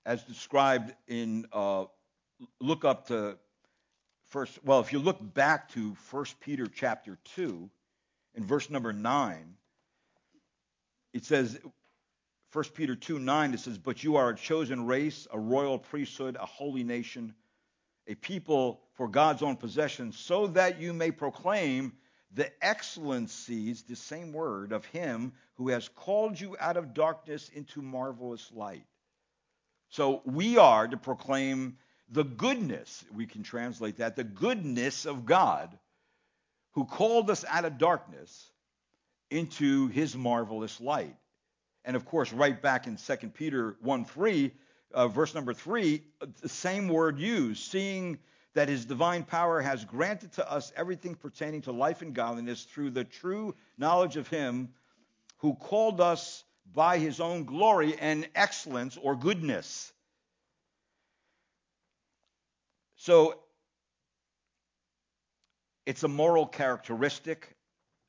as 0.04 0.22
described 0.24 0.94
in. 1.06 1.46
Uh, 1.52 1.84
look 2.60 2.84
up 2.84 3.08
to 3.08 3.36
first. 4.28 4.58
Well, 4.64 4.80
if 4.80 4.92
you 4.92 4.98
look 4.98 5.18
back 5.34 5.70
to 5.70 5.94
First 5.94 6.40
Peter 6.40 6.66
chapter 6.66 7.18
two, 7.24 7.70
in 8.34 8.44
verse 8.44 8.70
number 8.70 8.92
nine 8.92 9.56
it 11.12 11.24
says, 11.24 11.58
1 12.52 12.64
Peter 12.74 12.94
2 12.94 13.18
9, 13.18 13.54
it 13.54 13.60
says, 13.60 13.78
But 13.78 14.02
you 14.02 14.16
are 14.16 14.30
a 14.30 14.36
chosen 14.36 14.86
race, 14.86 15.26
a 15.32 15.38
royal 15.38 15.78
priesthood, 15.78 16.36
a 16.38 16.46
holy 16.46 16.84
nation, 16.84 17.34
a 18.06 18.14
people 18.14 18.80
for 18.94 19.08
God's 19.08 19.42
own 19.42 19.56
possession, 19.56 20.12
so 20.12 20.46
that 20.48 20.80
you 20.80 20.92
may 20.92 21.10
proclaim 21.10 21.92
the 22.32 22.50
excellencies, 22.64 23.82
the 23.82 23.96
same 23.96 24.32
word, 24.32 24.72
of 24.72 24.84
him 24.86 25.32
who 25.54 25.68
has 25.68 25.88
called 25.88 26.38
you 26.38 26.56
out 26.58 26.76
of 26.76 26.94
darkness 26.94 27.50
into 27.54 27.82
marvelous 27.82 28.50
light. 28.54 28.86
So 29.88 30.22
we 30.24 30.56
are 30.56 30.86
to 30.86 30.96
proclaim 30.96 31.76
the 32.08 32.24
goodness, 32.24 33.04
we 33.14 33.26
can 33.26 33.42
translate 33.42 33.98
that, 33.98 34.16
the 34.16 34.24
goodness 34.24 35.06
of 35.06 35.26
God 35.26 35.76
who 36.72 36.84
called 36.84 37.30
us 37.30 37.44
out 37.48 37.64
of 37.64 37.78
darkness 37.78 38.50
into 39.30 39.88
his 39.88 40.16
marvelous 40.16 40.80
light. 40.80 41.16
And 41.84 41.96
of 41.96 42.04
course, 42.04 42.32
right 42.32 42.60
back 42.60 42.86
in 42.86 42.96
2 42.96 43.16
Peter 43.28 43.76
1 43.80 44.04
3, 44.04 44.52
uh, 44.92 45.08
verse 45.08 45.34
number 45.34 45.54
3, 45.54 46.02
the 46.42 46.48
same 46.48 46.88
word 46.88 47.18
used, 47.18 47.62
seeing 47.70 48.18
that 48.54 48.68
his 48.68 48.84
divine 48.84 49.24
power 49.24 49.60
has 49.60 49.84
granted 49.84 50.32
to 50.32 50.50
us 50.50 50.72
everything 50.76 51.14
pertaining 51.14 51.62
to 51.62 51.72
life 51.72 52.02
and 52.02 52.14
godliness 52.14 52.64
through 52.64 52.90
the 52.90 53.04
true 53.04 53.54
knowledge 53.78 54.16
of 54.16 54.28
him 54.28 54.70
who 55.38 55.54
called 55.54 56.00
us 56.00 56.44
by 56.72 56.98
his 56.98 57.20
own 57.20 57.44
glory 57.44 57.96
and 57.98 58.28
excellence 58.34 58.96
or 59.00 59.16
goodness. 59.16 59.92
So 62.96 63.38
it's 65.86 66.02
a 66.02 66.08
moral 66.08 66.46
characteristic 66.46 67.56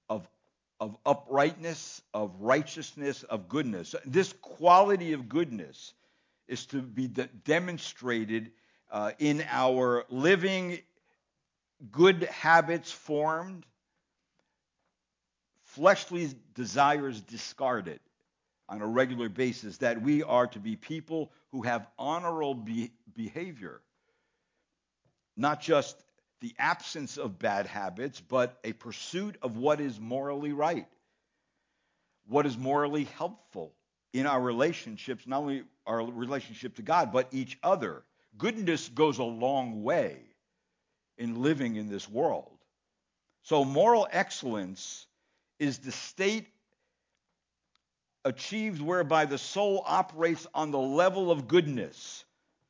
of 0.10 0.27
of 0.82 0.97
uprightness, 1.06 2.01
of 2.12 2.34
righteousness, 2.39 3.21
of 3.21 3.47
goodness. 3.47 3.93
This 4.04 4.34
quality 4.41 5.13
of 5.13 5.30
goodness 5.30 5.93
is 6.47 6.65
to 6.67 6.82
be 6.82 7.08
de- 7.08 7.30
demonstrated 7.45 8.51
uh, 8.91 9.12
in 9.19 9.43
our 9.49 10.06
living 10.10 10.80
good 11.91 12.23
habits 12.23 12.91
formed, 12.91 13.65
fleshly 15.63 16.30
desires 16.54 17.21
discarded 17.21 17.99
on 18.67 18.82
a 18.82 18.88
regular 18.88 19.30
basis, 19.30 19.77
that 19.77 20.01
we 20.01 20.23
are 20.23 20.47
to 20.47 20.60
be 20.60 20.75
people 20.75 21.32
who 21.51 21.62
have 21.62 21.88
honorable 21.97 22.54
be- 22.54 22.91
behavior, 23.13 23.82
not 25.36 25.62
just 25.62 25.97
the 26.41 26.54
absence 26.58 27.17
of 27.17 27.39
bad 27.39 27.67
habits, 27.67 28.19
but 28.19 28.58
a 28.63 28.73
pursuit 28.73 29.38
of 29.41 29.58
what 29.58 29.80
is 29.80 29.99
morally 29.99 30.54
right, 30.54 30.88
what 32.27 32.45
is 32.45 32.58
morally 32.58 33.06
helpful 33.17 33.73
in 34.13 34.25
our 34.25 34.41
relationships, 34.41 35.25
not 35.25 35.39
only 35.39 35.63
our 35.86 36.04
relationship 36.04 36.75
to 36.75 36.82
God, 36.82 37.12
but 37.12 37.27
each 37.32 37.58
other. 37.63 38.04
Goodness 38.38 38.89
goes 38.89 39.17
a 39.17 39.24
long 39.24 39.84
way 39.84 40.17
in 41.17 41.41
living 41.41 41.76
in 41.76 41.89
this 41.89 42.10
world. 42.10 42.58
So, 43.44 43.65
moral 43.65 44.08
excellence 44.12 45.08
is 45.60 45.80
the 45.80 45.91
state 45.91 46.48
achieved 48.24 48.82
whereby 48.82 49.26
the 49.26 49.38
soul 49.38 49.84
operates 49.86 50.48
on 50.54 50.72
the 50.72 50.80
level 50.80 51.32
of 51.32 51.48
goodness. 51.48 52.24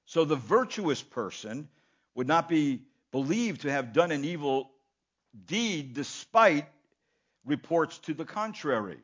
So, 0.05 0.25
the 0.25 0.35
virtuous 0.35 1.01
person 1.01 1.67
would 2.15 2.27
not 2.27 2.49
be 2.49 2.81
believed 3.11 3.61
to 3.61 3.71
have 3.71 3.93
done 3.93 4.11
an 4.11 4.25
evil 4.25 4.71
deed 5.45 5.93
despite 5.93 6.67
reports 7.45 7.97
to 7.99 8.13
the 8.13 8.25
contrary. 8.25 8.99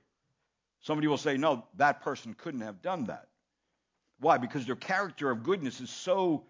Somebody 0.82 1.08
will 1.08 1.17
say, 1.17 1.38
no, 1.38 1.65
that 1.76 2.02
person 2.02 2.34
couldn't 2.34 2.62
have 2.62 2.82
done 2.82 3.06
that. 3.06 3.28
Why? 4.19 4.38
Because 4.38 4.65
their 4.65 4.75
character 4.75 5.30
of 5.30 5.43
goodness 5.43 5.80
is 5.80 5.89
so 5.89 6.43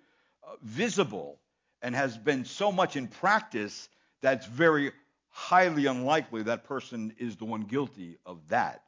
uh, 0.43 0.53
visible 0.61 1.39
and 1.81 1.95
has 1.95 2.17
been 2.17 2.45
so 2.45 2.71
much 2.71 2.95
in 2.95 3.07
practice 3.07 3.89
that 4.21 4.37
it's 4.37 4.45
very 4.47 4.91
highly 5.29 5.85
unlikely 5.85 6.43
that 6.43 6.63
person 6.63 7.13
is 7.17 7.35
the 7.35 7.45
one 7.45 7.61
guilty 7.61 8.17
of 8.25 8.39
that. 8.49 8.83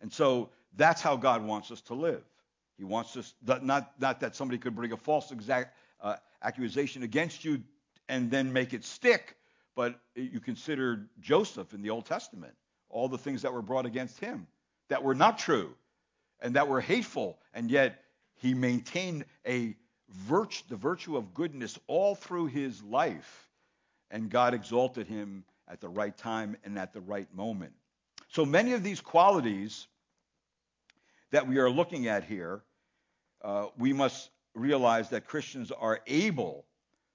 And 0.00 0.12
so 0.12 0.50
that's 0.76 1.00
how 1.00 1.16
God 1.16 1.44
wants 1.44 1.70
us 1.70 1.80
to 1.82 1.94
live. 1.94 2.22
He 2.78 2.84
wants 2.84 3.16
us, 3.16 3.34
not, 3.44 4.00
not 4.00 4.20
that 4.20 4.36
somebody 4.36 4.58
could 4.58 4.74
bring 4.74 4.92
a 4.92 4.96
false 4.96 5.30
exact, 5.30 5.76
uh, 6.00 6.16
accusation 6.42 7.02
against 7.02 7.44
you 7.44 7.62
and 8.08 8.30
then 8.30 8.52
make 8.52 8.72
it 8.72 8.84
stick. 8.84 9.36
But 9.74 9.98
you 10.14 10.40
consider 10.40 11.06
Joseph 11.20 11.72
in 11.74 11.82
the 11.82 11.90
Old 11.90 12.06
Testament, 12.06 12.54
all 12.88 13.08
the 13.08 13.18
things 13.18 13.42
that 13.42 13.52
were 13.52 13.62
brought 13.62 13.86
against 13.86 14.18
him 14.20 14.46
that 14.88 15.02
were 15.02 15.14
not 15.14 15.38
true 15.38 15.74
and 16.40 16.54
that 16.56 16.68
were 16.68 16.80
hateful, 16.80 17.38
and 17.54 17.70
yet 17.70 18.01
he 18.42 18.54
maintained 18.54 19.24
a 19.46 19.76
virtue, 20.08 20.64
the 20.68 20.74
virtue 20.74 21.16
of 21.16 21.32
goodness 21.32 21.78
all 21.86 22.16
through 22.16 22.46
his 22.46 22.82
life, 22.82 23.48
and 24.10 24.28
God 24.28 24.52
exalted 24.52 25.06
him 25.06 25.44
at 25.68 25.80
the 25.80 25.88
right 25.88 26.16
time 26.18 26.56
and 26.64 26.76
at 26.76 26.92
the 26.92 27.00
right 27.00 27.32
moment. 27.32 27.72
So 28.26 28.44
many 28.44 28.72
of 28.72 28.82
these 28.82 29.00
qualities 29.00 29.86
that 31.30 31.46
we 31.46 31.58
are 31.58 31.70
looking 31.70 32.08
at 32.08 32.24
here, 32.24 32.62
uh, 33.42 33.66
we 33.78 33.92
must 33.92 34.28
realize 34.56 35.10
that 35.10 35.24
Christians 35.28 35.70
are 35.70 36.00
able 36.08 36.64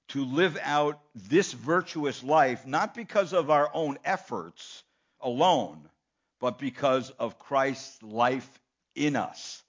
to 0.08 0.24
live 0.24 0.58
out 0.64 1.02
this 1.14 1.52
virtuous 1.52 2.24
life 2.24 2.66
not 2.66 2.96
because 2.96 3.34
of 3.34 3.50
our 3.50 3.70
own 3.74 3.98
efforts 4.06 4.82
alone, 5.20 5.90
but 6.40 6.58
because 6.58 7.10
of 7.20 7.38
Christ's 7.38 8.02
life 8.02 8.50
in 8.96 9.18
us. 9.18 9.62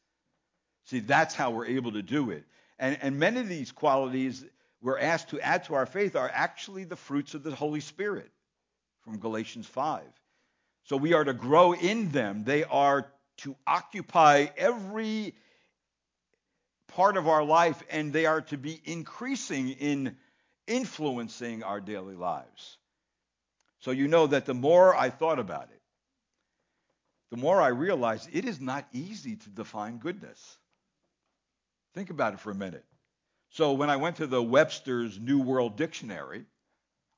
See, 0.89 1.01
that's 1.01 1.35
how 1.35 1.51
we're 1.51 1.67
able 1.67 1.93
to 1.93 2.03
do 2.03 2.31
it. 2.31 2.45
And, 2.79 2.99
and 3.03 3.19
many 3.19 3.41
of 3.41 3.49
these 3.49 3.73
qualities 3.73 4.45
we're 4.81 4.99
asked 4.99 5.31
to 5.31 5.41
add 5.41 5.65
to 5.65 5.75
our 5.75 5.87
faith 5.87 6.17
are 6.17 6.31
actually 6.33 6.85
the 6.85 6.97
fruits 6.97 7.35
of 7.35 7.43
the 7.43 7.55
Holy 7.55 7.81
Spirit 7.81 8.31
from 9.03 9.19
Galatians 9.19 9.67
5. 9.67 10.03
So 10.85 10.97
we 10.97 11.13
are 11.13 11.25
to 11.25 11.35
grow 11.35 11.75
in 11.75 12.11
them. 12.11 12.45
They 12.45 12.65
are 12.65 13.11
to 13.39 13.57
occupy 13.67 14.47
every 14.57 15.35
part 16.89 17.17
of 17.17 17.29
our 17.29 17.45
life, 17.45 17.83
and 17.91 18.13
they 18.13 18.27
are 18.27 18.41
to 18.43 18.57
be 18.57 18.81
increasing 18.85 19.71
in 19.71 20.17
influencing 20.67 21.63
our 21.63 21.81
daily 21.81 22.15
lives. 22.15 22.79
So 23.81 23.91
you 23.91 24.09
know 24.09 24.29
that 24.29 24.47
the 24.47 24.55
more 24.55 24.97
I 24.97 25.11
thought 25.11 25.39
about 25.39 25.65
it, 25.65 25.81
the 27.31 27.37
more 27.37 27.61
I 27.61 27.69
realized 27.69 28.29
it 28.33 28.47
is 28.47 28.61
not 28.61 28.87
easy 28.93 29.37
to 29.37 29.51
define 29.51 29.99
goodness. 29.99 30.59
Think 31.95 32.11
about 32.11 32.35
it 32.35 32.41
for 32.41 32.51
a 32.51 32.55
minute. 32.55 32.85
So 33.51 33.73
when 33.73 33.91
I 33.91 33.97
went 33.97 34.17
to 34.17 34.27
the 34.27 34.43
Webster's 34.43 35.19
New 35.19 35.41
World 35.41 35.77
Dictionary, 35.77 36.45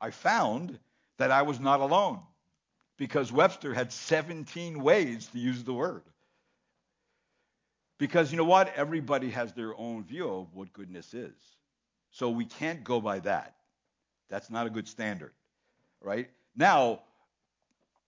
I 0.01 0.11
found 0.11 0.79
that 1.19 1.31
I 1.31 1.43
was 1.43 1.61
not 1.61 1.81
alone 1.81 2.21
because 2.97 3.33
Webster 3.33 3.75
had 3.75 3.93
17 3.93 4.83
ways 4.83 5.27
to 5.29 5.39
use 5.39 5.65
the 5.65 5.73
word. 5.73 6.03
Because 7.99 8.31
you 8.31 8.39
know 8.39 8.45
what? 8.45 8.73
Everybody 8.77 9.31
has 9.31 9.53
their 9.53 9.79
own 9.79 10.05
view 10.05 10.29
of 10.29 10.55
what 10.55 10.73
goodness 10.73 11.13
is. 11.13 11.35
So 12.11 12.31
we 12.31 12.45
can't 12.45 12.83
go 12.83 13.01
by 13.01 13.19
that. 13.21 13.57
That's 14.31 14.51
not 14.51 14.67
a 14.67 14.71
good 14.71 14.89
standard, 14.89 15.33
right? 16.01 16.31
Now, 16.57 17.01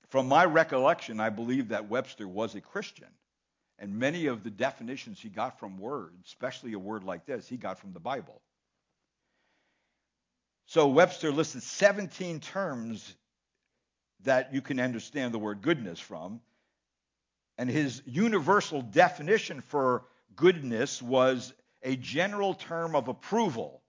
from 0.09 0.29
my 0.29 0.45
recollection, 0.45 1.21
I 1.21 1.31
believe 1.31 1.69
that 1.69 1.89
Webster 1.89 2.29
was 2.29 2.55
a 2.55 2.61
Christian. 2.61 3.09
And 3.83 3.99
many 3.99 4.27
of 4.27 4.45
the 4.45 4.51
definitions 4.51 5.21
he 5.21 5.29
got 5.29 5.59
from 5.59 5.77
words, 5.77 6.15
especially 6.25 6.73
a 6.73 6.79
word 6.79 7.03
like 7.03 7.27
this, 7.27 7.49
he 7.49 7.57
got 7.57 7.81
from 7.81 7.93
the 7.93 7.99
Bible. 7.99 8.41
So 10.67 10.87
Webster 10.87 11.33
listed 11.33 11.65
17 11.65 12.39
terms 12.39 13.17
that 14.23 14.55
you 14.55 14.63
can 14.63 14.79
understand 14.79 15.35
the 15.35 15.41
word 15.41 15.63
goodness 15.63 15.99
from. 15.99 16.41
And 17.59 17.69
his 17.69 18.03
universal 18.07 18.83
definition 18.83 19.61
for 19.61 20.05
goodness 20.37 21.03
was 21.03 21.53
a 21.83 21.97
general 21.97 22.55
term 22.55 22.95
of 22.95 23.09
approval 23.09 23.83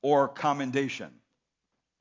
or 0.00 0.28
commendation. 0.28 1.10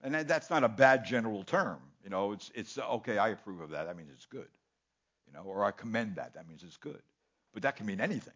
And 0.03 0.13
that's 0.13 0.51
not 0.51 0.63
a 0.63 0.69
bad 0.69 1.03
general 1.03 1.43
term. 1.43 1.79
You 2.03 2.11
know, 2.11 2.33
it's, 2.33 2.51
it's 2.53 2.77
okay, 2.77 3.17
I 3.17 3.29
approve 3.29 3.59
of 3.59 3.71
that. 3.71 3.87
That 3.87 3.97
means 3.97 4.11
it's 4.13 4.27
good. 4.27 4.47
You 5.27 5.33
know, 5.33 5.43
or 5.43 5.63
I 5.63 5.71
commend 5.71 6.15
that. 6.15 6.33
That 6.33 6.47
means 6.47 6.63
it's 6.63 6.77
good. 6.77 7.01
But 7.53 7.63
that 7.63 7.75
can 7.75 7.85
mean 7.85 8.01
anything. 8.01 8.33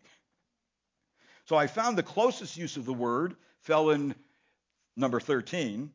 So 1.46 1.56
I 1.56 1.68
found 1.68 1.98
the 1.98 2.04
closest 2.04 2.58
use 2.58 2.78
of 2.78 2.86
the 2.86 2.94
word 2.94 3.36
fell 3.62 3.90
in 3.92 4.16
number 4.96 5.20
13, 5.20 5.92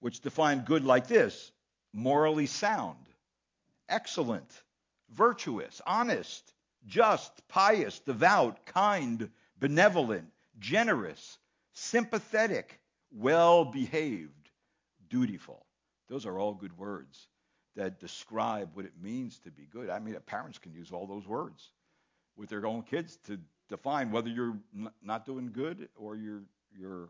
which 0.00 0.20
defined 0.20 0.64
good 0.64 0.84
like 0.84 1.06
this 1.06 1.50
morally 1.92 2.46
sound, 2.46 2.98
excellent, 3.88 4.50
virtuous, 5.10 5.80
honest, 5.86 6.52
just, 6.86 7.46
pious, 7.48 8.00
devout, 8.00 8.66
kind, 8.66 9.30
benevolent, 9.60 10.26
generous, 10.58 11.38
sympathetic, 11.72 12.80
well 13.12 13.64
behaved, 13.64 14.50
dutiful. 15.08 15.64
Those 16.08 16.26
are 16.26 16.38
all 16.38 16.54
good 16.54 16.76
words 16.76 17.28
that 17.76 18.00
describe 18.00 18.70
what 18.74 18.84
it 18.84 18.92
means 19.02 19.38
to 19.40 19.50
be 19.50 19.66
good. 19.72 19.90
I 19.90 19.98
mean, 19.98 20.16
parents 20.26 20.58
can 20.58 20.72
use 20.72 20.92
all 20.92 21.06
those 21.06 21.26
words 21.26 21.70
with 22.36 22.48
their 22.48 22.66
own 22.66 22.82
kids 22.82 23.18
to 23.26 23.38
define 23.68 24.10
whether 24.10 24.28
you're 24.28 24.56
not 25.02 25.26
doing 25.26 25.50
good 25.52 25.88
or 25.96 26.16
you're 26.16 26.42
you're 26.76 27.08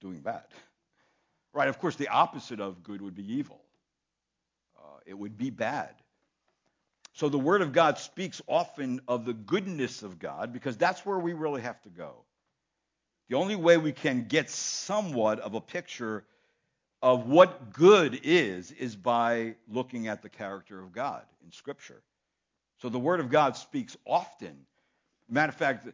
doing 0.00 0.20
bad. 0.20 0.44
Right? 1.52 1.68
Of 1.68 1.78
course, 1.78 1.96
the 1.96 2.08
opposite 2.08 2.60
of 2.60 2.82
good 2.82 3.00
would 3.00 3.14
be 3.14 3.34
evil. 3.34 3.60
Uh, 4.76 4.98
it 5.06 5.14
would 5.14 5.38
be 5.38 5.50
bad. 5.50 5.94
So 7.14 7.28
the 7.28 7.38
Word 7.38 7.62
of 7.62 7.72
God 7.72 7.98
speaks 7.98 8.42
often 8.48 9.00
of 9.06 9.24
the 9.24 9.32
goodness 9.32 10.02
of 10.02 10.18
God 10.18 10.52
because 10.52 10.76
that's 10.76 11.06
where 11.06 11.18
we 11.18 11.32
really 11.32 11.62
have 11.62 11.80
to 11.82 11.88
go. 11.88 12.24
The 13.28 13.36
only 13.36 13.56
way 13.56 13.78
we 13.78 13.92
can 13.92 14.26
get 14.26 14.50
somewhat 14.50 15.38
of 15.38 15.54
a 15.54 15.60
picture 15.60 16.24
of 17.04 17.26
what 17.26 17.70
good 17.74 18.18
is, 18.22 18.70
is 18.70 18.96
by 18.96 19.54
looking 19.68 20.08
at 20.08 20.22
the 20.22 20.28
character 20.30 20.80
of 20.80 20.90
God 20.90 21.20
in 21.44 21.52
Scripture. 21.52 22.02
So 22.78 22.88
the 22.88 22.98
Word 22.98 23.20
of 23.20 23.28
God 23.28 23.58
speaks 23.58 23.94
often. 24.06 24.56
Matter 25.28 25.50
of 25.50 25.54
fact, 25.54 25.86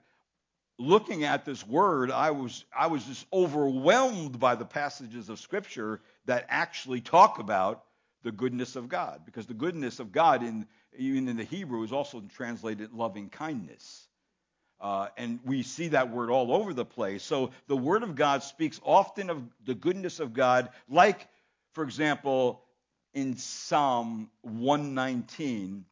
looking 0.79 1.25
at 1.25 1.45
this 1.45 1.67
word, 1.67 2.13
I 2.13 2.31
was 2.31 2.65
I 2.73 2.87
was 2.87 3.05
just 3.05 3.27
overwhelmed 3.33 4.39
by 4.39 4.55
the 4.55 4.65
passages 4.65 5.29
of 5.29 5.41
Scripture 5.41 6.01
that 6.27 6.47
actually 6.49 7.01
talk 7.01 7.41
about 7.41 7.87
the 8.23 8.31
goodness 8.31 8.77
of 8.77 8.89
God, 8.89 9.23
because 9.25 9.47
the 9.47 9.55
goodness 9.55 9.99
of 9.99 10.13
God 10.13 10.45
in 10.45 10.65
even 10.97 11.29
in 11.29 11.37
the 11.37 11.43
Hebrew 11.43 11.83
is 11.83 11.93
also 11.93 12.23
translated 12.37 12.93
loving 12.93 13.31
kindness. 13.31 14.07
Uh, 14.81 15.09
and 15.17 15.39
we 15.45 15.63
see 15.63 15.89
that 15.89 16.11
word 16.11 16.31
all 16.31 16.53
over 16.53 16.73
the 16.73 16.85
place. 16.85 17.23
So 17.23 17.51
the 17.67 17.77
Word 17.77 18.03
of 18.03 18.15
God 18.15 18.43
speaks 18.43 18.81
often 18.83 19.29
of 19.29 19.43
the 19.67 19.75
goodness 19.75 20.21
of 20.21 20.33
God, 20.33 20.71
like, 20.89 21.29
for 21.75 21.85
example, 21.85 22.63
in 23.13 23.37
Psalm 23.37 24.31
119, 24.43 25.85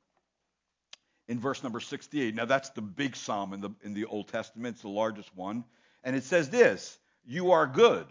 in 1.29 1.39
verse 1.39 1.63
number 1.63 1.81
68. 1.81 2.35
Now, 2.35 2.47
that's 2.47 2.71
the 2.71 2.81
big 2.81 3.15
psalm 3.15 3.53
in 3.53 3.61
the, 3.61 3.71
in 3.85 3.93
the 3.93 4.07
Old 4.07 4.29
Testament, 4.29 4.77
it's 4.77 4.83
the 4.83 4.89
largest 4.89 5.35
one. 5.37 5.65
And 6.03 6.17
it 6.17 6.25
says 6.25 6.49
this 6.49 6.99
You 7.27 7.53
are 7.53 7.67
good 7.67 8.07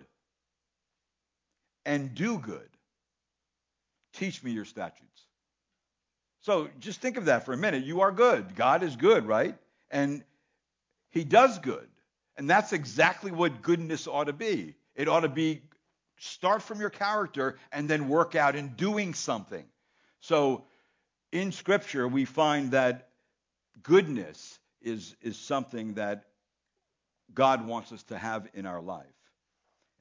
and 1.85 2.13
do 2.13 2.37
good. 2.37 2.69
Teach 4.13 4.43
me 4.43 4.51
your 4.51 4.65
statutes. 4.65 5.25
So 6.41 6.69
just 6.79 7.01
think 7.01 7.17
of 7.17 7.25
that 7.25 7.45
for 7.45 7.53
a 7.53 7.57
minute. 7.57 7.83
You 7.83 8.01
are 8.01 8.11
good. 8.11 8.55
God 8.55 8.83
is 8.83 8.95
good, 8.95 9.25
right? 9.25 9.55
And 9.89 10.23
he 11.17 11.23
does 11.23 11.60
good. 11.60 11.88
And 12.38 12.49
that's 12.49 12.71
exactly 12.71 13.32
what 13.32 13.62
goodness 13.62 14.08
ought 14.08 14.25
to 14.25 14.34
be. 14.34 14.75
It 14.95 15.08
ought 15.08 15.21
to 15.21 15.30
be 15.30 15.63
start 16.17 16.62
from 16.62 16.80
your 16.80 16.89
character 16.89 17.58
and 17.71 17.89
then 17.89 18.08
work 18.08 18.36
out 18.36 18.56
in 18.56 18.69
doing 18.69 19.13
something. 19.13 19.65
So 20.19 20.65
in 21.32 21.51
Scripture, 21.51 22.08
we 22.08 22.25
find 22.25 22.71
that 22.71 23.10
goodness 23.84 24.60
is, 24.82 25.15
is 25.21 25.38
something 25.38 25.95
that 25.95 26.25
God 27.34 27.65
wants 27.65 27.91
us 27.91 28.03
to 28.03 28.17
have 28.17 28.47
in 28.53 28.65
our 28.65 28.82
life. 28.82 29.06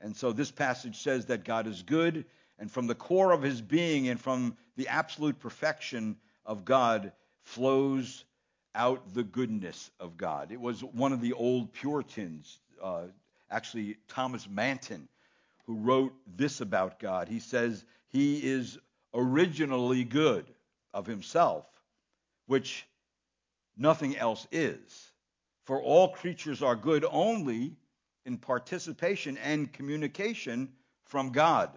And 0.00 0.14
so 0.14 0.33
this 0.33 0.50
passage 0.50 0.98
says 0.98 1.26
that 1.26 1.44
God 1.44 1.66
is 1.66 1.83
good, 1.83 2.26
and 2.59 2.70
from 2.70 2.87
the 2.87 2.94
core 2.94 3.33
of 3.33 3.42
his 3.42 3.61
being 3.61 4.09
and 4.09 4.20
from 4.20 4.57
the 4.76 4.88
absolute 4.88 5.38
perfection 5.40 6.16
of 6.44 6.64
God 6.64 7.12
flows 7.42 8.24
out 8.76 9.14
the 9.14 9.24
goodness 9.24 9.90
of 9.98 10.16
God. 10.16 10.52
It 10.52 10.60
was 10.60 10.84
one 10.84 11.12
of 11.12 11.20
the 11.20 11.32
old 11.32 11.72
Puritans, 11.72 12.58
uh, 12.82 13.04
actually 13.50 13.96
Thomas 14.06 14.46
Manton, 14.48 15.08
who 15.66 15.76
wrote 15.76 16.12
this 16.36 16.60
about 16.60 17.00
God. 17.00 17.28
He 17.28 17.40
says, 17.40 17.84
He 18.08 18.38
is 18.38 18.78
originally 19.12 20.04
good 20.04 20.46
of 20.94 21.06
himself, 21.06 21.66
which 22.46 22.86
nothing 23.76 24.16
else 24.16 24.46
is. 24.52 25.12
For 25.64 25.82
all 25.82 26.10
creatures 26.10 26.62
are 26.62 26.76
good 26.76 27.04
only 27.10 27.74
in 28.24 28.38
participation 28.38 29.36
and 29.38 29.72
communication 29.72 30.72
from 31.04 31.30
God. 31.30 31.70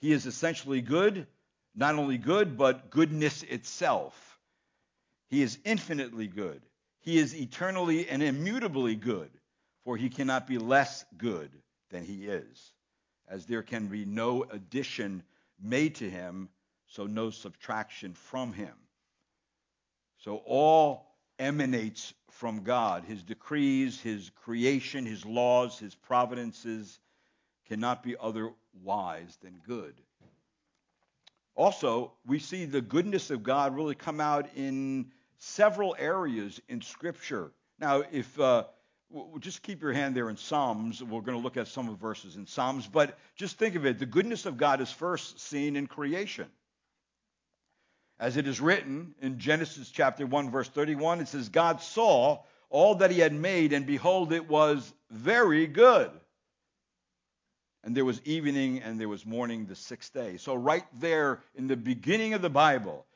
He 0.00 0.12
is 0.12 0.26
essentially 0.26 0.80
good, 0.80 1.26
not 1.74 1.94
only 1.94 2.18
good, 2.18 2.58
but 2.58 2.90
goodness 2.90 3.42
itself. 3.42 4.29
He 5.30 5.42
is 5.42 5.58
infinitely 5.64 6.26
good. 6.26 6.60
He 6.98 7.18
is 7.18 7.34
eternally 7.34 8.08
and 8.08 8.20
immutably 8.22 8.96
good, 8.96 9.30
for 9.84 9.96
he 9.96 10.10
cannot 10.10 10.46
be 10.46 10.58
less 10.58 11.04
good 11.16 11.50
than 11.90 12.04
he 12.04 12.26
is, 12.26 12.72
as 13.28 13.46
there 13.46 13.62
can 13.62 13.86
be 13.86 14.04
no 14.04 14.44
addition 14.50 15.22
made 15.62 15.94
to 15.96 16.10
him, 16.10 16.48
so 16.88 17.06
no 17.06 17.30
subtraction 17.30 18.12
from 18.12 18.52
him. 18.52 18.74
So 20.18 20.42
all 20.44 21.14
emanates 21.38 22.12
from 22.30 22.64
God. 22.64 23.04
His 23.04 23.22
decrees, 23.22 24.00
his 24.00 24.30
creation, 24.34 25.06
his 25.06 25.24
laws, 25.24 25.78
his 25.78 25.94
providences 25.94 26.98
cannot 27.68 28.02
be 28.02 28.16
otherwise 28.20 29.38
than 29.40 29.60
good. 29.64 29.94
Also, 31.54 32.12
we 32.26 32.38
see 32.38 32.64
the 32.64 32.80
goodness 32.80 33.30
of 33.30 33.42
God 33.42 33.74
really 33.74 33.94
come 33.94 34.20
out 34.20 34.48
in 34.56 35.12
several 35.40 35.96
areas 35.98 36.60
in 36.68 36.80
Scripture. 36.80 37.50
Now, 37.78 38.04
if 38.12 38.38
uh, 38.38 38.64
just 39.40 39.62
keep 39.62 39.82
your 39.82 39.92
hand 39.92 40.14
there 40.14 40.30
in 40.30 40.36
Psalms, 40.36 41.02
we're 41.02 41.22
going 41.22 41.36
to 41.36 41.42
look 41.42 41.56
at 41.56 41.66
some 41.66 41.88
of 41.88 41.98
the 41.98 42.00
verses 42.00 42.36
in 42.36 42.46
Psalms, 42.46 42.86
but 42.86 43.18
just 43.34 43.58
think 43.58 43.74
of 43.74 43.84
it: 43.84 43.98
the 43.98 44.06
goodness 44.06 44.46
of 44.46 44.56
God 44.56 44.80
is 44.80 44.92
first 44.92 45.40
seen 45.40 45.74
in 45.76 45.86
creation. 45.86 46.46
As 48.20 48.36
it 48.36 48.46
is 48.46 48.60
written 48.60 49.14
in 49.22 49.38
Genesis 49.38 49.90
chapter 49.90 50.26
1, 50.26 50.50
verse 50.50 50.68
31, 50.68 51.20
it 51.20 51.28
says, 51.28 51.48
God 51.48 51.80
saw 51.80 52.40
all 52.68 52.96
that 52.96 53.10
he 53.10 53.18
had 53.18 53.32
made, 53.32 53.72
and 53.72 53.86
behold, 53.86 54.34
it 54.34 54.46
was 54.46 54.92
very 55.10 55.66
good. 55.66 56.10
And 57.82 57.96
there 57.96 58.04
was 58.04 58.20
evening 58.26 58.82
and 58.82 59.00
there 59.00 59.08
was 59.08 59.24
morning 59.24 59.64
the 59.64 59.74
sixth 59.74 60.12
day. 60.12 60.36
So, 60.36 60.54
right 60.54 60.84
there 61.00 61.40
in 61.54 61.66
the 61.66 61.76
beginning 61.76 62.34
of 62.34 62.42
the 62.42 62.50
Bible, 62.50 63.06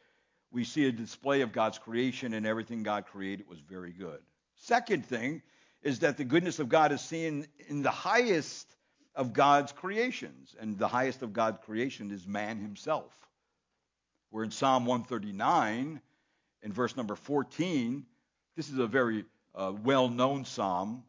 we 0.54 0.64
see 0.64 0.86
a 0.86 0.92
display 0.92 1.40
of 1.40 1.52
God's 1.52 1.78
creation, 1.78 2.32
and 2.32 2.46
everything 2.46 2.84
God 2.84 3.06
created 3.06 3.48
was 3.48 3.58
very 3.58 3.92
good. 3.92 4.20
Second 4.54 5.04
thing 5.04 5.42
is 5.82 5.98
that 5.98 6.16
the 6.16 6.24
goodness 6.24 6.60
of 6.60 6.68
God 6.68 6.92
is 6.92 7.00
seen 7.00 7.46
in 7.68 7.82
the 7.82 7.90
highest 7.90 8.68
of 9.16 9.32
God's 9.32 9.72
creations, 9.72 10.54
and 10.58 10.78
the 10.78 10.88
highest 10.88 11.22
of 11.22 11.32
God's 11.32 11.58
creation 11.64 12.12
is 12.12 12.26
man 12.26 12.58
himself. 12.58 13.12
We're 14.30 14.44
in 14.44 14.52
Psalm 14.52 14.86
139, 14.86 16.00
in 16.62 16.72
verse 16.72 16.96
number 16.96 17.16
14. 17.16 18.06
This 18.56 18.70
is 18.70 18.78
a 18.78 18.86
very 18.86 19.24
uh, 19.56 19.72
well 19.82 20.08
known 20.08 20.44
psalm. 20.44 21.02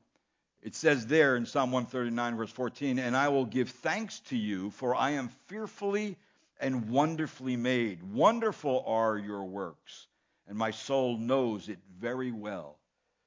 It 0.63 0.73
says 0.73 1.05
there 1.05 1.35
in 1.35 1.45
Psalm 1.45 1.71
139, 1.71 2.35
verse 2.35 2.51
14, 2.51 2.97
And 2.97 3.15
I 3.15 3.29
will 3.29 3.45
give 3.45 3.69
thanks 3.69 4.21
to 4.21 4.37
you, 4.37 4.71
for 4.71 4.95
I 4.95 5.11
am 5.11 5.29
fearfully 5.45 6.17
and 6.59 6.89
wonderfully 6.89 7.57
made. 7.57 8.01
Wonderful 8.03 8.83
are 8.87 9.17
your 9.17 9.43
works, 9.43 10.07
and 10.47 10.57
my 10.57 10.71
soul 10.71 11.17
knows 11.17 11.69
it 11.69 11.79
very 11.99 12.31
well. 12.31 12.77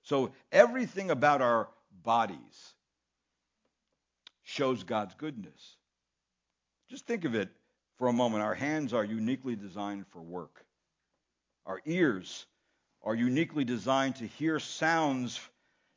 So 0.03 0.33
everything 0.53 1.11
about 1.11 1.43
our 1.43 1.69
bodies 2.03 2.75
shows 4.43 4.83
God's 4.83 5.15
goodness. 5.15 5.77
Just 6.89 7.07
think 7.07 7.25
of 7.25 7.35
it 7.35 7.51
for 7.99 8.07
a 8.07 8.13
moment, 8.13 8.45
our 8.45 8.55
hands 8.55 8.95
are 8.95 9.05
uniquely 9.05 9.57
designed 9.57 10.07
for 10.07 10.23
work. 10.23 10.65
Our 11.67 11.83
ears 11.85 12.47
are 13.03 13.15
uniquely 13.15 13.65
designed 13.65 14.17
to 14.17 14.27
hear 14.27 14.61
sounds 14.61 15.41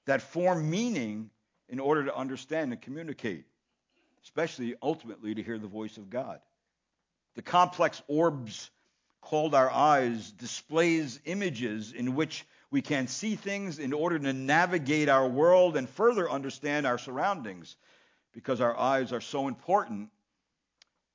that 0.06 0.22
form 0.22 0.70
meaning 0.70 1.30
in 1.70 1.80
order 1.80 2.04
to 2.06 2.16
understand 2.16 2.74
and 2.74 2.82
communicate, 2.82 3.46
especially 4.24 4.76
ultimately 4.82 5.36
to 5.36 5.44
hear 5.44 5.60
the 5.60 5.68
voice 5.68 5.98
of 5.98 6.10
God. 6.10 6.40
The 7.36 7.42
complex 7.42 8.02
orbs 8.08 8.70
called 9.22 9.56
our 9.56 9.70
eyes 9.70 10.32
displays 10.32 11.20
images 11.26 11.94
in 11.94 12.16
which 12.16 12.46
we 12.72 12.82
can 12.82 13.08
see 13.08 13.36
things 13.36 13.80
in 13.80 13.94
order 13.94 14.18
to 14.18 14.34
navigate 14.34 15.10
our 15.10 15.28
world 15.28 15.78
and 15.78 15.90
further 15.90 16.30
understand 16.30 16.86
our 16.86 16.98
surroundings. 16.98 17.76
Because 18.34 18.62
our 18.62 18.78
eyes 18.78 19.12
are 19.12 19.22
so 19.22 19.48
important, 19.50 20.10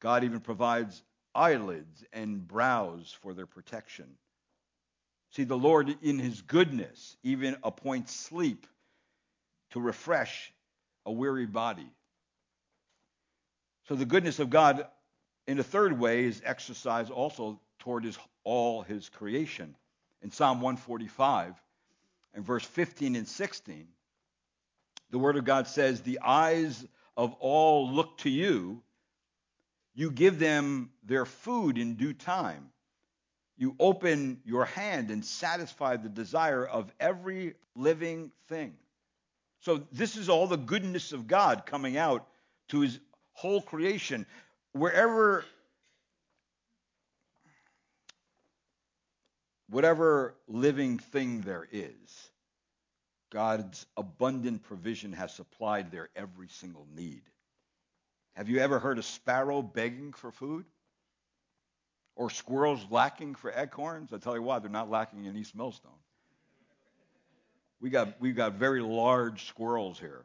God 0.01 0.23
even 0.25 0.41
provides 0.41 1.03
eyelids 1.35 2.05
and 2.13 2.47
brows 2.47 3.17
for 3.23 3.33
their 3.33 3.47
protection. 3.47 4.07
See, 5.31 5.45
the 5.45 5.57
Lord, 5.57 5.97
in 6.03 6.19
his 6.19 6.43
goodness, 6.43 7.17
even 7.23 7.57
appoints 7.63 8.15
sleep 8.15 8.67
to 9.71 9.81
refresh 9.81 10.53
a 11.05 11.13
weary 11.13 11.47
body. 11.47 11.91
So 13.89 13.95
the 13.95 14.05
goodness 14.05 14.39
of 14.39 14.51
God, 14.51 14.87
in 15.47 15.59
a 15.59 15.63
third 15.63 15.99
way, 15.99 16.25
is 16.25 16.43
exercise 16.45 17.11
also 17.11 17.61
toward 17.79 18.05
his, 18.05 18.19
all 18.45 18.83
his 18.83 19.09
creation. 19.09 19.77
In 20.23 20.31
Psalm 20.31 20.61
145 20.61 21.55
and 22.35 22.45
verse 22.45 22.65
15 22.65 23.17
and 23.17 23.29
16, 23.29 23.87
the 25.11 25.19
Word 25.19 25.37
of 25.37 25.45
God 25.45 25.67
says, 25.69 26.01
The 26.01 26.21
eyes 26.23 26.85
of 27.17 27.35
all 27.41 27.91
look 27.91 28.19
to 28.19 28.31
you 28.31 28.83
you 29.97 30.11
give 30.11 30.39
them 30.39 30.91
their 31.05 31.25
food 31.25 31.79
in 31.79 31.95
due 31.95 32.13
time. 32.13 32.69
You 33.57 33.75
open 33.81 34.43
your 34.45 34.67
hand 34.67 35.11
and 35.11 35.25
satisfy 35.25 35.97
the 35.97 36.11
desire 36.11 36.67
of 36.67 36.93
every 37.01 37.55
living 37.75 38.31
thing. 38.49 38.75
So, 39.61 39.85
this 39.91 40.17
is 40.17 40.29
all 40.29 40.47
the 40.47 40.59
goodness 40.59 41.13
of 41.13 41.27
God 41.27 41.65
coming 41.65 41.97
out 41.97 42.29
to 42.69 42.81
his 42.81 43.01
whole 43.33 43.63
creation. 43.63 44.27
Wherever, 44.77 45.45
whatever 49.71 50.35
living 50.49 50.99
thing 50.99 51.41
there 51.41 51.67
is, 51.73 52.31
God's 53.31 53.87
abundant 53.97 54.63
provision 54.65 55.13
has 55.13 55.33
supplied 55.33 55.91
their 55.91 56.11
every 56.15 56.49
single 56.49 56.87
need. 56.95 57.23
Have 58.35 58.51
you 58.51 58.59
ever 58.59 58.79
heard 58.79 58.99
a 58.99 59.03
sparrow 59.03 59.63
begging 59.63 60.13
for 60.13 60.31
food? 60.31 60.67
Or 62.15 62.31
squirrels 62.31 62.85
lacking 62.91 63.35
for 63.35 63.51
acorns? 63.51 64.13
I 64.13 64.19
tell 64.19 64.35
you 64.35 64.43
what, 64.43 64.63
they're 64.63 64.71
not 64.71 64.91
lacking 64.91 65.25
in 65.25 65.37
East 65.37 65.57
Millstone. 65.57 65.93
We 67.81 67.91
got, 67.91 68.21
we've 68.21 68.37
got 68.37 68.55
very 68.55 68.81
large 68.81 69.49
squirrels 69.49 69.99
here. 69.99 70.25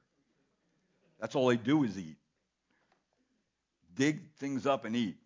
That's 1.20 1.36
all 1.36 1.48
they 1.48 1.58
do 1.58 1.84
is 1.84 1.98
eat. 1.98 2.18
Dig 3.94 4.32
things 4.36 4.66
up 4.66 4.86
and 4.86 4.96
eat. 4.96 5.18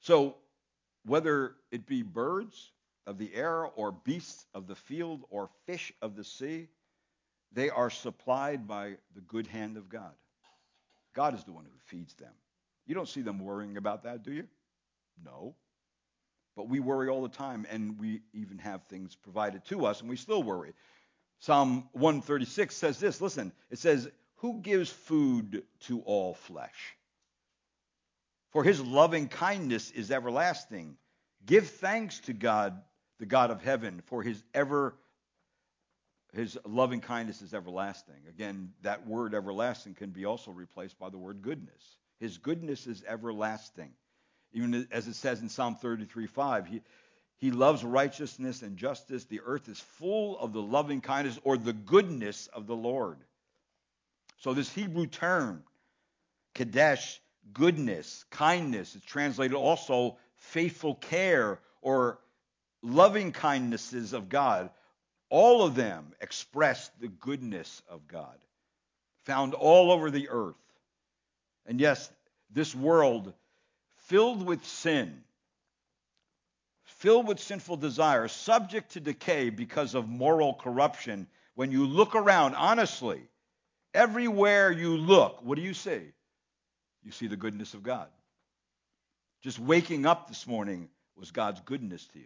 So, 0.00 0.36
whether 1.04 1.54
it 1.70 1.86
be 1.86 2.02
birds 2.02 2.72
of 3.06 3.18
the 3.18 3.34
air 3.34 3.64
or 3.64 3.92
beasts 3.92 4.46
of 4.54 4.66
the 4.66 4.74
field 4.74 5.24
or 5.30 5.50
fish 5.66 5.92
of 6.00 6.16
the 6.16 6.24
sea, 6.24 6.68
they 7.52 7.70
are 7.70 7.90
supplied 7.90 8.66
by 8.66 8.96
the 9.14 9.20
good 9.20 9.46
hand 9.46 9.76
of 9.76 9.88
God. 9.88 10.12
God 11.14 11.34
is 11.34 11.44
the 11.44 11.52
one 11.52 11.64
who 11.64 11.78
feeds 11.84 12.14
them. 12.14 12.32
You 12.86 12.94
don't 12.94 13.08
see 13.08 13.22
them 13.22 13.38
worrying 13.38 13.76
about 13.76 14.02
that, 14.04 14.22
do 14.22 14.32
you? 14.32 14.46
No. 15.24 15.54
But 16.56 16.68
we 16.68 16.80
worry 16.80 17.08
all 17.08 17.22
the 17.22 17.28
time, 17.28 17.66
and 17.70 17.98
we 17.98 18.22
even 18.32 18.58
have 18.58 18.84
things 18.84 19.14
provided 19.14 19.64
to 19.66 19.86
us, 19.86 20.00
and 20.00 20.08
we 20.08 20.16
still 20.16 20.42
worry. 20.42 20.72
Psalm 21.40 21.88
136 21.92 22.74
says 22.74 22.98
this 22.98 23.20
listen, 23.20 23.52
it 23.70 23.78
says, 23.78 24.08
Who 24.44 24.60
gives 24.60 24.90
food 24.90 25.62
to 25.86 26.02
all 26.02 26.34
flesh? 26.34 26.98
For 28.50 28.62
his 28.62 28.78
loving 28.78 29.28
kindness 29.28 29.90
is 29.90 30.10
everlasting. 30.10 30.98
Give 31.46 31.66
thanks 31.66 32.20
to 32.26 32.34
God, 32.34 32.78
the 33.18 33.24
God 33.24 33.50
of 33.50 33.62
heaven, 33.62 34.02
for 34.04 34.22
his 34.22 34.44
ever 34.52 34.96
his 36.34 36.58
loving 36.66 37.00
kindness 37.00 37.40
is 37.40 37.54
everlasting. 37.54 38.26
Again, 38.28 38.74
that 38.82 39.06
word 39.06 39.34
everlasting 39.34 39.94
can 39.94 40.10
be 40.10 40.26
also 40.26 40.50
replaced 40.50 40.98
by 40.98 41.08
the 41.08 41.16
word 41.16 41.40
goodness. 41.40 41.96
His 42.20 42.36
goodness 42.36 42.86
is 42.86 43.02
everlasting. 43.08 43.92
Even 44.52 44.86
as 44.92 45.08
it 45.08 45.14
says 45.14 45.40
in 45.40 45.48
Psalm 45.48 45.76
33 45.76 46.26
5, 46.26 46.66
he, 46.66 46.82
he 47.38 47.50
loves 47.50 47.82
righteousness 47.82 48.60
and 48.60 48.76
justice. 48.76 49.24
The 49.24 49.40
earth 49.46 49.70
is 49.70 49.80
full 49.80 50.38
of 50.38 50.52
the 50.52 50.60
loving 50.60 51.00
kindness 51.00 51.40
or 51.44 51.56
the 51.56 51.72
goodness 51.72 52.46
of 52.48 52.66
the 52.66 52.76
Lord. 52.76 53.24
So, 54.44 54.52
this 54.52 54.70
Hebrew 54.70 55.06
term, 55.06 55.64
Kadesh, 56.54 57.18
goodness, 57.54 58.26
kindness, 58.30 58.94
is 58.94 59.02
translated 59.02 59.56
also 59.56 60.18
faithful 60.36 60.96
care 60.96 61.60
or 61.80 62.18
loving 62.82 63.32
kindnesses 63.32 64.12
of 64.12 64.28
God 64.28 64.68
all 65.30 65.64
of 65.64 65.74
them 65.74 66.12
express 66.20 66.90
the 67.00 67.08
goodness 67.08 67.80
of 67.88 68.06
God, 68.06 68.36
found 69.24 69.54
all 69.54 69.90
over 69.90 70.10
the 70.10 70.28
earth. 70.28 70.54
And 71.64 71.80
yes, 71.80 72.12
this 72.50 72.74
world 72.74 73.32
filled 74.08 74.44
with 74.44 74.62
sin, 74.66 75.24
filled 76.84 77.26
with 77.26 77.40
sinful 77.40 77.78
desires, 77.78 78.30
subject 78.30 78.92
to 78.92 79.00
decay 79.00 79.48
because 79.48 79.94
of 79.94 80.06
moral 80.06 80.52
corruption. 80.52 81.28
When 81.54 81.72
you 81.72 81.86
look 81.86 82.14
around, 82.14 82.54
honestly, 82.56 83.22
everywhere 83.94 84.70
you 84.72 84.96
look, 84.96 85.42
what 85.42 85.56
do 85.56 85.62
you 85.62 85.72
see? 85.72 86.00
You 87.02 87.12
see 87.12 87.28
the 87.28 87.36
goodness 87.36 87.74
of 87.74 87.82
God. 87.82 88.08
Just 89.42 89.58
waking 89.58 90.04
up 90.06 90.28
this 90.28 90.46
morning 90.46 90.88
was 91.16 91.30
God's 91.30 91.60
goodness 91.60 92.06
to 92.08 92.18
you. 92.18 92.24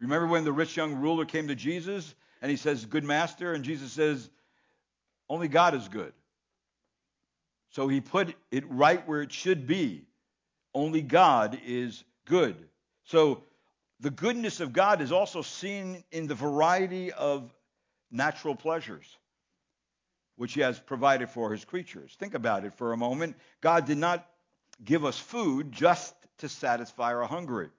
Remember 0.00 0.26
when 0.26 0.44
the 0.44 0.52
rich 0.52 0.76
young 0.76 0.96
ruler 0.96 1.24
came 1.24 1.48
to 1.48 1.54
Jesus 1.54 2.14
and 2.42 2.50
he 2.50 2.56
says, 2.56 2.84
Good 2.84 3.04
master? 3.04 3.54
And 3.54 3.64
Jesus 3.64 3.92
says, 3.92 4.28
Only 5.28 5.48
God 5.48 5.74
is 5.74 5.88
good. 5.88 6.12
So 7.70 7.88
he 7.88 8.00
put 8.00 8.34
it 8.50 8.64
right 8.68 9.06
where 9.08 9.22
it 9.22 9.32
should 9.32 9.66
be. 9.66 10.04
Only 10.74 11.00
God 11.00 11.58
is 11.66 12.04
good. 12.26 12.56
So 13.04 13.42
the 14.00 14.10
goodness 14.10 14.60
of 14.60 14.72
God 14.72 15.00
is 15.00 15.12
also 15.12 15.42
seen 15.42 16.04
in 16.10 16.26
the 16.26 16.34
variety 16.34 17.12
of 17.12 17.54
natural 18.10 18.54
pleasures 18.54 19.16
which 20.36 20.54
he 20.54 20.60
has 20.60 20.78
provided 20.78 21.28
for 21.28 21.50
his 21.50 21.64
creatures. 21.64 22.14
Think 22.18 22.34
about 22.34 22.64
it 22.64 22.74
for 22.74 22.92
a 22.92 22.96
moment. 22.96 23.36
God 23.60 23.86
did 23.86 23.98
not 23.98 24.26
give 24.84 25.04
us 25.04 25.18
food 25.18 25.72
just 25.72 26.14
to 26.38 26.48
satisfy 26.48 27.14
our 27.14 27.24
hunger. 27.24 27.70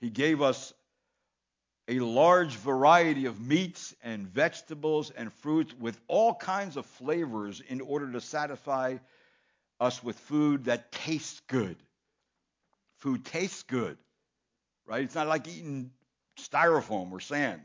He 0.00 0.10
gave 0.10 0.42
us 0.42 0.72
a 1.86 1.98
large 2.00 2.56
variety 2.56 3.26
of 3.26 3.40
meats 3.40 3.94
and 4.02 4.26
vegetables 4.26 5.10
and 5.10 5.32
fruits 5.32 5.74
with 5.78 6.00
all 6.08 6.34
kinds 6.34 6.76
of 6.76 6.86
flavors 6.86 7.60
in 7.60 7.80
order 7.80 8.10
to 8.12 8.20
satisfy 8.20 8.96
us 9.80 10.02
with 10.02 10.18
food 10.18 10.64
that 10.64 10.90
tastes 10.92 11.40
good. 11.46 11.76
Food 12.98 13.24
tastes 13.24 13.62
good, 13.64 13.98
right? 14.86 15.04
It's 15.04 15.14
not 15.14 15.26
like 15.26 15.46
eating 15.46 15.90
styrofoam 16.38 17.12
or 17.12 17.20
sand. 17.20 17.60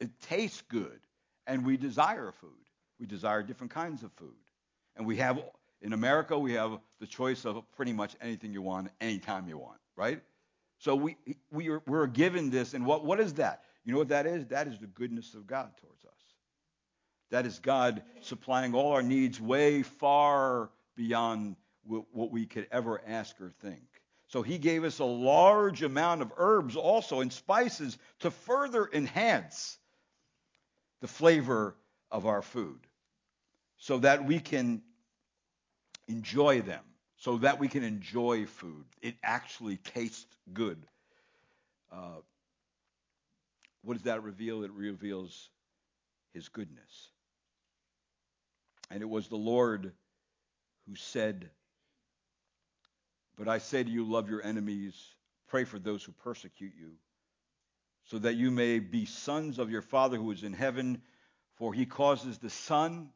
It 0.00 0.10
tastes 0.22 0.62
good, 0.68 1.00
and 1.46 1.64
we 1.64 1.76
desire 1.78 2.30
food. 2.30 2.50
We 2.98 3.06
desire 3.06 3.42
different 3.42 3.72
kinds 3.72 4.02
of 4.02 4.12
food. 4.12 4.34
And 4.96 5.06
we 5.06 5.16
have, 5.16 5.40
in 5.82 5.92
America, 5.92 6.38
we 6.38 6.52
have 6.52 6.78
the 7.00 7.06
choice 7.06 7.44
of 7.44 7.62
pretty 7.72 7.92
much 7.92 8.14
anything 8.20 8.52
you 8.52 8.62
want, 8.62 8.90
anytime 9.00 9.48
you 9.48 9.58
want, 9.58 9.80
right? 9.96 10.20
So 10.78 10.94
we, 10.94 11.16
we 11.50 11.68
are, 11.70 11.82
we're 11.86 12.06
given 12.06 12.50
this, 12.50 12.74
and 12.74 12.86
what, 12.86 13.04
what 13.04 13.20
is 13.20 13.34
that? 13.34 13.62
You 13.84 13.92
know 13.92 13.98
what 13.98 14.08
that 14.08 14.26
is? 14.26 14.46
That 14.46 14.68
is 14.68 14.78
the 14.78 14.86
goodness 14.86 15.34
of 15.34 15.46
God 15.46 15.70
towards 15.80 16.04
us. 16.04 16.12
That 17.30 17.46
is 17.46 17.58
God 17.58 18.02
supplying 18.20 18.74
all 18.74 18.92
our 18.92 19.02
needs 19.02 19.40
way 19.40 19.82
far 19.82 20.70
beyond 20.96 21.56
what 21.86 22.30
we 22.30 22.46
could 22.46 22.66
ever 22.70 23.02
ask 23.06 23.38
or 23.40 23.50
think. 23.60 23.82
So 24.28 24.42
he 24.42 24.58
gave 24.58 24.84
us 24.84 25.00
a 25.00 25.04
large 25.04 25.82
amount 25.82 26.22
of 26.22 26.32
herbs 26.36 26.76
also 26.76 27.20
and 27.20 27.32
spices 27.32 27.98
to 28.20 28.30
further 28.30 28.88
enhance 28.92 29.78
the 31.00 31.08
flavor 31.08 31.76
of 32.14 32.26
our 32.26 32.42
food 32.42 32.78
so 33.76 33.98
that 33.98 34.24
we 34.24 34.38
can 34.38 34.80
enjoy 36.06 36.62
them, 36.62 36.84
so 37.16 37.38
that 37.38 37.58
we 37.58 37.66
can 37.66 37.82
enjoy 37.82 38.46
food. 38.46 38.84
It 39.02 39.16
actually 39.22 39.78
tastes 39.78 40.36
good. 40.52 40.78
Uh, 41.92 42.20
what 43.82 43.94
does 43.94 44.04
that 44.04 44.22
reveal? 44.22 44.62
It 44.62 44.70
reveals 44.70 45.50
his 46.32 46.48
goodness. 46.48 47.10
And 48.90 49.02
it 49.02 49.08
was 49.08 49.26
the 49.26 49.36
Lord 49.36 49.92
who 50.88 50.94
said, 50.94 51.50
But 53.36 53.48
I 53.48 53.58
say 53.58 53.82
to 53.82 53.90
you, 53.90 54.04
love 54.04 54.30
your 54.30 54.42
enemies, 54.44 54.94
pray 55.48 55.64
for 55.64 55.80
those 55.80 56.04
who 56.04 56.12
persecute 56.12 56.74
you, 56.78 56.92
so 58.04 58.18
that 58.18 58.34
you 58.34 58.52
may 58.52 58.78
be 58.78 59.04
sons 59.04 59.58
of 59.58 59.68
your 59.68 59.82
Father 59.82 60.16
who 60.16 60.30
is 60.30 60.44
in 60.44 60.52
heaven, 60.52 61.02
for 61.56 61.72
he 61.72 61.86
causes 61.86 62.38
the 62.38 62.50
sun 62.50 63.10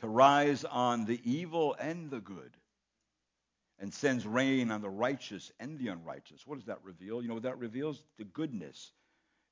to 0.00 0.08
rise 0.08 0.64
on 0.64 1.04
the 1.04 1.20
evil 1.24 1.76
and 1.78 2.10
the 2.10 2.20
good, 2.20 2.56
and 3.78 3.92
sends 3.92 4.26
rain 4.26 4.70
on 4.70 4.82
the 4.82 4.90
righteous 4.90 5.50
and 5.58 5.78
the 5.78 5.88
unrighteous. 5.88 6.46
What 6.46 6.56
does 6.56 6.66
that 6.66 6.82
reveal? 6.82 7.22
You 7.22 7.28
know 7.28 7.34
what 7.34 7.44
that 7.44 7.58
reveals? 7.58 8.02
The 8.18 8.24
goodness. 8.24 8.92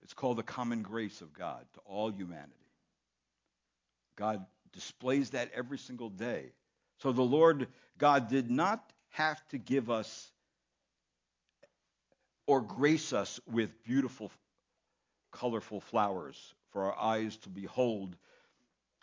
It's 0.03 0.15
called 0.15 0.39
the 0.39 0.43
common 0.43 0.83
grace 0.83 1.21
of 1.21 1.33
God 1.33 1.65
to 1.75 1.81
all 1.85 2.11
humanity. 2.11 2.53
God 4.17 4.45
displays 4.73 5.31
that 5.31 5.51
every 5.55 5.79
single 5.79 6.11
day. 6.11 6.53
So 6.99 7.13
the 7.13 7.23
Lord 7.23 7.69
God 7.97 8.29
did 8.29 8.51
not 8.51 8.83
have 9.11 9.41
to 9.49 9.59
give 9.59 9.91
us 9.91 10.31
or 12.47 12.61
grace 12.61 13.13
us 13.13 13.41
with 13.51 13.83
beautiful, 13.85 14.31
colorful 15.33 15.81
flowers 15.81 16.55
for 16.73 16.85
our 16.85 16.99
eyes 16.99 17.37
to 17.39 17.49
behold, 17.49 18.17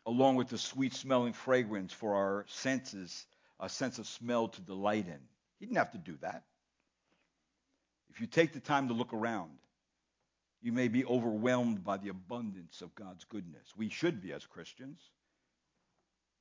along 0.06 0.36
with 0.36 0.50
the 0.50 0.58
sweet 0.58 0.94
smelling 0.94 1.34
fragrance 1.34 1.92
for 1.92 2.16
our 2.16 2.46
senses, 2.48 3.26
a 3.60 3.70
sense 3.70 4.00
of 4.00 4.08
smell 4.08 4.48
to 4.48 4.62
delight 4.62 5.08
in. 5.08 5.20
He 5.60 5.66
didn't 5.66 5.78
have 5.78 5.92
to 5.92 5.98
do 5.98 6.18
that. 6.22 6.44
If 8.10 8.22
you 8.22 8.28
take 8.28 8.54
the 8.54 8.60
time 8.60 8.88
to 8.90 8.94
look 8.94 9.14
around, 9.14 9.52
you 10.62 10.72
may 10.72 10.88
be 10.88 11.06
overwhelmed 11.06 11.84
by 11.84 11.98
the 11.98 12.10
abundance 12.10 12.82
of 12.82 12.96
God's 12.96 13.24
goodness. 13.26 13.74
We 13.76 13.90
should 13.90 14.22
be 14.22 14.32
as 14.34 14.46
Christians, 14.46 15.00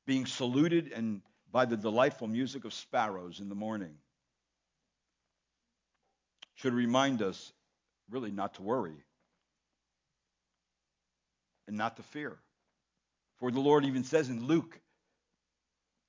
being 0.06 0.26
saluted 0.26 0.92
and 0.92 1.22
by 1.50 1.64
the 1.64 1.76
delightful 1.76 2.28
music 2.28 2.64
of 2.64 2.74
sparrows 2.74 3.40
in 3.40 3.48
the 3.48 3.54
morning. 3.54 3.94
Should 6.54 6.74
remind 6.74 7.22
us 7.22 7.52
really 8.10 8.30
not 8.30 8.54
to 8.54 8.62
worry 8.62 9.04
and 11.66 11.76
not 11.76 11.96
to 11.96 12.02
fear. 12.02 12.36
For 13.38 13.50
the 13.50 13.60
Lord 13.60 13.84
even 13.84 14.04
says 14.04 14.28
in 14.28 14.46
Luke, 14.46 14.78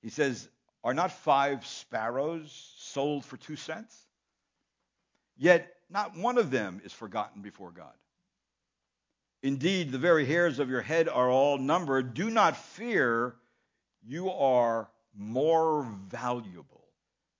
He 0.01 0.09
says, 0.09 0.47
Are 0.83 0.93
not 0.93 1.11
five 1.11 1.65
sparrows 1.65 2.73
sold 2.77 3.25
for 3.25 3.37
two 3.37 3.55
cents? 3.55 3.95
Yet 5.37 5.71
not 5.89 6.17
one 6.17 6.37
of 6.37 6.51
them 6.51 6.81
is 6.83 6.93
forgotten 6.93 7.41
before 7.41 7.71
God. 7.71 7.93
Indeed, 9.43 9.91
the 9.91 9.99
very 9.99 10.25
hairs 10.25 10.59
of 10.59 10.69
your 10.69 10.81
head 10.81 11.07
are 11.07 11.29
all 11.29 11.57
numbered. 11.57 12.13
Do 12.13 12.29
not 12.29 12.57
fear, 12.57 13.35
you 14.03 14.31
are 14.31 14.89
more 15.15 15.87
valuable 16.07 16.83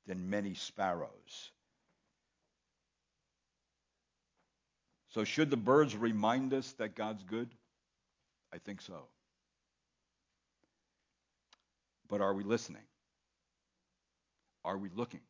than 0.05 0.29
many 0.29 0.53
sparrows. 0.53 1.51
So, 5.09 5.23
should 5.23 5.49
the 5.49 5.57
birds 5.57 5.95
remind 5.95 6.53
us 6.53 6.71
that 6.73 6.93
God's 6.93 7.23
good? 7.23 7.49
I 8.53 8.57
think 8.57 8.81
so. 8.81 9.07
But 12.07 12.21
are 12.21 12.33
we 12.33 12.43
listening? 12.43 12.83
Are 14.63 14.77
we 14.77 14.89
looking? 14.95 15.21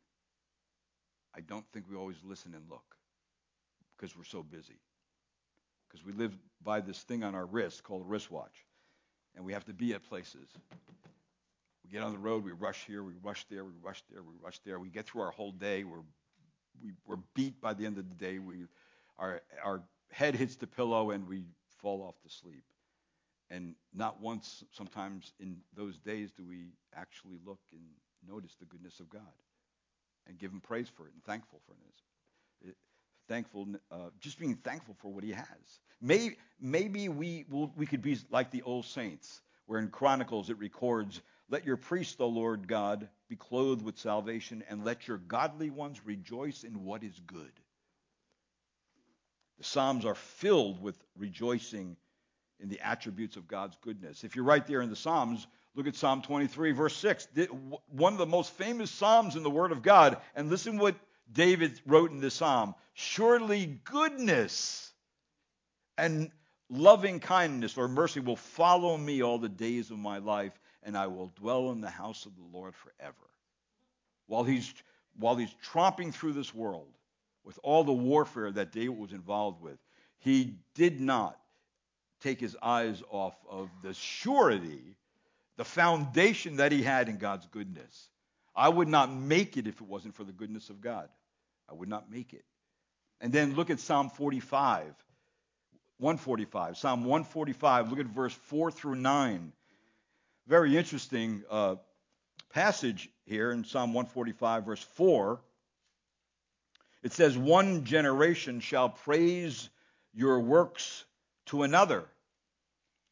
I 1.35 1.41
don't 1.41 1.65
think 1.73 1.85
we 1.89 1.97
always 1.97 2.17
listen 2.23 2.53
and 2.53 2.63
look 2.69 2.95
because 3.97 4.15
we're 4.17 4.23
so 4.23 4.43
busy. 4.43 4.79
Because 5.87 6.05
we 6.05 6.13
live 6.13 6.37
by 6.63 6.81
this 6.81 6.99
thing 7.03 7.23
on 7.23 7.35
our 7.35 7.45
wrist 7.45 7.83
called 7.83 8.09
wristwatch. 8.09 8.65
And 9.35 9.45
we 9.45 9.53
have 9.53 9.65
to 9.65 9.73
be 9.73 9.93
at 9.93 10.03
places. 10.07 10.47
We 11.83 11.91
get 11.91 12.01
on 12.01 12.13
the 12.13 12.17
road, 12.17 12.43
we 12.43 12.51
rush 12.51 12.85
here, 12.85 13.03
we 13.03 13.13
rush 13.21 13.45
there, 13.49 13.65
we 13.65 13.73
rush 13.81 14.01
there, 14.11 14.23
we 14.23 14.33
rush 14.41 14.59
there. 14.65 14.79
We 14.79 14.89
get 14.89 15.05
through 15.05 15.21
our 15.21 15.31
whole 15.31 15.51
day. 15.51 15.83
We're 15.83 16.03
we, 16.83 16.91
we're 17.05 17.19
beat 17.35 17.61
by 17.61 17.73
the 17.73 17.85
end 17.85 17.97
of 17.97 18.07
the 18.09 18.15
day. 18.15 18.39
We 18.39 18.65
our 19.19 19.41
our 19.63 19.83
head 20.11 20.35
hits 20.35 20.55
the 20.55 20.67
pillow 20.67 21.11
and 21.11 21.27
we 21.27 21.43
fall 21.81 22.01
off 22.01 22.15
to 22.23 22.29
sleep. 22.29 22.63
And 23.49 23.75
not 23.93 24.21
once, 24.21 24.63
sometimes 24.71 25.33
in 25.39 25.57
those 25.75 25.97
days, 25.99 26.31
do 26.31 26.43
we 26.43 26.65
actually 26.95 27.37
look 27.45 27.59
and 27.71 27.81
notice 28.27 28.55
the 28.59 28.65
goodness 28.65 28.99
of 28.99 29.09
God 29.09 29.21
and 30.27 30.37
give 30.37 30.51
Him 30.51 30.61
praise 30.61 30.89
for 30.89 31.07
it 31.07 31.13
and 31.13 31.23
thankful 31.23 31.61
for 31.65 31.73
it. 31.73 32.75
thankful, 33.27 33.67
uh, 33.91 34.09
just 34.19 34.39
being 34.39 34.55
thankful 34.55 34.95
for 34.99 35.11
what 35.11 35.23
He 35.23 35.31
has. 35.31 35.79
Maybe, 36.01 36.37
maybe 36.59 37.09
we 37.09 37.45
will, 37.49 37.71
we 37.75 37.85
could 37.85 38.01
be 38.01 38.17
like 38.31 38.51
the 38.51 38.63
old 38.63 38.85
saints, 38.85 39.41
where 39.67 39.79
in 39.79 39.89
Chronicles 39.89 40.49
it 40.49 40.57
records 40.57 41.21
let 41.49 41.65
your 41.65 41.77
priests, 41.77 42.15
O 42.19 42.27
Lord 42.27 42.67
God, 42.67 43.07
be 43.29 43.35
clothed 43.35 43.83
with 43.83 43.99
salvation, 43.99 44.63
and 44.67 44.83
let 44.83 45.07
your 45.07 45.17
godly 45.17 45.69
ones 45.69 46.01
rejoice 46.03 46.63
in 46.63 46.83
what 46.83 47.03
is 47.03 47.19
good. 47.27 47.51
The 49.59 49.63
Psalms 49.63 50.05
are 50.05 50.15
filled 50.15 50.81
with 50.81 50.97
rejoicing 51.15 51.97
in 52.59 52.69
the 52.69 52.79
attributes 52.79 53.35
of 53.35 53.47
God's 53.47 53.77
goodness. 53.81 54.23
If 54.23 54.35
you're 54.35 54.45
right 54.45 54.65
there 54.65 54.81
in 54.81 54.89
the 54.89 54.95
Psalms, 54.95 55.47
look 55.75 55.87
at 55.87 55.95
Psalm 55.95 56.21
23, 56.21 56.71
verse 56.71 56.95
6. 56.97 57.27
One 57.89 58.13
of 58.13 58.19
the 58.19 58.25
most 58.25 58.51
famous 58.53 58.91
Psalms 58.91 59.35
in 59.35 59.43
the 59.43 59.49
Word 59.49 59.71
of 59.71 59.81
God. 59.81 60.17
And 60.35 60.49
listen 60.49 60.77
what 60.77 60.95
David 61.31 61.81
wrote 61.85 62.11
in 62.11 62.19
this 62.19 62.35
Psalm 62.35 62.75
Surely 62.93 63.79
goodness 63.83 64.93
and 65.97 66.31
loving 66.69 67.19
kindness 67.19 67.77
or 67.77 67.87
mercy 67.87 68.19
will 68.19 68.35
follow 68.35 68.97
me 68.97 69.21
all 69.21 69.37
the 69.37 69.49
days 69.49 69.91
of 69.91 69.99
my 69.99 70.17
life, 70.17 70.57
and 70.83 70.97
I 70.97 71.07
will 71.07 71.31
dwell 71.35 71.71
in 71.71 71.81
the 71.81 71.89
house 71.89 72.25
of 72.25 72.35
the 72.35 72.57
Lord 72.57 72.73
forever. 72.75 73.15
While 74.27 74.43
he's, 74.43 74.73
while 75.17 75.35
he's 75.35 75.53
tromping 75.63 76.13
through 76.13 76.33
this 76.33 76.53
world 76.53 76.87
with 77.43 77.59
all 77.63 77.83
the 77.83 77.93
warfare 77.93 78.51
that 78.51 78.71
David 78.71 78.97
was 78.97 79.11
involved 79.11 79.61
with, 79.61 79.77
he 80.19 80.55
did 80.73 80.99
not 80.99 81.37
take 82.21 82.39
his 82.39 82.55
eyes 82.61 83.01
off 83.09 83.35
of 83.49 83.69
the 83.83 83.93
surety, 83.93 84.97
the 85.57 85.65
foundation 85.65 86.57
that 86.57 86.71
he 86.71 86.83
had 86.83 87.09
in 87.09 87.17
God's 87.17 87.45
goodness. 87.47 88.09
I 88.55 88.69
would 88.69 88.87
not 88.87 89.13
make 89.13 89.57
it 89.57 89.67
if 89.67 89.81
it 89.81 89.87
wasn't 89.87 90.15
for 90.15 90.23
the 90.23 90.31
goodness 90.31 90.69
of 90.69 90.81
God. 90.81 91.09
I 91.69 91.73
would 91.73 91.89
not 91.89 92.11
make 92.11 92.33
it. 92.33 92.45
And 93.21 93.33
then 93.33 93.55
look 93.55 93.69
at 93.69 93.79
Psalm 93.79 94.09
45, 94.09 94.83
145. 95.97 96.77
Psalm 96.77 97.05
145, 97.05 97.89
look 97.89 97.99
at 97.99 98.05
verse 98.05 98.33
4 98.33 98.71
through 98.71 98.95
9 98.95 99.51
very 100.47 100.77
interesting 100.77 101.43
uh, 101.49 101.75
passage 102.53 103.09
here 103.25 103.51
in 103.51 103.63
Psalm 103.63 103.93
145, 103.93 104.65
verse 104.65 104.83
4. 104.93 105.41
It 107.03 107.13
says, 107.13 107.37
One 107.37 107.83
generation 107.83 108.59
shall 108.59 108.89
praise 108.89 109.69
your 110.13 110.39
works 110.39 111.03
to 111.47 111.63
another 111.63 112.05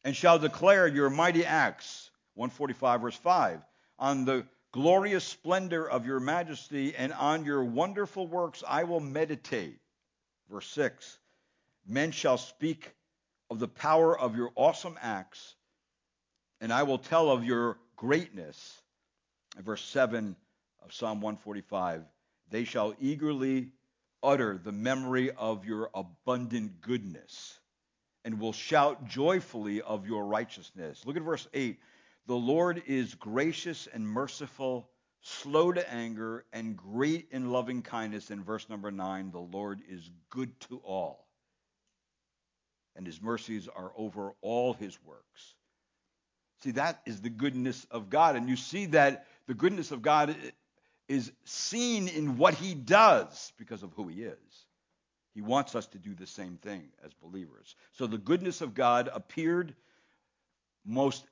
and 0.04 0.14
shall 0.14 0.38
declare 0.38 0.86
your 0.86 1.10
mighty 1.10 1.44
acts. 1.44 2.10
145, 2.34 3.00
verse 3.00 3.16
5. 3.16 3.60
On 3.98 4.24
the 4.24 4.44
glorious 4.72 5.24
splendor 5.24 5.88
of 5.88 6.04
your 6.04 6.20
majesty, 6.20 6.94
and 6.94 7.12
on 7.12 7.44
your 7.44 7.64
wonderful 7.64 8.26
works 8.26 8.62
I 8.66 8.84
will 8.84 9.00
meditate. 9.00 9.78
Verse 10.50 10.66
6 10.68 11.18
Men 11.86 12.10
shall 12.10 12.38
speak 12.38 12.92
of 13.50 13.58
the 13.58 13.68
power 13.68 14.18
of 14.18 14.36
your 14.36 14.50
awesome 14.56 14.98
acts, 15.00 15.54
and 16.60 16.72
I 16.72 16.82
will 16.82 16.98
tell 16.98 17.30
of 17.30 17.44
your 17.44 17.78
greatness. 17.96 18.82
verse 19.58 19.84
7 19.84 20.36
of 20.82 20.92
Psalm 20.92 21.20
145 21.20 22.02
They 22.50 22.64
shall 22.64 22.94
eagerly 23.00 23.70
utter 24.22 24.58
the 24.58 24.72
memory 24.72 25.30
of 25.30 25.64
your 25.64 25.90
abundant 25.94 26.80
goodness 26.80 27.58
and 28.24 28.40
will 28.40 28.52
shout 28.52 29.06
joyfully 29.06 29.82
of 29.82 30.06
your 30.06 30.24
righteousness. 30.24 31.02
Look 31.04 31.16
at 31.16 31.22
verse 31.22 31.46
8. 31.52 31.78
The 32.26 32.34
Lord 32.34 32.82
is 32.86 33.14
gracious 33.14 33.86
and 33.92 34.08
merciful, 34.08 34.88
slow 35.20 35.72
to 35.72 35.92
anger, 35.92 36.46
and 36.52 36.76
great 36.76 37.28
in 37.30 37.50
loving 37.50 37.82
kindness. 37.82 38.30
In 38.30 38.42
verse 38.42 38.68
number 38.70 38.90
9, 38.90 39.30
the 39.30 39.38
Lord 39.38 39.80
is 39.88 40.10
good 40.30 40.58
to 40.60 40.78
all, 40.78 41.26
and 42.96 43.06
his 43.06 43.20
mercies 43.20 43.68
are 43.68 43.92
over 43.96 44.32
all 44.40 44.72
his 44.72 44.98
works. 45.04 45.54
See, 46.62 46.70
that 46.72 47.02
is 47.04 47.20
the 47.20 47.28
goodness 47.28 47.86
of 47.90 48.08
God. 48.08 48.36
And 48.36 48.48
you 48.48 48.56
see 48.56 48.86
that 48.86 49.26
the 49.46 49.52
goodness 49.52 49.90
of 49.90 50.00
God 50.00 50.34
is 51.08 51.30
seen 51.44 52.08
in 52.08 52.38
what 52.38 52.54
he 52.54 52.74
does 52.74 53.52
because 53.58 53.82
of 53.82 53.92
who 53.92 54.08
he 54.08 54.22
is. 54.22 54.66
He 55.34 55.42
wants 55.42 55.74
us 55.74 55.86
to 55.88 55.98
do 55.98 56.14
the 56.14 56.26
same 56.26 56.56
thing 56.58 56.88
as 57.04 57.12
believers. 57.12 57.74
So 57.92 58.06
the 58.06 58.18
goodness 58.18 58.60
of 58.60 58.72
God 58.72 59.10
appeared 59.12 59.74
most 60.86 61.24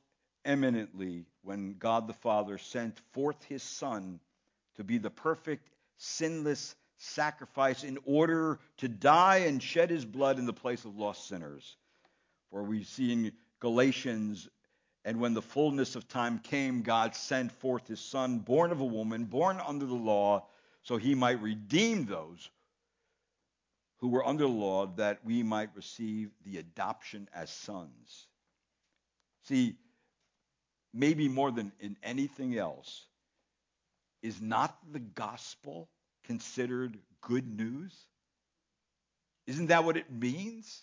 eminently 0.44 1.24
when 1.42 1.76
God 1.78 2.08
the 2.08 2.12
Father 2.12 2.58
sent 2.58 3.00
forth 3.12 3.42
his 3.44 3.62
Son 3.62 4.18
to 4.74 4.82
be 4.82 4.98
the 4.98 5.10
perfect, 5.10 5.70
sinless 5.98 6.74
sacrifice 6.96 7.84
in 7.84 7.98
order 8.04 8.58
to 8.78 8.88
die 8.88 9.38
and 9.38 9.62
shed 9.62 9.90
his 9.90 10.04
blood 10.04 10.38
in 10.38 10.46
the 10.46 10.52
place 10.52 10.84
of 10.84 10.96
lost 10.96 11.28
sinners. 11.28 11.76
For 12.50 12.64
we 12.64 12.82
see 12.82 13.12
in 13.12 13.32
Galatians, 13.60 14.48
and 15.04 15.20
when 15.20 15.34
the 15.34 15.42
fullness 15.42 15.94
of 15.94 16.08
time 16.08 16.40
came, 16.40 16.82
God 16.82 17.14
sent 17.14 17.52
forth 17.52 17.86
his 17.86 18.00
Son, 18.00 18.38
born 18.38 18.72
of 18.72 18.80
a 18.80 18.84
woman, 18.84 19.24
born 19.24 19.60
under 19.64 19.86
the 19.86 19.94
law, 19.94 20.46
so 20.82 20.96
he 20.96 21.14
might 21.14 21.40
redeem 21.40 22.04
those 22.06 22.50
who 24.02 24.08
were 24.08 24.26
under 24.26 24.44
the 24.44 24.50
law, 24.50 24.84
that 24.96 25.24
we 25.24 25.44
might 25.44 25.70
receive 25.76 26.28
the 26.44 26.58
adoption 26.58 27.28
as 27.32 27.50
sons. 27.50 28.26
See, 29.44 29.76
maybe 30.92 31.28
more 31.28 31.52
than 31.52 31.70
in 31.78 31.96
anything 32.02 32.58
else, 32.58 33.06
is 34.20 34.40
not 34.42 34.76
the 34.92 34.98
gospel 34.98 35.88
considered 36.24 36.98
good 37.20 37.46
news? 37.56 37.94
Isn't 39.46 39.68
that 39.68 39.84
what 39.84 39.96
it 39.96 40.10
means? 40.12 40.82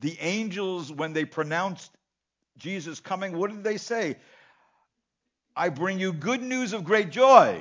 The 0.00 0.16
angels, 0.18 0.90
when 0.90 1.12
they 1.12 1.24
pronounced 1.24 1.92
Jesus 2.58 2.98
coming, 2.98 3.38
what 3.38 3.50
did 3.50 3.62
they 3.62 3.76
say? 3.76 4.16
I 5.54 5.68
bring 5.68 6.00
you 6.00 6.12
good 6.12 6.42
news 6.42 6.72
of 6.72 6.82
great 6.82 7.10
joy. 7.10 7.60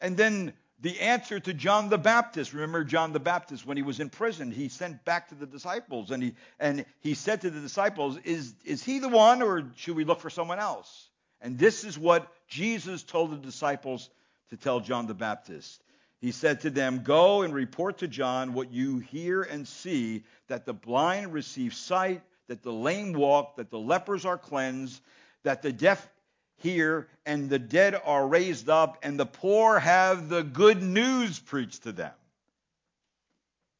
And 0.00 0.16
then 0.16 0.52
the 0.80 1.00
answer 1.00 1.40
to 1.40 1.54
John 1.54 1.88
the 1.88 1.98
Baptist. 1.98 2.52
Remember 2.52 2.84
John 2.84 3.12
the 3.12 3.20
Baptist 3.20 3.66
when 3.66 3.76
he 3.76 3.82
was 3.82 4.00
in 4.00 4.10
prison, 4.10 4.50
he 4.50 4.68
sent 4.68 5.04
back 5.04 5.28
to 5.28 5.34
the 5.34 5.46
disciples 5.46 6.10
and 6.10 6.22
he 6.22 6.34
and 6.58 6.84
he 7.00 7.14
said 7.14 7.40
to 7.42 7.50
the 7.50 7.60
disciples, 7.60 8.18
"Is 8.24 8.54
is 8.64 8.82
he 8.82 8.98
the 8.98 9.08
one 9.08 9.42
or 9.42 9.70
should 9.76 9.96
we 9.96 10.04
look 10.04 10.20
for 10.20 10.30
someone 10.30 10.58
else?" 10.58 11.08
And 11.40 11.58
this 11.58 11.84
is 11.84 11.98
what 11.98 12.30
Jesus 12.48 13.02
told 13.02 13.30
the 13.30 13.36
disciples 13.36 14.10
to 14.50 14.56
tell 14.56 14.80
John 14.80 15.06
the 15.06 15.14
Baptist. 15.14 15.82
He 16.20 16.32
said 16.32 16.60
to 16.62 16.70
them, 16.70 17.02
"Go 17.02 17.42
and 17.42 17.54
report 17.54 17.98
to 17.98 18.08
John 18.08 18.52
what 18.52 18.70
you 18.70 18.98
hear 18.98 19.42
and 19.42 19.66
see 19.66 20.24
that 20.48 20.64
the 20.64 20.72
blind 20.72 21.32
receive 21.32 21.74
sight, 21.74 22.22
that 22.48 22.62
the 22.62 22.72
lame 22.72 23.12
walk, 23.12 23.56
that 23.56 23.70
the 23.70 23.78
lepers 23.78 24.24
are 24.24 24.38
cleansed, 24.38 25.00
that 25.42 25.62
the 25.62 25.72
deaf 25.72 26.08
hear, 26.56 27.08
and 27.24 27.48
the 27.50 27.58
dead 27.58 28.00
are 28.04 28.26
raised 28.26 28.68
up, 28.68 28.98
and 29.02 29.18
the 29.18 29.26
poor 29.26 29.78
have 29.78 30.28
the 30.28 30.42
good 30.42 30.82
news 30.82 31.38
preached 31.38 31.82
to 31.84 31.92
them. 31.92 32.14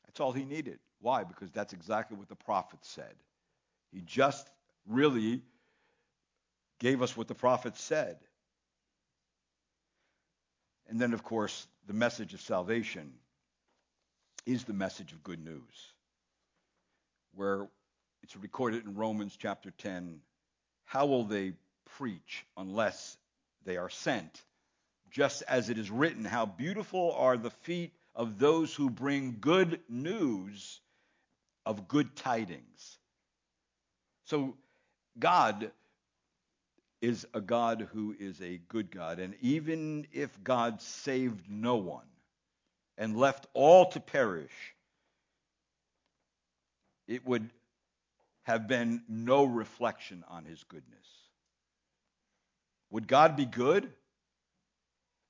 That's 0.07 0.21
all 0.21 0.33
he 0.33 0.45
needed. 0.45 0.79
Why? 1.01 1.25
Because 1.25 1.51
that's 1.51 1.73
exactly 1.73 2.17
what 2.17 2.29
the 2.29 2.37
prophet 2.37 2.79
said. 2.83 3.15
He 3.93 4.03
just 4.03 4.51
really 4.87 5.43
gave 6.79 7.03
us 7.03 7.17
what 7.17 7.29
the 7.29 7.35
prophet 7.35 7.77
said. 7.77 8.19
And 10.89 11.01
then, 11.01 11.13
of 11.13 11.23
course, 11.23 11.67
the 11.87 11.93
message 11.95 12.35
of 12.35 12.41
salvation 12.41 13.13
is 14.45 14.65
the 14.65 14.73
message 14.73 15.13
of 15.13 15.23
good 15.23 15.45
news, 15.45 15.93
where 17.35 17.67
it's 18.23 18.37
recorded 18.37 18.85
in 18.85 18.95
Romans 18.95 19.37
chapter 19.39 19.73
10. 19.73 20.21
How 20.85 21.07
will 21.07 21.25
they 21.25 21.53
preach 21.99 22.45
unless 22.57 23.17
they 23.65 23.77
are 23.77 23.91
sent. 23.91 24.43
Just 25.11 25.43
as 25.49 25.71
it 25.71 25.79
is 25.79 25.91
written, 25.91 26.25
How 26.25 26.47
beautiful 26.47 27.13
are 27.13 27.37
the 27.37 27.51
feet 27.51 27.93
of 28.15 28.39
those 28.39 28.75
who 28.75 28.91
bring 28.91 29.37
good 29.41 29.81
news 29.89 30.81
of 31.65 31.89
good 31.89 32.15
tidings. 32.17 32.99
So, 34.25 34.57
God 35.19 35.71
is 37.01 37.27
a 37.35 37.41
God 37.41 37.89
who 37.93 38.15
is 38.19 38.41
a 38.41 38.59
good 38.69 38.91
God. 38.91 39.19
And 39.19 39.35
even 39.41 40.07
if 40.13 40.43
God 40.43 40.81
saved 40.81 41.51
no 41.51 41.77
one 41.77 42.07
and 42.97 43.17
left 43.17 43.47
all 43.53 43.87
to 43.91 44.01
perish, 44.01 44.75
it 47.07 47.27
would 47.27 47.51
have 48.45 48.67
been 48.67 49.03
no 49.09 49.45
reflection 49.45 50.25
on 50.29 50.45
his 50.45 50.63
goodness. 50.65 51.26
Would 52.91 53.09
God 53.09 53.37
be 53.37 53.45
good 53.45 53.93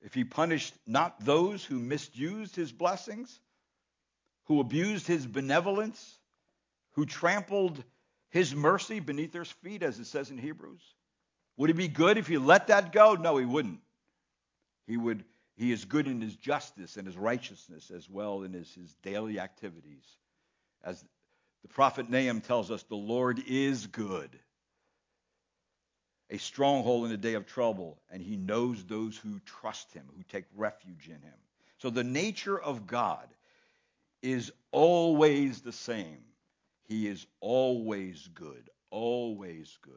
if 0.01 0.13
he 0.13 0.23
punished 0.23 0.73
not 0.85 1.19
those 1.23 1.65
who 1.65 1.79
misused 1.79 2.55
his 2.55 2.71
blessings, 2.71 3.39
who 4.45 4.59
abused 4.59 5.07
his 5.07 5.25
benevolence, 5.25 6.19
who 6.91 7.05
trampled 7.05 7.83
his 8.29 8.53
mercy 8.53 8.99
beneath 8.99 9.31
their 9.31 9.45
feet, 9.45 9.83
as 9.83 9.99
it 9.99 10.05
says 10.05 10.29
in 10.29 10.37
Hebrews? 10.37 10.81
Would 11.57 11.69
he 11.69 11.73
be 11.73 11.87
good 11.87 12.17
if 12.17 12.27
he 12.27 12.37
let 12.37 12.67
that 12.67 12.91
go? 12.91 13.15
No, 13.15 13.37
he 13.37 13.45
wouldn't. 13.45 13.79
He 14.85 14.97
would. 14.97 15.23
He 15.55 15.71
is 15.71 15.85
good 15.85 16.05
in 16.05 16.21
his 16.21 16.35
justice 16.35 16.97
and 16.97 17.07
his 17.07 17.17
righteousness 17.17 17.89
as 17.89 18.07
well 18.07 18.43
in 18.43 18.53
his, 18.53 18.71
his 18.75 18.93
daily 19.01 19.39
activities. 19.39 20.05
As 20.83 21.03
the 21.63 21.67
prophet 21.67 22.11
Nahum 22.11 22.41
tells 22.41 22.69
us, 22.69 22.83
the 22.83 22.95
Lord 22.95 23.41
is 23.47 23.87
good 23.87 24.39
a 26.29 26.37
stronghold 26.37 27.05
in 27.05 27.11
the 27.11 27.17
day 27.17 27.35
of 27.35 27.45
trouble, 27.45 27.97
and 28.11 28.21
he 28.21 28.35
knows 28.35 28.83
those 28.83 29.17
who 29.17 29.39
trust 29.45 29.93
him, 29.93 30.05
who 30.15 30.23
take 30.23 30.45
refuge 30.55 31.07
in 31.07 31.21
him. 31.21 31.33
So 31.79 31.89
the 31.89 32.03
nature 32.03 32.59
of 32.59 32.87
God 32.87 33.27
is 34.21 34.51
always 34.71 35.61
the 35.61 35.71
same. 35.71 36.19
He 36.83 37.07
is 37.07 37.25
always 37.39 38.27
good, 38.33 38.69
always 38.89 39.77
good, 39.81 39.93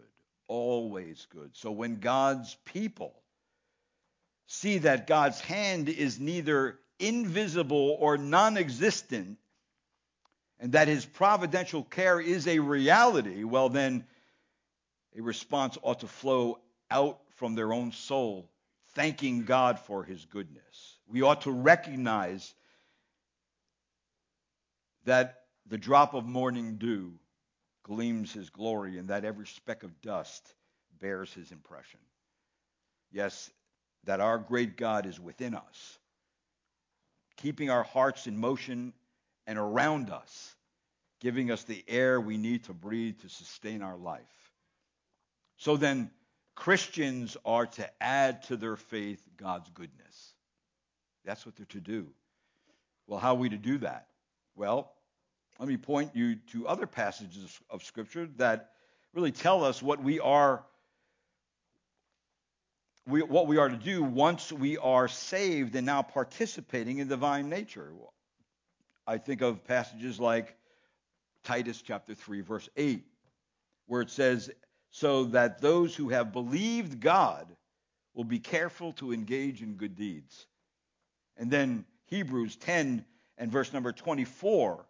always 0.46 1.26
good. 1.30 1.50
So 1.54 1.70
when 1.70 2.00
God's 2.00 2.56
people 2.64 3.14
see 4.46 4.78
that 4.78 5.06
God's 5.06 5.40
hand 5.40 5.88
is 5.88 6.20
neither 6.20 6.78
invisible 6.98 7.96
or 7.98 8.18
non 8.18 8.56
existent, 8.56 9.38
and 10.58 10.72
that 10.72 10.88
his 10.88 11.06
providential 11.06 11.82
care 11.82 12.20
is 12.20 12.46
a 12.46 12.58
reality, 12.58 13.44
well, 13.44 13.70
then 13.70 14.04
a 15.16 15.22
response 15.22 15.76
ought 15.82 16.00
to 16.00 16.06
flow 16.06 16.58
out 16.90 17.20
from 17.36 17.54
their 17.54 17.72
own 17.72 17.92
soul, 17.92 18.50
thanking 18.94 19.44
God 19.44 19.78
for 19.78 20.04
his 20.04 20.24
goodness. 20.26 20.98
We 21.06 21.22
ought 21.22 21.42
to 21.42 21.50
recognize 21.50 22.54
that 25.04 25.42
the 25.66 25.78
drop 25.78 26.14
of 26.14 26.26
morning 26.26 26.76
dew 26.76 27.12
gleams 27.82 28.32
his 28.32 28.50
glory 28.50 28.98
and 28.98 29.08
that 29.08 29.24
every 29.24 29.46
speck 29.46 29.82
of 29.82 30.00
dust 30.00 30.54
bears 31.00 31.32
his 31.32 31.50
impression. 31.50 32.00
Yes, 33.10 33.50
that 34.04 34.20
our 34.20 34.38
great 34.38 34.76
God 34.76 35.06
is 35.06 35.18
within 35.18 35.54
us, 35.54 35.98
keeping 37.36 37.70
our 37.70 37.82
hearts 37.82 38.26
in 38.26 38.38
motion 38.38 38.92
and 39.46 39.58
around 39.58 40.10
us, 40.10 40.54
giving 41.20 41.50
us 41.50 41.64
the 41.64 41.84
air 41.88 42.20
we 42.20 42.36
need 42.36 42.64
to 42.64 42.72
breathe 42.72 43.20
to 43.20 43.28
sustain 43.28 43.82
our 43.82 43.96
life. 43.96 44.49
So 45.60 45.76
then, 45.76 46.10
Christians 46.54 47.36
are 47.44 47.66
to 47.66 48.02
add 48.02 48.44
to 48.44 48.56
their 48.56 48.76
faith 48.76 49.22
God's 49.36 49.68
goodness. 49.70 50.34
That's 51.26 51.44
what 51.44 51.54
they're 51.56 51.66
to 51.66 51.80
do. 51.80 52.08
Well, 53.06 53.18
how 53.18 53.34
are 53.34 53.38
we 53.38 53.50
to 53.50 53.58
do 53.58 53.76
that? 53.78 54.06
Well, 54.56 54.90
let 55.58 55.68
me 55.68 55.76
point 55.76 56.12
you 56.14 56.36
to 56.52 56.66
other 56.66 56.86
passages 56.86 57.60
of 57.68 57.84
Scripture 57.84 58.26
that 58.38 58.70
really 59.12 59.32
tell 59.32 59.62
us 59.62 59.82
what 59.82 60.02
we 60.02 60.18
are 60.18 60.64
we, 63.06 63.20
what 63.20 63.46
we 63.46 63.58
are 63.58 63.68
to 63.68 63.76
do 63.76 64.02
once 64.02 64.50
we 64.50 64.78
are 64.78 65.08
saved 65.08 65.76
and 65.76 65.84
now 65.84 66.00
participating 66.00 66.98
in 66.98 67.08
divine 67.08 67.50
nature. 67.50 67.92
I 69.06 69.18
think 69.18 69.42
of 69.42 69.64
passages 69.64 70.18
like 70.18 70.56
Titus 71.44 71.82
chapter 71.82 72.14
3 72.14 72.40
verse 72.40 72.68
8 72.76 73.04
where 73.86 74.00
it 74.00 74.10
says 74.10 74.50
so 74.90 75.24
that 75.24 75.60
those 75.60 75.94
who 75.94 76.08
have 76.08 76.32
believed 76.32 77.00
God 77.00 77.46
will 78.14 78.24
be 78.24 78.38
careful 78.38 78.92
to 78.94 79.12
engage 79.12 79.62
in 79.62 79.74
good 79.74 79.96
deeds. 79.96 80.46
And 81.36 81.50
then 81.50 81.84
Hebrews 82.06 82.56
10 82.56 83.04
and 83.38 83.52
verse 83.52 83.72
number 83.72 83.92
24 83.92 84.84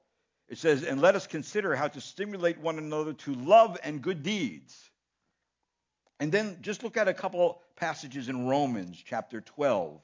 it 0.51 0.59
says 0.59 0.83
and 0.83 1.01
let 1.01 1.15
us 1.15 1.29
consider 1.29 1.77
how 1.77 1.87
to 1.87 2.01
stimulate 2.01 2.59
one 2.59 2.77
another 2.77 3.13
to 3.13 3.35
love 3.35 3.79
and 3.85 4.03
good 4.03 4.25
deeds. 4.25 4.91
And 6.19 6.33
then 6.33 6.59
just 6.61 6.83
look 6.83 6.97
at 6.97 7.07
a 7.07 7.15
couple 7.15 7.63
passages 7.77 8.29
in 8.29 8.47
Romans 8.47 9.01
chapter 9.03 9.41
12 9.41 10.03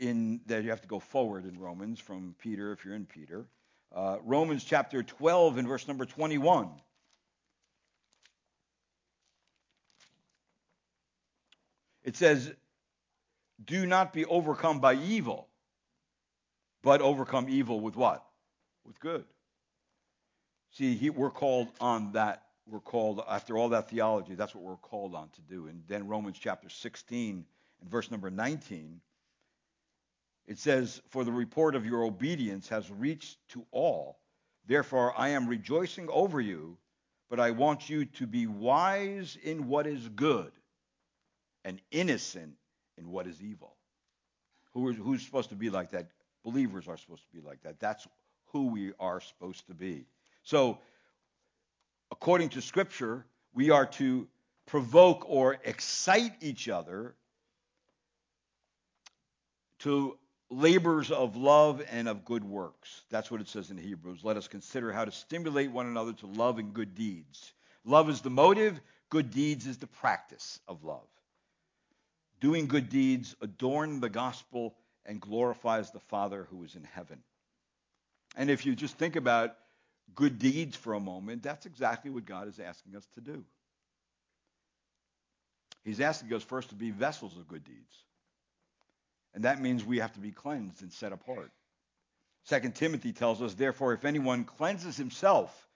in 0.00 0.40
that 0.46 0.64
you 0.64 0.70
have 0.70 0.82
to 0.82 0.88
go 0.88 0.98
forward 0.98 1.46
in 1.46 1.58
Romans 1.60 2.00
from 2.00 2.34
Peter 2.40 2.72
if 2.72 2.84
you're 2.84 2.96
in 2.96 3.06
Peter. 3.06 3.46
Uh, 3.94 4.16
Romans 4.24 4.64
chapter 4.64 5.02
12 5.04 5.58
and 5.58 5.68
verse 5.68 5.86
number 5.86 6.06
21. 6.06 6.68
It 12.04 12.16
says, 12.16 12.52
Do 13.64 13.86
not 13.86 14.12
be 14.12 14.24
overcome 14.24 14.80
by 14.80 14.94
evil, 14.94 15.48
but 16.82 17.00
overcome 17.00 17.48
evil 17.48 17.80
with 17.80 17.96
what? 17.96 18.24
With 18.84 18.98
good. 19.00 19.24
See, 20.72 20.94
he, 20.94 21.10
we're 21.10 21.30
called 21.30 21.68
on 21.80 22.12
that. 22.12 22.42
We're 22.66 22.80
called, 22.80 23.22
after 23.28 23.58
all 23.58 23.70
that 23.70 23.90
theology, 23.90 24.34
that's 24.34 24.54
what 24.54 24.64
we're 24.64 24.76
called 24.76 25.14
on 25.14 25.28
to 25.30 25.40
do. 25.42 25.66
And 25.66 25.82
then 25.88 26.06
Romans 26.06 26.38
chapter 26.38 26.68
16 26.68 27.44
and 27.80 27.90
verse 27.90 28.10
number 28.10 28.30
19 28.30 29.00
it 30.46 30.58
says, 30.58 31.00
For 31.08 31.24
the 31.24 31.32
report 31.32 31.74
of 31.74 31.86
your 31.86 32.02
obedience 32.02 32.68
has 32.68 32.90
reached 32.90 33.38
to 33.50 33.64
all. 33.70 34.18
Therefore, 34.66 35.14
I 35.16 35.30
am 35.30 35.48
rejoicing 35.48 36.08
over 36.10 36.40
you, 36.40 36.76
but 37.30 37.40
I 37.40 37.50
want 37.52 37.88
you 37.88 38.04
to 38.04 38.26
be 38.26 38.46
wise 38.46 39.38
in 39.42 39.68
what 39.68 39.86
is 39.86 40.08
good 40.08 40.52
and 41.64 41.80
innocent 41.90 42.54
in 42.98 43.10
what 43.10 43.26
is 43.26 43.40
evil. 43.42 43.74
Who 44.74 44.88
is, 44.88 44.96
who's 44.96 45.24
supposed 45.24 45.50
to 45.50 45.54
be 45.56 45.70
like 45.70 45.90
that? 45.90 46.08
Believers 46.44 46.88
are 46.88 46.96
supposed 46.96 47.24
to 47.30 47.40
be 47.40 47.46
like 47.46 47.62
that. 47.62 47.78
That's 47.78 48.06
who 48.46 48.66
we 48.68 48.92
are 48.98 49.20
supposed 49.20 49.66
to 49.68 49.74
be. 49.74 50.06
So, 50.42 50.78
according 52.10 52.50
to 52.50 52.62
Scripture, 52.62 53.24
we 53.54 53.70
are 53.70 53.86
to 53.86 54.26
provoke 54.66 55.24
or 55.28 55.58
excite 55.64 56.32
each 56.40 56.68
other 56.68 57.14
to 59.80 60.16
labors 60.50 61.10
of 61.10 61.36
love 61.36 61.82
and 61.90 62.08
of 62.08 62.24
good 62.24 62.44
works. 62.44 63.02
That's 63.10 63.30
what 63.30 63.40
it 63.40 63.48
says 63.48 63.70
in 63.70 63.78
Hebrews. 63.78 64.20
Let 64.22 64.36
us 64.36 64.48
consider 64.48 64.92
how 64.92 65.04
to 65.04 65.12
stimulate 65.12 65.70
one 65.70 65.86
another 65.86 66.12
to 66.14 66.26
love 66.26 66.58
and 66.58 66.72
good 66.72 66.94
deeds. 66.94 67.52
Love 67.84 68.08
is 68.08 68.20
the 68.20 68.30
motive, 68.30 68.80
good 69.08 69.30
deeds 69.30 69.66
is 69.66 69.78
the 69.78 69.86
practice 69.86 70.60
of 70.68 70.84
love. 70.84 71.08
Doing 72.42 72.66
good 72.66 72.88
deeds 72.88 73.36
adorn 73.40 74.00
the 74.00 74.08
gospel 74.08 74.74
and 75.06 75.20
glorifies 75.20 75.92
the 75.92 76.00
Father 76.00 76.48
who 76.50 76.64
is 76.64 76.74
in 76.74 76.82
heaven. 76.82 77.22
And 78.36 78.50
if 78.50 78.66
you 78.66 78.74
just 78.74 78.98
think 78.98 79.14
about 79.14 79.54
good 80.16 80.40
deeds 80.40 80.74
for 80.74 80.94
a 80.94 81.00
moment, 81.00 81.44
that's 81.44 81.66
exactly 81.66 82.10
what 82.10 82.26
God 82.26 82.48
is 82.48 82.58
asking 82.58 82.96
us 82.96 83.06
to 83.14 83.20
do. 83.20 83.44
He's 85.84 86.00
asking 86.00 86.34
us 86.34 86.42
first 86.42 86.70
to 86.70 86.74
be 86.74 86.90
vessels 86.90 87.36
of 87.36 87.46
good 87.46 87.62
deeds. 87.62 87.96
And 89.34 89.44
that 89.44 89.62
means 89.62 89.84
we 89.84 90.00
have 90.00 90.12
to 90.14 90.20
be 90.20 90.32
cleansed 90.32 90.82
and 90.82 90.92
set 90.92 91.12
apart. 91.12 91.52
Second 92.42 92.74
Timothy 92.74 93.12
tells 93.12 93.40
us, 93.40 93.54
therefore, 93.54 93.92
if 93.92 94.04
anyone 94.04 94.42
cleanses 94.42 94.96
himself 94.96 95.68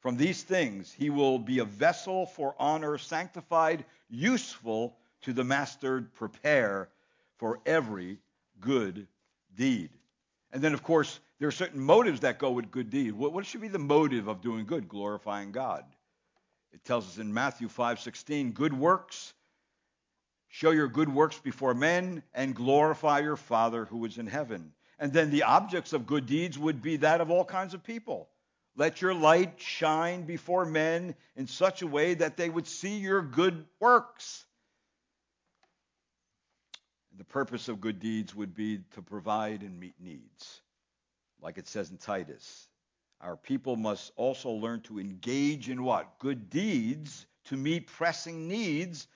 from 0.00 0.16
these 0.16 0.42
things, 0.42 0.90
he 0.90 1.10
will 1.10 1.38
be 1.38 1.58
a 1.58 1.66
vessel 1.66 2.24
for 2.24 2.54
honor, 2.58 2.96
sanctified, 2.96 3.84
useful 4.08 4.96
to 5.22 5.32
the 5.32 5.44
master, 5.44 6.10
prepare 6.14 6.88
for 7.36 7.60
every 7.66 8.18
good 8.60 9.06
deed. 9.54 9.90
And 10.52 10.62
then, 10.62 10.74
of 10.74 10.82
course, 10.82 11.20
there 11.38 11.48
are 11.48 11.52
certain 11.52 11.80
motives 11.80 12.20
that 12.20 12.38
go 12.38 12.50
with 12.50 12.70
good 12.70 12.90
deed. 12.90 13.12
What, 13.12 13.46
should 13.46 13.60
be 13.60 13.68
the 13.68 13.78
motive 13.78 14.28
of 14.28 14.40
doing 14.40 14.64
good? 14.64 14.88
Glorifying 14.88 15.52
God. 15.52 15.84
It 16.72 16.84
tells 16.84 17.06
us 17.06 17.18
in 17.18 17.32
Matthew 17.32 17.68
5:16, 17.68 18.52
good 18.54 18.72
works 18.72 19.34
Show 20.48 20.70
your 20.70 20.88
good 20.88 21.12
works 21.12 21.38
before 21.38 21.74
men 21.74 22.22
and 22.34 22.54
glorify 22.54 23.20
your 23.20 23.36
Father 23.36 23.84
who 23.84 24.04
is 24.06 24.18
in 24.18 24.26
heaven. 24.26 24.72
And 24.98 25.12
then 25.12 25.30
the 25.30 25.44
objects 25.44 25.92
of 25.92 26.06
good 26.06 26.26
deeds 26.26 26.58
would 26.58 26.82
be 26.82 26.96
that 26.96 27.20
of 27.20 27.30
all 27.30 27.44
kinds 27.44 27.74
of 27.74 27.84
people. 27.84 28.28
Let 28.74 29.02
your 29.02 29.14
light 29.14 29.60
shine 29.60 30.22
before 30.22 30.64
men 30.64 31.14
in 31.36 31.46
such 31.46 31.82
a 31.82 31.86
way 31.86 32.14
that 32.14 32.36
they 32.36 32.48
would 32.48 32.66
see 32.66 32.96
your 32.96 33.22
good 33.22 33.66
works. 33.78 34.46
The 37.18 37.24
purpose 37.24 37.68
of 37.68 37.80
good 37.80 37.98
deeds 37.98 38.32
would 38.32 38.54
be 38.54 38.78
to 38.94 39.02
provide 39.02 39.62
and 39.62 39.78
meet 39.78 39.94
needs. 39.98 40.60
Like 41.42 41.58
it 41.58 41.66
says 41.66 41.90
in 41.90 41.96
Titus, 41.96 42.68
our 43.20 43.36
people 43.36 43.74
must 43.74 44.12
also 44.14 44.50
learn 44.50 44.82
to 44.82 45.00
engage 45.00 45.68
in 45.68 45.82
what? 45.82 46.20
Good 46.20 46.48
deeds 46.48 47.26
to 47.46 47.56
meet 47.56 47.88
pressing 47.88 48.46
needs 48.46 49.08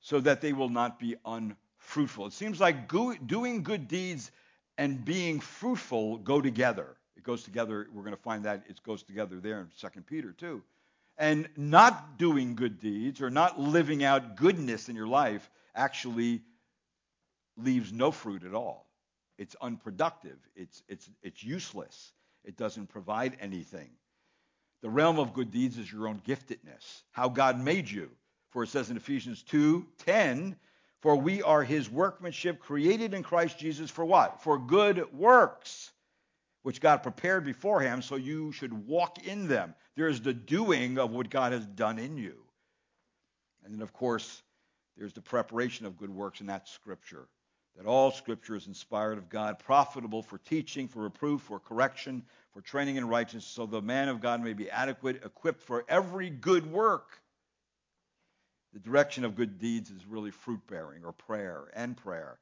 so 0.00 0.20
that 0.20 0.42
they 0.42 0.52
will 0.52 0.68
not 0.68 0.98
be 0.98 1.16
unfruitful. 1.24 2.26
It 2.26 2.34
seems 2.34 2.60
like 2.60 2.88
go- 2.88 3.14
doing 3.14 3.62
good 3.62 3.88
deeds 3.88 4.30
and 4.76 5.02
being 5.02 5.40
fruitful 5.40 6.18
go 6.18 6.42
together. 6.42 6.94
It 7.16 7.22
goes 7.22 7.42
together. 7.42 7.86
We're 7.90 8.02
going 8.02 8.16
to 8.16 8.22
find 8.22 8.44
that 8.44 8.64
it 8.68 8.82
goes 8.82 9.02
together 9.02 9.40
there 9.40 9.60
in 9.60 9.68
2 9.80 10.02
Peter 10.02 10.32
too. 10.32 10.62
And 11.16 11.48
not 11.56 12.18
doing 12.18 12.54
good 12.54 12.80
deeds 12.80 13.22
or 13.22 13.30
not 13.30 13.58
living 13.58 14.04
out 14.04 14.36
goodness 14.36 14.90
in 14.90 14.96
your 14.96 15.06
life 15.06 15.48
actually 15.74 16.42
leaves 17.56 17.92
no 17.92 18.10
fruit 18.10 18.44
at 18.44 18.54
all. 18.54 18.86
It's 19.38 19.56
unproductive. 19.60 20.38
It's, 20.54 20.82
it's, 20.88 21.08
it's 21.22 21.42
useless. 21.42 22.12
It 22.44 22.56
doesn't 22.56 22.88
provide 22.88 23.36
anything. 23.40 23.90
The 24.82 24.90
realm 24.90 25.18
of 25.18 25.32
good 25.32 25.50
deeds 25.50 25.78
is 25.78 25.90
your 25.90 26.08
own 26.08 26.20
giftedness, 26.26 27.02
how 27.12 27.28
God 27.28 27.58
made 27.58 27.90
you. 27.90 28.10
For 28.50 28.62
it 28.62 28.68
says 28.68 28.90
in 28.90 28.96
Ephesians 28.96 29.42
2:10, 29.50 30.56
for 31.00 31.16
we 31.16 31.42
are 31.42 31.64
his 31.64 31.90
workmanship 31.90 32.60
created 32.60 33.14
in 33.14 33.22
Christ 33.22 33.58
Jesus 33.58 33.90
for 33.90 34.04
what? 34.04 34.42
For 34.42 34.58
good 34.58 35.12
works, 35.12 35.90
which 36.62 36.80
God 36.80 37.02
prepared 37.02 37.44
beforehand 37.44 38.04
so 38.04 38.16
you 38.16 38.52
should 38.52 38.86
walk 38.86 39.26
in 39.26 39.48
them. 39.48 39.74
There's 39.96 40.20
the 40.20 40.32
doing 40.32 40.98
of 40.98 41.10
what 41.10 41.30
God 41.30 41.52
has 41.52 41.66
done 41.66 41.98
in 41.98 42.16
you. 42.16 42.36
And 43.64 43.74
then, 43.74 43.82
of 43.82 43.92
course, 43.92 44.42
there's 44.96 45.12
the 45.12 45.20
preparation 45.20 45.86
of 45.86 45.96
good 45.96 46.10
works, 46.10 46.40
and 46.40 46.48
that's 46.48 46.70
Scripture. 46.70 47.26
That 47.76 47.86
all 47.86 48.12
Scripture 48.12 48.54
is 48.54 48.68
inspired 48.68 49.18
of 49.18 49.28
God, 49.28 49.58
profitable 49.58 50.22
for 50.22 50.38
teaching, 50.38 50.86
for 50.86 51.00
reproof, 51.00 51.42
for 51.42 51.58
correction, 51.58 52.22
for 52.52 52.60
training 52.60 52.96
in 52.96 53.08
righteousness, 53.08 53.46
so 53.46 53.66
the 53.66 53.82
man 53.82 54.08
of 54.08 54.20
God 54.20 54.40
may 54.40 54.52
be 54.52 54.70
adequate, 54.70 55.24
equipped 55.24 55.60
for 55.60 55.84
every 55.88 56.30
good 56.30 56.70
work. 56.70 57.20
The 58.72 58.78
direction 58.78 59.24
of 59.24 59.34
good 59.34 59.58
deeds 59.58 59.90
is 59.90 60.06
really 60.06 60.30
fruit 60.30 60.60
bearing 60.68 61.04
or 61.04 61.12
prayer 61.12 61.64
and 61.74 61.96
prayer. 61.96 62.38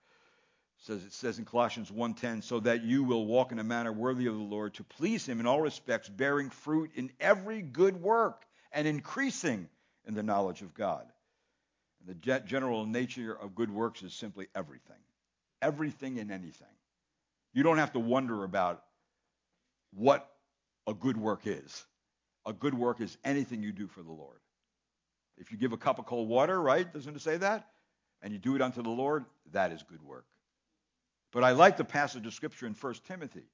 It 0.78 0.84
says, 0.84 1.04
it 1.04 1.12
says 1.12 1.38
in 1.38 1.46
Colossians 1.46 1.90
1.10, 1.90 2.42
so 2.42 2.60
that 2.60 2.82
you 2.82 3.04
will 3.04 3.24
walk 3.24 3.52
in 3.52 3.58
a 3.58 3.64
manner 3.64 3.92
worthy 3.92 4.26
of 4.26 4.34
the 4.34 4.42
Lord 4.42 4.74
to 4.74 4.84
please 4.84 5.26
him 5.26 5.40
in 5.40 5.46
all 5.46 5.60
respects, 5.60 6.08
bearing 6.08 6.50
fruit 6.50 6.90
in 6.94 7.10
every 7.20 7.62
good 7.62 8.02
work 8.02 8.44
and 8.70 8.86
increasing 8.86 9.68
in 10.06 10.14
the 10.14 10.22
knowledge 10.22 10.60
of 10.60 10.74
God. 10.74 11.06
And 12.00 12.14
the 12.16 12.40
general 12.40 12.84
nature 12.84 13.32
of 13.34 13.54
good 13.54 13.70
works 13.70 14.02
is 14.02 14.12
simply 14.12 14.48
everything. 14.54 14.96
Everything 15.62 16.18
and 16.18 16.30
anything. 16.30 16.66
You 17.54 17.62
don't 17.62 17.78
have 17.78 17.92
to 17.92 18.00
wonder 18.00 18.44
about 18.44 18.82
what 19.94 20.28
a 20.86 20.92
good 20.92 21.16
work 21.16 21.42
is. 21.44 21.84
A 22.44 22.52
good 22.52 22.74
work 22.74 23.00
is 23.00 23.16
anything 23.24 23.62
you 23.62 23.72
do 23.72 23.86
for 23.86 24.02
the 24.02 24.12
Lord. 24.12 24.38
If 25.38 25.52
you 25.52 25.58
give 25.58 25.72
a 25.72 25.76
cup 25.76 25.98
of 25.98 26.06
cold 26.06 26.28
water, 26.28 26.60
right? 26.60 26.92
Doesn't 26.92 27.14
it 27.14 27.22
say 27.22 27.36
that? 27.38 27.68
And 28.20 28.32
you 28.32 28.38
do 28.38 28.54
it 28.54 28.62
unto 28.62 28.82
the 28.82 28.90
Lord, 28.90 29.24
that 29.52 29.72
is 29.72 29.82
good 29.82 30.02
work. 30.02 30.26
But 31.32 31.44
I 31.44 31.52
like 31.52 31.76
the 31.76 31.84
passage 31.84 32.26
of 32.26 32.34
Scripture 32.34 32.66
in 32.66 32.74
1 32.74 32.94
Timothy 33.06 33.44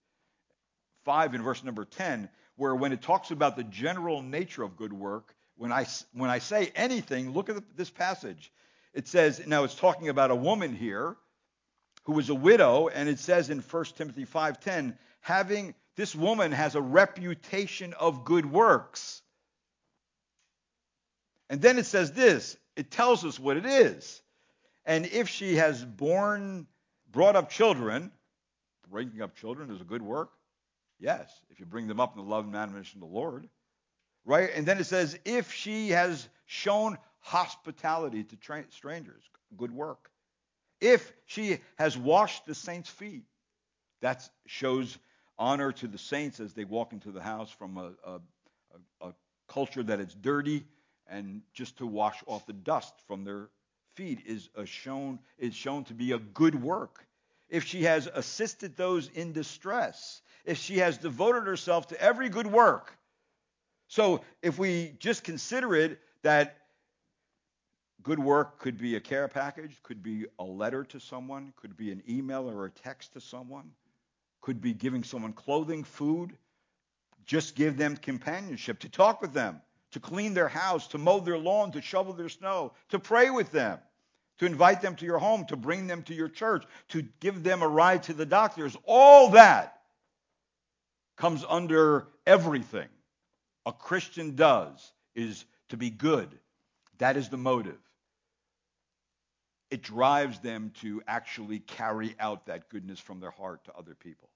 5 1.04 1.34
in 1.34 1.42
verse 1.42 1.64
number 1.64 1.84
10, 1.84 2.28
where 2.56 2.74
when 2.74 2.92
it 2.92 3.00
talks 3.00 3.30
about 3.30 3.56
the 3.56 3.64
general 3.64 4.20
nature 4.20 4.62
of 4.62 4.76
good 4.76 4.92
work, 4.92 5.34
when 5.56 5.72
I, 5.72 5.86
when 6.12 6.28
I 6.28 6.38
say 6.38 6.70
anything, 6.74 7.32
look 7.32 7.48
at 7.48 7.76
this 7.76 7.90
passage. 7.90 8.52
It 8.92 9.08
says, 9.08 9.46
now 9.46 9.64
it's 9.64 9.74
talking 9.74 10.08
about 10.08 10.30
a 10.30 10.36
woman 10.36 10.74
here 10.74 11.16
who 12.08 12.14
was 12.14 12.30
a 12.30 12.34
widow, 12.34 12.88
and 12.88 13.06
it 13.06 13.18
says 13.18 13.50
in 13.50 13.58
1 13.58 13.84
Timothy 13.94 14.24
5.10, 14.24 14.96
having, 15.20 15.74
this 15.94 16.14
woman 16.14 16.52
has 16.52 16.74
a 16.74 16.80
reputation 16.80 17.92
of 17.92 18.24
good 18.24 18.50
works. 18.50 19.20
And 21.50 21.60
then 21.60 21.76
it 21.78 21.84
says 21.84 22.12
this 22.12 22.56
it 22.76 22.90
tells 22.90 23.26
us 23.26 23.38
what 23.38 23.58
it 23.58 23.66
is. 23.66 24.22
And 24.86 25.04
if 25.04 25.28
she 25.28 25.56
has 25.56 25.84
born, 25.84 26.66
brought 27.12 27.36
up 27.36 27.50
children, 27.50 28.10
bringing 28.90 29.20
up 29.20 29.36
children 29.36 29.70
is 29.70 29.82
a 29.82 29.84
good 29.84 30.00
work. 30.00 30.30
Yes, 30.98 31.30
if 31.50 31.60
you 31.60 31.66
bring 31.66 31.88
them 31.88 32.00
up 32.00 32.16
in 32.16 32.24
the 32.24 32.30
love 32.30 32.46
and 32.46 32.56
admonition 32.56 33.02
of 33.02 33.10
the 33.10 33.14
Lord. 33.14 33.46
Right? 34.24 34.48
And 34.54 34.64
then 34.64 34.78
it 34.78 34.84
says, 34.84 35.18
if 35.26 35.52
she 35.52 35.90
has 35.90 36.26
shown 36.46 36.96
hospitality 37.20 38.24
to 38.24 38.36
tra- 38.36 38.64
strangers, 38.70 39.24
good 39.58 39.72
work. 39.72 40.10
If 40.80 41.12
she 41.26 41.58
has 41.76 41.96
washed 41.96 42.46
the 42.46 42.54
saints' 42.54 42.88
feet, 42.88 43.24
that 44.00 44.28
shows 44.46 44.98
honor 45.38 45.72
to 45.72 45.88
the 45.88 45.98
saints 45.98 46.40
as 46.40 46.52
they 46.52 46.64
walk 46.64 46.92
into 46.92 47.10
the 47.10 47.22
house 47.22 47.50
from 47.50 47.78
a, 47.78 47.92
a, 48.04 48.20
a, 49.00 49.14
culture 49.48 49.82
that 49.82 49.98
is 49.98 50.14
dirty 50.14 50.62
and 51.08 51.40
just 51.54 51.78
to 51.78 51.86
wash 51.86 52.22
off 52.26 52.46
the 52.46 52.52
dust 52.52 52.92
from 53.06 53.24
their 53.24 53.48
feet 53.94 54.20
is 54.26 54.50
shown 54.66 55.18
is 55.38 55.54
shown 55.54 55.84
to 55.84 55.94
be 55.94 56.12
a 56.12 56.18
good 56.18 56.54
work. 56.62 57.06
If 57.48 57.64
she 57.64 57.84
has 57.84 58.06
assisted 58.12 58.76
those 58.76 59.08
in 59.08 59.32
distress, 59.32 60.20
if 60.44 60.58
she 60.58 60.78
has 60.78 60.98
devoted 60.98 61.44
herself 61.44 61.86
to 61.88 62.00
every 62.00 62.28
good 62.28 62.46
work. 62.46 62.96
So 63.88 64.20
if 64.42 64.58
we 64.58 64.94
just 64.98 65.24
consider 65.24 65.74
it 65.74 65.98
that 66.22 66.58
good 68.02 68.18
work 68.18 68.58
could 68.58 68.78
be 68.78 68.96
a 68.96 69.00
care 69.00 69.28
package, 69.28 69.76
could 69.82 70.02
be 70.02 70.26
a 70.38 70.44
letter 70.44 70.84
to 70.84 71.00
someone, 71.00 71.52
could 71.56 71.76
be 71.76 71.90
an 71.90 72.02
email 72.08 72.48
or 72.48 72.66
a 72.66 72.70
text 72.70 73.12
to 73.14 73.20
someone, 73.20 73.70
could 74.40 74.60
be 74.60 74.72
giving 74.72 75.02
someone 75.02 75.32
clothing, 75.32 75.84
food, 75.84 76.36
just 77.26 77.54
give 77.54 77.76
them 77.76 77.96
companionship, 77.96 78.78
to 78.80 78.88
talk 78.88 79.20
with 79.20 79.32
them, 79.32 79.60
to 79.90 80.00
clean 80.00 80.34
their 80.34 80.48
house, 80.48 80.86
to 80.88 80.98
mow 80.98 81.20
their 81.20 81.38
lawn, 81.38 81.72
to 81.72 81.82
shovel 81.82 82.12
their 82.12 82.28
snow, 82.28 82.72
to 82.88 82.98
pray 82.98 83.30
with 83.30 83.50
them, 83.52 83.78
to 84.38 84.46
invite 84.46 84.80
them 84.80 84.94
to 84.96 85.04
your 85.04 85.18
home, 85.18 85.44
to 85.46 85.56
bring 85.56 85.86
them 85.86 86.02
to 86.04 86.14
your 86.14 86.28
church, 86.28 86.64
to 86.88 87.02
give 87.20 87.42
them 87.42 87.62
a 87.62 87.68
ride 87.68 88.02
to 88.04 88.14
the 88.14 88.26
doctors. 88.26 88.76
All 88.84 89.30
that 89.30 89.80
comes 91.16 91.44
under 91.48 92.06
everything 92.26 92.88
a 93.66 93.72
Christian 93.72 94.34
does 94.34 94.92
is 95.14 95.44
to 95.68 95.76
be 95.76 95.90
good. 95.90 96.28
That 96.98 97.16
is 97.16 97.28
the 97.28 97.36
motive. 97.36 97.78
It 99.70 99.82
drives 99.82 100.40
them 100.40 100.72
to 100.80 101.02
actually 101.06 101.58
carry 101.60 102.14
out 102.18 102.46
that 102.46 102.68
goodness 102.68 102.98
from 102.98 103.20
their 103.20 103.30
heart 103.30 103.64
to 103.64 103.74
other 103.74 103.94
people. 103.94 104.28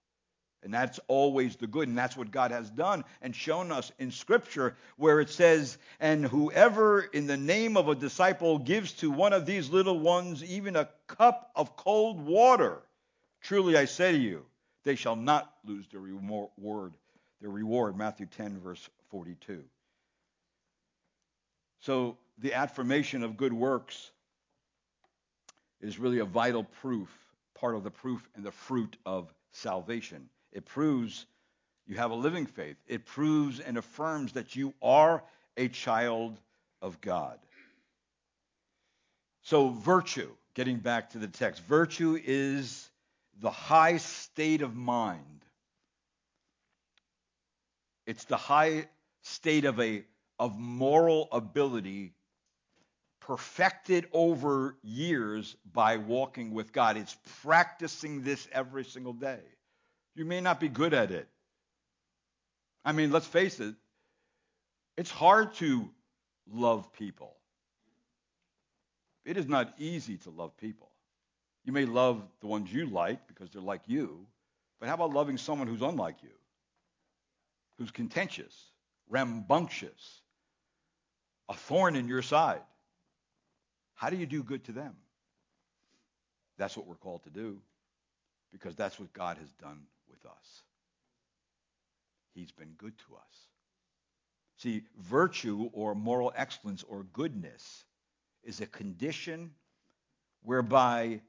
And 0.62 0.72
that's 0.72 1.00
always 1.08 1.56
the 1.56 1.66
good. 1.66 1.88
And 1.88 1.98
that's 1.98 2.16
what 2.16 2.30
God 2.30 2.52
has 2.52 2.70
done 2.70 3.04
and 3.20 3.34
shown 3.34 3.72
us 3.72 3.90
in 3.98 4.12
Scripture, 4.12 4.76
where 4.96 5.20
it 5.20 5.30
says, 5.30 5.76
And 5.98 6.24
whoever 6.24 7.00
in 7.00 7.26
the 7.26 7.36
name 7.36 7.76
of 7.76 7.88
a 7.88 7.94
disciple 7.94 8.58
gives 8.58 8.92
to 8.94 9.10
one 9.10 9.32
of 9.32 9.44
these 9.44 9.70
little 9.70 9.98
ones 9.98 10.44
even 10.44 10.76
a 10.76 10.88
cup 11.08 11.50
of 11.56 11.76
cold 11.76 12.20
water, 12.20 12.80
truly 13.40 13.76
I 13.76 13.86
say 13.86 14.12
to 14.12 14.18
you, 14.18 14.44
they 14.84 14.94
shall 14.94 15.16
not 15.16 15.52
lose 15.64 15.86
their 15.88 16.00
reward. 16.00 16.92
Their 17.40 17.50
reward, 17.50 17.96
Matthew 17.96 18.26
10, 18.26 18.60
verse 18.60 18.88
42. 19.10 19.64
So 21.80 22.16
the 22.38 22.54
affirmation 22.54 23.24
of 23.24 23.36
good 23.36 23.52
works 23.52 24.12
is 25.82 25.98
really 25.98 26.20
a 26.20 26.24
vital 26.24 26.64
proof, 26.64 27.10
part 27.54 27.74
of 27.74 27.84
the 27.84 27.90
proof 27.90 28.26
and 28.34 28.44
the 28.44 28.52
fruit 28.52 28.96
of 29.04 29.32
salvation. 29.50 30.28
It 30.52 30.64
proves 30.64 31.26
you 31.86 31.96
have 31.96 32.12
a 32.12 32.14
living 32.14 32.46
faith. 32.46 32.76
It 32.86 33.04
proves 33.04 33.60
and 33.60 33.76
affirms 33.76 34.32
that 34.32 34.54
you 34.54 34.72
are 34.80 35.22
a 35.56 35.68
child 35.68 36.38
of 36.80 37.00
God. 37.00 37.38
So, 39.42 39.70
virtue, 39.70 40.30
getting 40.54 40.78
back 40.78 41.10
to 41.10 41.18
the 41.18 41.26
text, 41.26 41.62
virtue 41.64 42.18
is 42.24 42.88
the 43.40 43.50
high 43.50 43.96
state 43.96 44.62
of 44.62 44.76
mind. 44.76 45.44
It's 48.06 48.24
the 48.24 48.36
high 48.36 48.86
state 49.22 49.64
of 49.64 49.80
a 49.80 50.04
of 50.38 50.58
moral 50.58 51.28
ability 51.30 52.12
perfected 53.26 54.06
over 54.12 54.76
years 54.82 55.56
by 55.72 55.96
walking 55.96 56.52
with 56.52 56.72
God. 56.72 56.96
It's 56.96 57.16
practicing 57.42 58.22
this 58.22 58.48
every 58.52 58.84
single 58.84 59.12
day. 59.12 59.40
You 60.14 60.24
may 60.24 60.40
not 60.40 60.60
be 60.60 60.68
good 60.68 60.92
at 60.92 61.10
it. 61.10 61.28
I 62.84 62.92
mean, 62.92 63.12
let's 63.12 63.26
face 63.26 63.60
it, 63.60 63.74
it's 64.96 65.10
hard 65.10 65.54
to 65.54 65.88
love 66.52 66.92
people. 66.92 67.36
It 69.24 69.36
is 69.36 69.46
not 69.46 69.72
easy 69.78 70.16
to 70.18 70.30
love 70.30 70.56
people. 70.56 70.90
You 71.64 71.72
may 71.72 71.86
love 71.86 72.20
the 72.40 72.48
ones 72.48 72.72
you 72.72 72.86
like 72.86 73.28
because 73.28 73.50
they're 73.50 73.62
like 73.62 73.82
you, 73.86 74.26
but 74.80 74.88
how 74.88 74.96
about 74.96 75.12
loving 75.12 75.38
someone 75.38 75.68
who's 75.68 75.82
unlike 75.82 76.16
you? 76.24 76.34
Who's 77.78 77.92
contentious, 77.92 78.54
rambunctious, 79.08 80.20
a 81.48 81.54
thorn 81.54 81.94
in 81.94 82.08
your 82.08 82.22
side? 82.22 82.62
How 84.02 84.10
do 84.10 84.16
you 84.16 84.26
do 84.26 84.42
good 84.42 84.64
to 84.64 84.72
them? 84.72 84.96
That's 86.58 86.76
what 86.76 86.88
we're 86.88 86.96
called 86.96 87.22
to 87.22 87.30
do 87.30 87.58
because 88.50 88.74
that's 88.74 88.98
what 88.98 89.12
God 89.12 89.38
has 89.38 89.48
done 89.52 89.78
with 90.10 90.26
us. 90.26 90.62
He's 92.34 92.50
been 92.50 92.72
good 92.76 92.98
to 92.98 93.14
us. 93.14 93.36
See, 94.56 94.82
virtue 94.98 95.70
or 95.72 95.94
moral 95.94 96.32
excellence 96.34 96.82
or 96.82 97.04
goodness 97.12 97.84
is 98.42 98.60
a 98.60 98.66
condition 98.66 99.52
whereby 100.42 101.20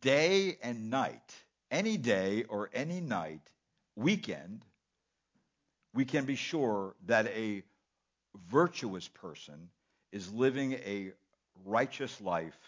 day 0.00 0.58
and 0.64 0.90
night, 0.90 1.32
any 1.70 1.96
day 1.96 2.42
or 2.48 2.70
any 2.74 3.00
night, 3.00 3.42
weekend, 3.94 4.64
we 5.94 6.04
can 6.04 6.24
be 6.24 6.34
sure 6.34 6.96
that 7.06 7.28
a 7.28 7.62
virtuous 8.50 9.06
person 9.06 9.68
is 10.10 10.32
living 10.32 10.72
a 10.72 11.12
righteous 11.64 12.20
life 12.20 12.58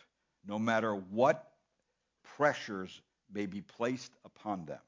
no 0.47 0.59
matter 0.59 0.95
what 0.95 1.53
pressures 2.36 3.01
may 3.32 3.47
be 3.47 3.61
placed 3.61 4.12
upon 4.24 4.64
them 4.64 4.80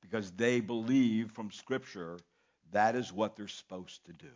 because 0.00 0.30
they 0.32 0.60
believe 0.60 1.30
from 1.32 1.50
Scripture 1.50 2.18
that 2.72 2.96
is 2.96 3.12
what 3.12 3.36
they're 3.36 3.48
supposed 3.48 4.04
to 4.06 4.12
do. 4.12 4.32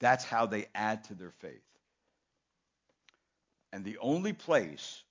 That's 0.00 0.24
how 0.24 0.46
they 0.46 0.66
add 0.74 1.04
to 1.04 1.14
their 1.14 1.30
faith. 1.30 1.60
And 3.72 3.84
the 3.84 3.98
only 3.98 4.32
place 4.32 5.02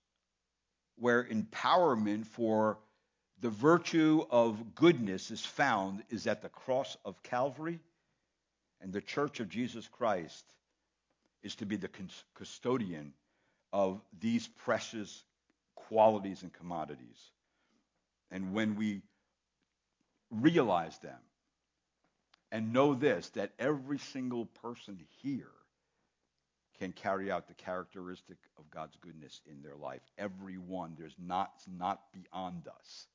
where 0.98 1.24
empowerment 1.26 2.26
for 2.26 2.78
the 3.41 3.50
virtue 3.50 4.26
of 4.30 4.76
goodness 4.76 5.32
is 5.32 5.46
found 5.46 6.04
is 6.10 6.28
at 6.28 6.41
the 6.41 6.50
cross 6.50 6.96
of 7.04 7.22
Calvary, 7.24 7.80
and 8.80 8.94
the 8.94 9.02
church 9.02 9.39
of 9.39 9.50
Jesus 9.50 9.88
Christ 9.88 10.46
is 11.44 11.56
to 11.56 11.66
be 11.66 11.76
the 11.76 11.89
custodian 12.36 13.14
of 13.72 14.02
these 14.20 14.48
precious 14.48 15.24
qualities 15.76 16.41
and 16.41 16.54
commodities. 16.54 17.32
And 18.32 18.54
when 18.54 18.76
we 18.76 19.02
realize 20.32 20.98
them 21.00 21.20
and 22.52 22.74
know 22.74 22.94
this, 22.94 23.30
that 23.30 23.52
every 23.60 24.00
single 24.00 24.46
person 24.46 25.00
here 25.22 25.52
can 26.80 26.91
carry 26.91 27.32
out 27.32 27.48
the 27.48 27.54
characteristic 27.54 28.38
of 28.58 28.70
God's 28.72 28.96
goodness 29.02 29.41
in 29.50 29.62
their 29.62 29.76
life. 29.76 30.02
Every 30.18 30.58
one. 30.58 30.96
There's 30.98 31.16
not, 31.20 31.52
it's 31.56 31.68
not 31.68 32.02
beyond 32.12 32.68
us. 32.68 33.08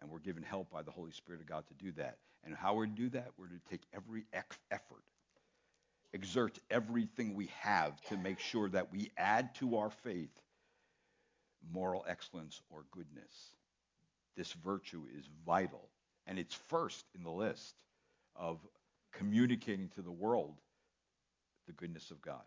And 0.00 0.10
we're 0.10 0.18
given 0.18 0.42
help 0.42 0.70
by 0.70 0.82
the 0.82 0.90
Holy 0.90 1.12
Spirit 1.12 1.40
of 1.40 1.46
God 1.46 1.64
to 1.68 1.84
do 1.84 1.92
that. 1.92 2.18
And 2.44 2.54
how 2.54 2.80
to 2.80 2.86
do 2.86 3.08
that? 3.10 3.28
We're 3.38 3.48
to 3.48 3.60
take 3.70 3.82
every 3.94 4.24
effort 4.32 5.02
exert 6.12 6.58
everything 6.70 7.34
we 7.34 7.50
have 7.60 8.00
to 8.08 8.16
make 8.16 8.38
sure 8.38 8.68
that 8.70 8.92
we 8.92 9.10
add 9.16 9.54
to 9.56 9.76
our 9.76 9.90
faith 9.90 10.30
moral 11.72 12.04
excellence 12.08 12.62
or 12.70 12.84
goodness. 12.90 13.54
This 14.36 14.52
virtue 14.52 15.02
is 15.16 15.28
vital, 15.44 15.88
and 16.26 16.38
it's 16.38 16.54
first 16.54 17.04
in 17.16 17.22
the 17.22 17.30
list 17.30 17.74
of 18.34 18.58
communicating 19.12 19.88
to 19.90 20.02
the 20.02 20.12
world 20.12 20.54
the 21.66 21.72
goodness 21.72 22.10
of 22.10 22.20
God, 22.20 22.44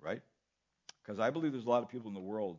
right? 0.00 0.20
Because 1.02 1.20
I 1.20 1.30
believe 1.30 1.52
there's 1.52 1.66
a 1.66 1.70
lot 1.70 1.82
of 1.82 1.88
people 1.88 2.08
in 2.08 2.14
the 2.14 2.20
world 2.20 2.58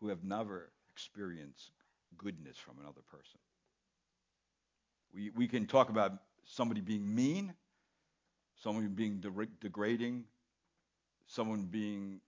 who 0.00 0.08
have 0.08 0.24
never 0.24 0.70
experienced 0.90 1.70
goodness 2.16 2.56
from 2.56 2.76
another 2.80 3.02
person. 3.10 3.38
We, 5.14 5.30
we 5.30 5.48
can 5.48 5.66
talk 5.66 5.90
about 5.90 6.12
somebody 6.48 6.80
being 6.80 7.14
mean, 7.14 7.54
someone 8.62 8.88
being 8.88 9.20
de- 9.20 9.46
degrading, 9.60 10.24
someone 11.26 11.62
being 11.62 12.20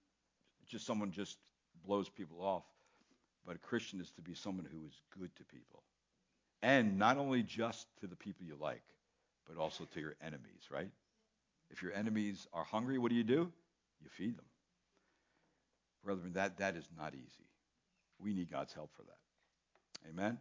just 0.68 0.86
someone 0.86 1.10
just 1.10 1.38
blows 1.84 2.08
people 2.08 2.42
off. 2.42 2.62
But 3.46 3.56
a 3.56 3.58
Christian 3.58 4.00
is 4.00 4.10
to 4.12 4.22
be 4.22 4.34
someone 4.34 4.66
who 4.70 4.86
is 4.86 5.00
good 5.18 5.34
to 5.36 5.44
people. 5.44 5.82
And 6.62 6.98
not 6.98 7.16
only 7.16 7.42
just 7.42 7.86
to 8.00 8.06
the 8.06 8.14
people 8.14 8.46
you 8.46 8.56
like, 8.60 8.82
but 9.48 9.60
also 9.60 9.84
to 9.84 10.00
your 10.00 10.14
enemies, 10.22 10.68
right? 10.70 10.90
If 11.70 11.82
your 11.82 11.92
enemies 11.92 12.46
are 12.52 12.64
hungry, 12.64 12.98
what 12.98 13.08
do 13.08 13.16
you 13.16 13.24
do? 13.24 13.50
You 14.02 14.08
feed 14.10 14.36
them. 14.36 14.44
Brethren, 16.04 16.32
that, 16.34 16.58
that 16.58 16.76
is 16.76 16.86
not 16.96 17.14
easy. 17.14 17.48
We 18.18 18.34
need 18.34 18.50
God's 18.50 18.74
help 18.74 18.90
for 18.94 19.02
that. 19.02 20.08
Amen? 20.08 20.38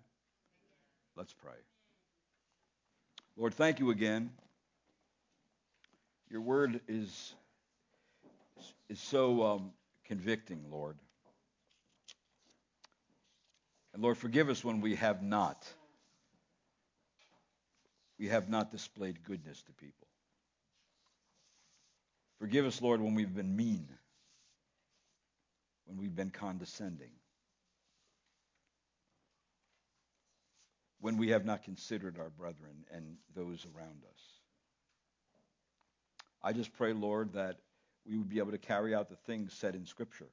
Let's 1.16 1.34
pray. 1.34 1.58
Lord, 3.40 3.54
thank 3.54 3.80
you 3.80 3.90
again. 3.90 4.32
Your 6.30 6.42
word 6.42 6.82
is, 6.90 7.34
is 8.90 9.00
so 9.00 9.44
um, 9.44 9.72
convicting, 10.04 10.66
Lord. 10.70 10.98
And 13.94 14.04
Lord, 14.04 14.18
forgive 14.18 14.50
us 14.50 14.62
when 14.62 14.82
we 14.82 14.96
have 14.96 15.24
not. 15.24 15.66
We 18.20 18.28
have 18.28 18.50
not 18.50 18.72
displayed 18.72 19.24
goodness 19.24 19.62
to 19.62 19.72
people. 19.72 20.08
Forgive 22.40 22.66
us, 22.66 22.82
Lord, 22.82 23.00
when 23.00 23.16
we've 23.16 23.34
been 23.34 23.56
mean, 23.56 23.88
when 25.86 25.98
we've 25.98 26.14
been 26.14 26.32
condescending, 26.32 27.12
when 31.02 31.18
we 31.18 31.30
have 31.30 31.46
not 31.46 31.64
considered 31.64 32.18
our 32.18 32.30
brethren 32.30 32.86
and 32.92 33.16
those 33.36 33.66
around 33.76 34.04
us. 34.04 34.22
I 36.42 36.54
just 36.54 36.74
pray, 36.74 36.94
Lord, 36.94 37.34
that 37.34 37.58
we 38.06 38.18
would 38.18 38.30
be 38.30 38.40
able 38.40 38.52
to 38.52 38.58
carry 38.58 38.96
out 38.96 39.10
the 39.10 39.16
things 39.16 39.54
said 39.54 39.76
in 39.76 39.86
Scripture. 39.86 40.30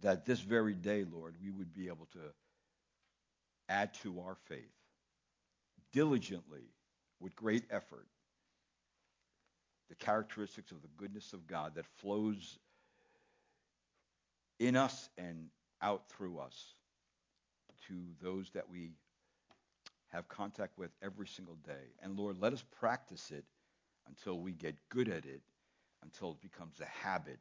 That 0.00 0.24
this 0.24 0.40
very 0.40 0.74
day, 0.74 1.04
Lord, 1.10 1.36
we 1.40 1.50
would 1.50 1.72
be 1.72 1.88
able 1.88 2.06
to 2.12 2.18
add 3.68 3.94
to 4.02 4.20
our 4.20 4.36
faith 4.46 4.72
diligently, 5.92 6.62
with 7.20 7.36
great 7.36 7.64
effort, 7.70 8.06
the 9.88 9.94
characteristics 9.94 10.72
of 10.72 10.80
the 10.82 10.88
goodness 10.96 11.32
of 11.32 11.46
God 11.46 11.74
that 11.76 11.86
flows 11.86 12.58
in 14.58 14.74
us 14.74 15.08
and 15.18 15.48
out 15.82 16.08
through 16.08 16.38
us 16.38 16.74
to 17.88 17.94
those 18.22 18.50
that 18.54 18.68
we 18.70 18.92
have 20.12 20.28
contact 20.28 20.78
with 20.78 20.90
every 21.02 21.26
single 21.26 21.56
day. 21.66 21.94
And 22.02 22.18
Lord, 22.18 22.36
let 22.40 22.52
us 22.52 22.64
practice 22.78 23.30
it 23.30 23.44
until 24.06 24.38
we 24.38 24.52
get 24.52 24.76
good 24.90 25.08
at 25.08 25.24
it, 25.24 25.40
until 26.02 26.32
it 26.32 26.40
becomes 26.40 26.80
a 26.80 27.06
habit 27.06 27.38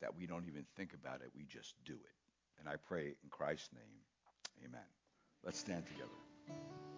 that 0.00 0.14
we 0.16 0.26
don't 0.26 0.46
even 0.46 0.64
think 0.76 0.92
about 0.94 1.22
it, 1.22 1.30
we 1.36 1.44
just 1.44 1.74
do 1.84 1.94
it. 1.94 2.60
And 2.60 2.68
I 2.68 2.76
pray 2.76 3.06
in 3.06 3.30
Christ's 3.30 3.70
name, 3.72 4.64
amen. 4.68 4.80
Let's 5.44 5.58
stand 5.58 5.84
together. 5.86 6.91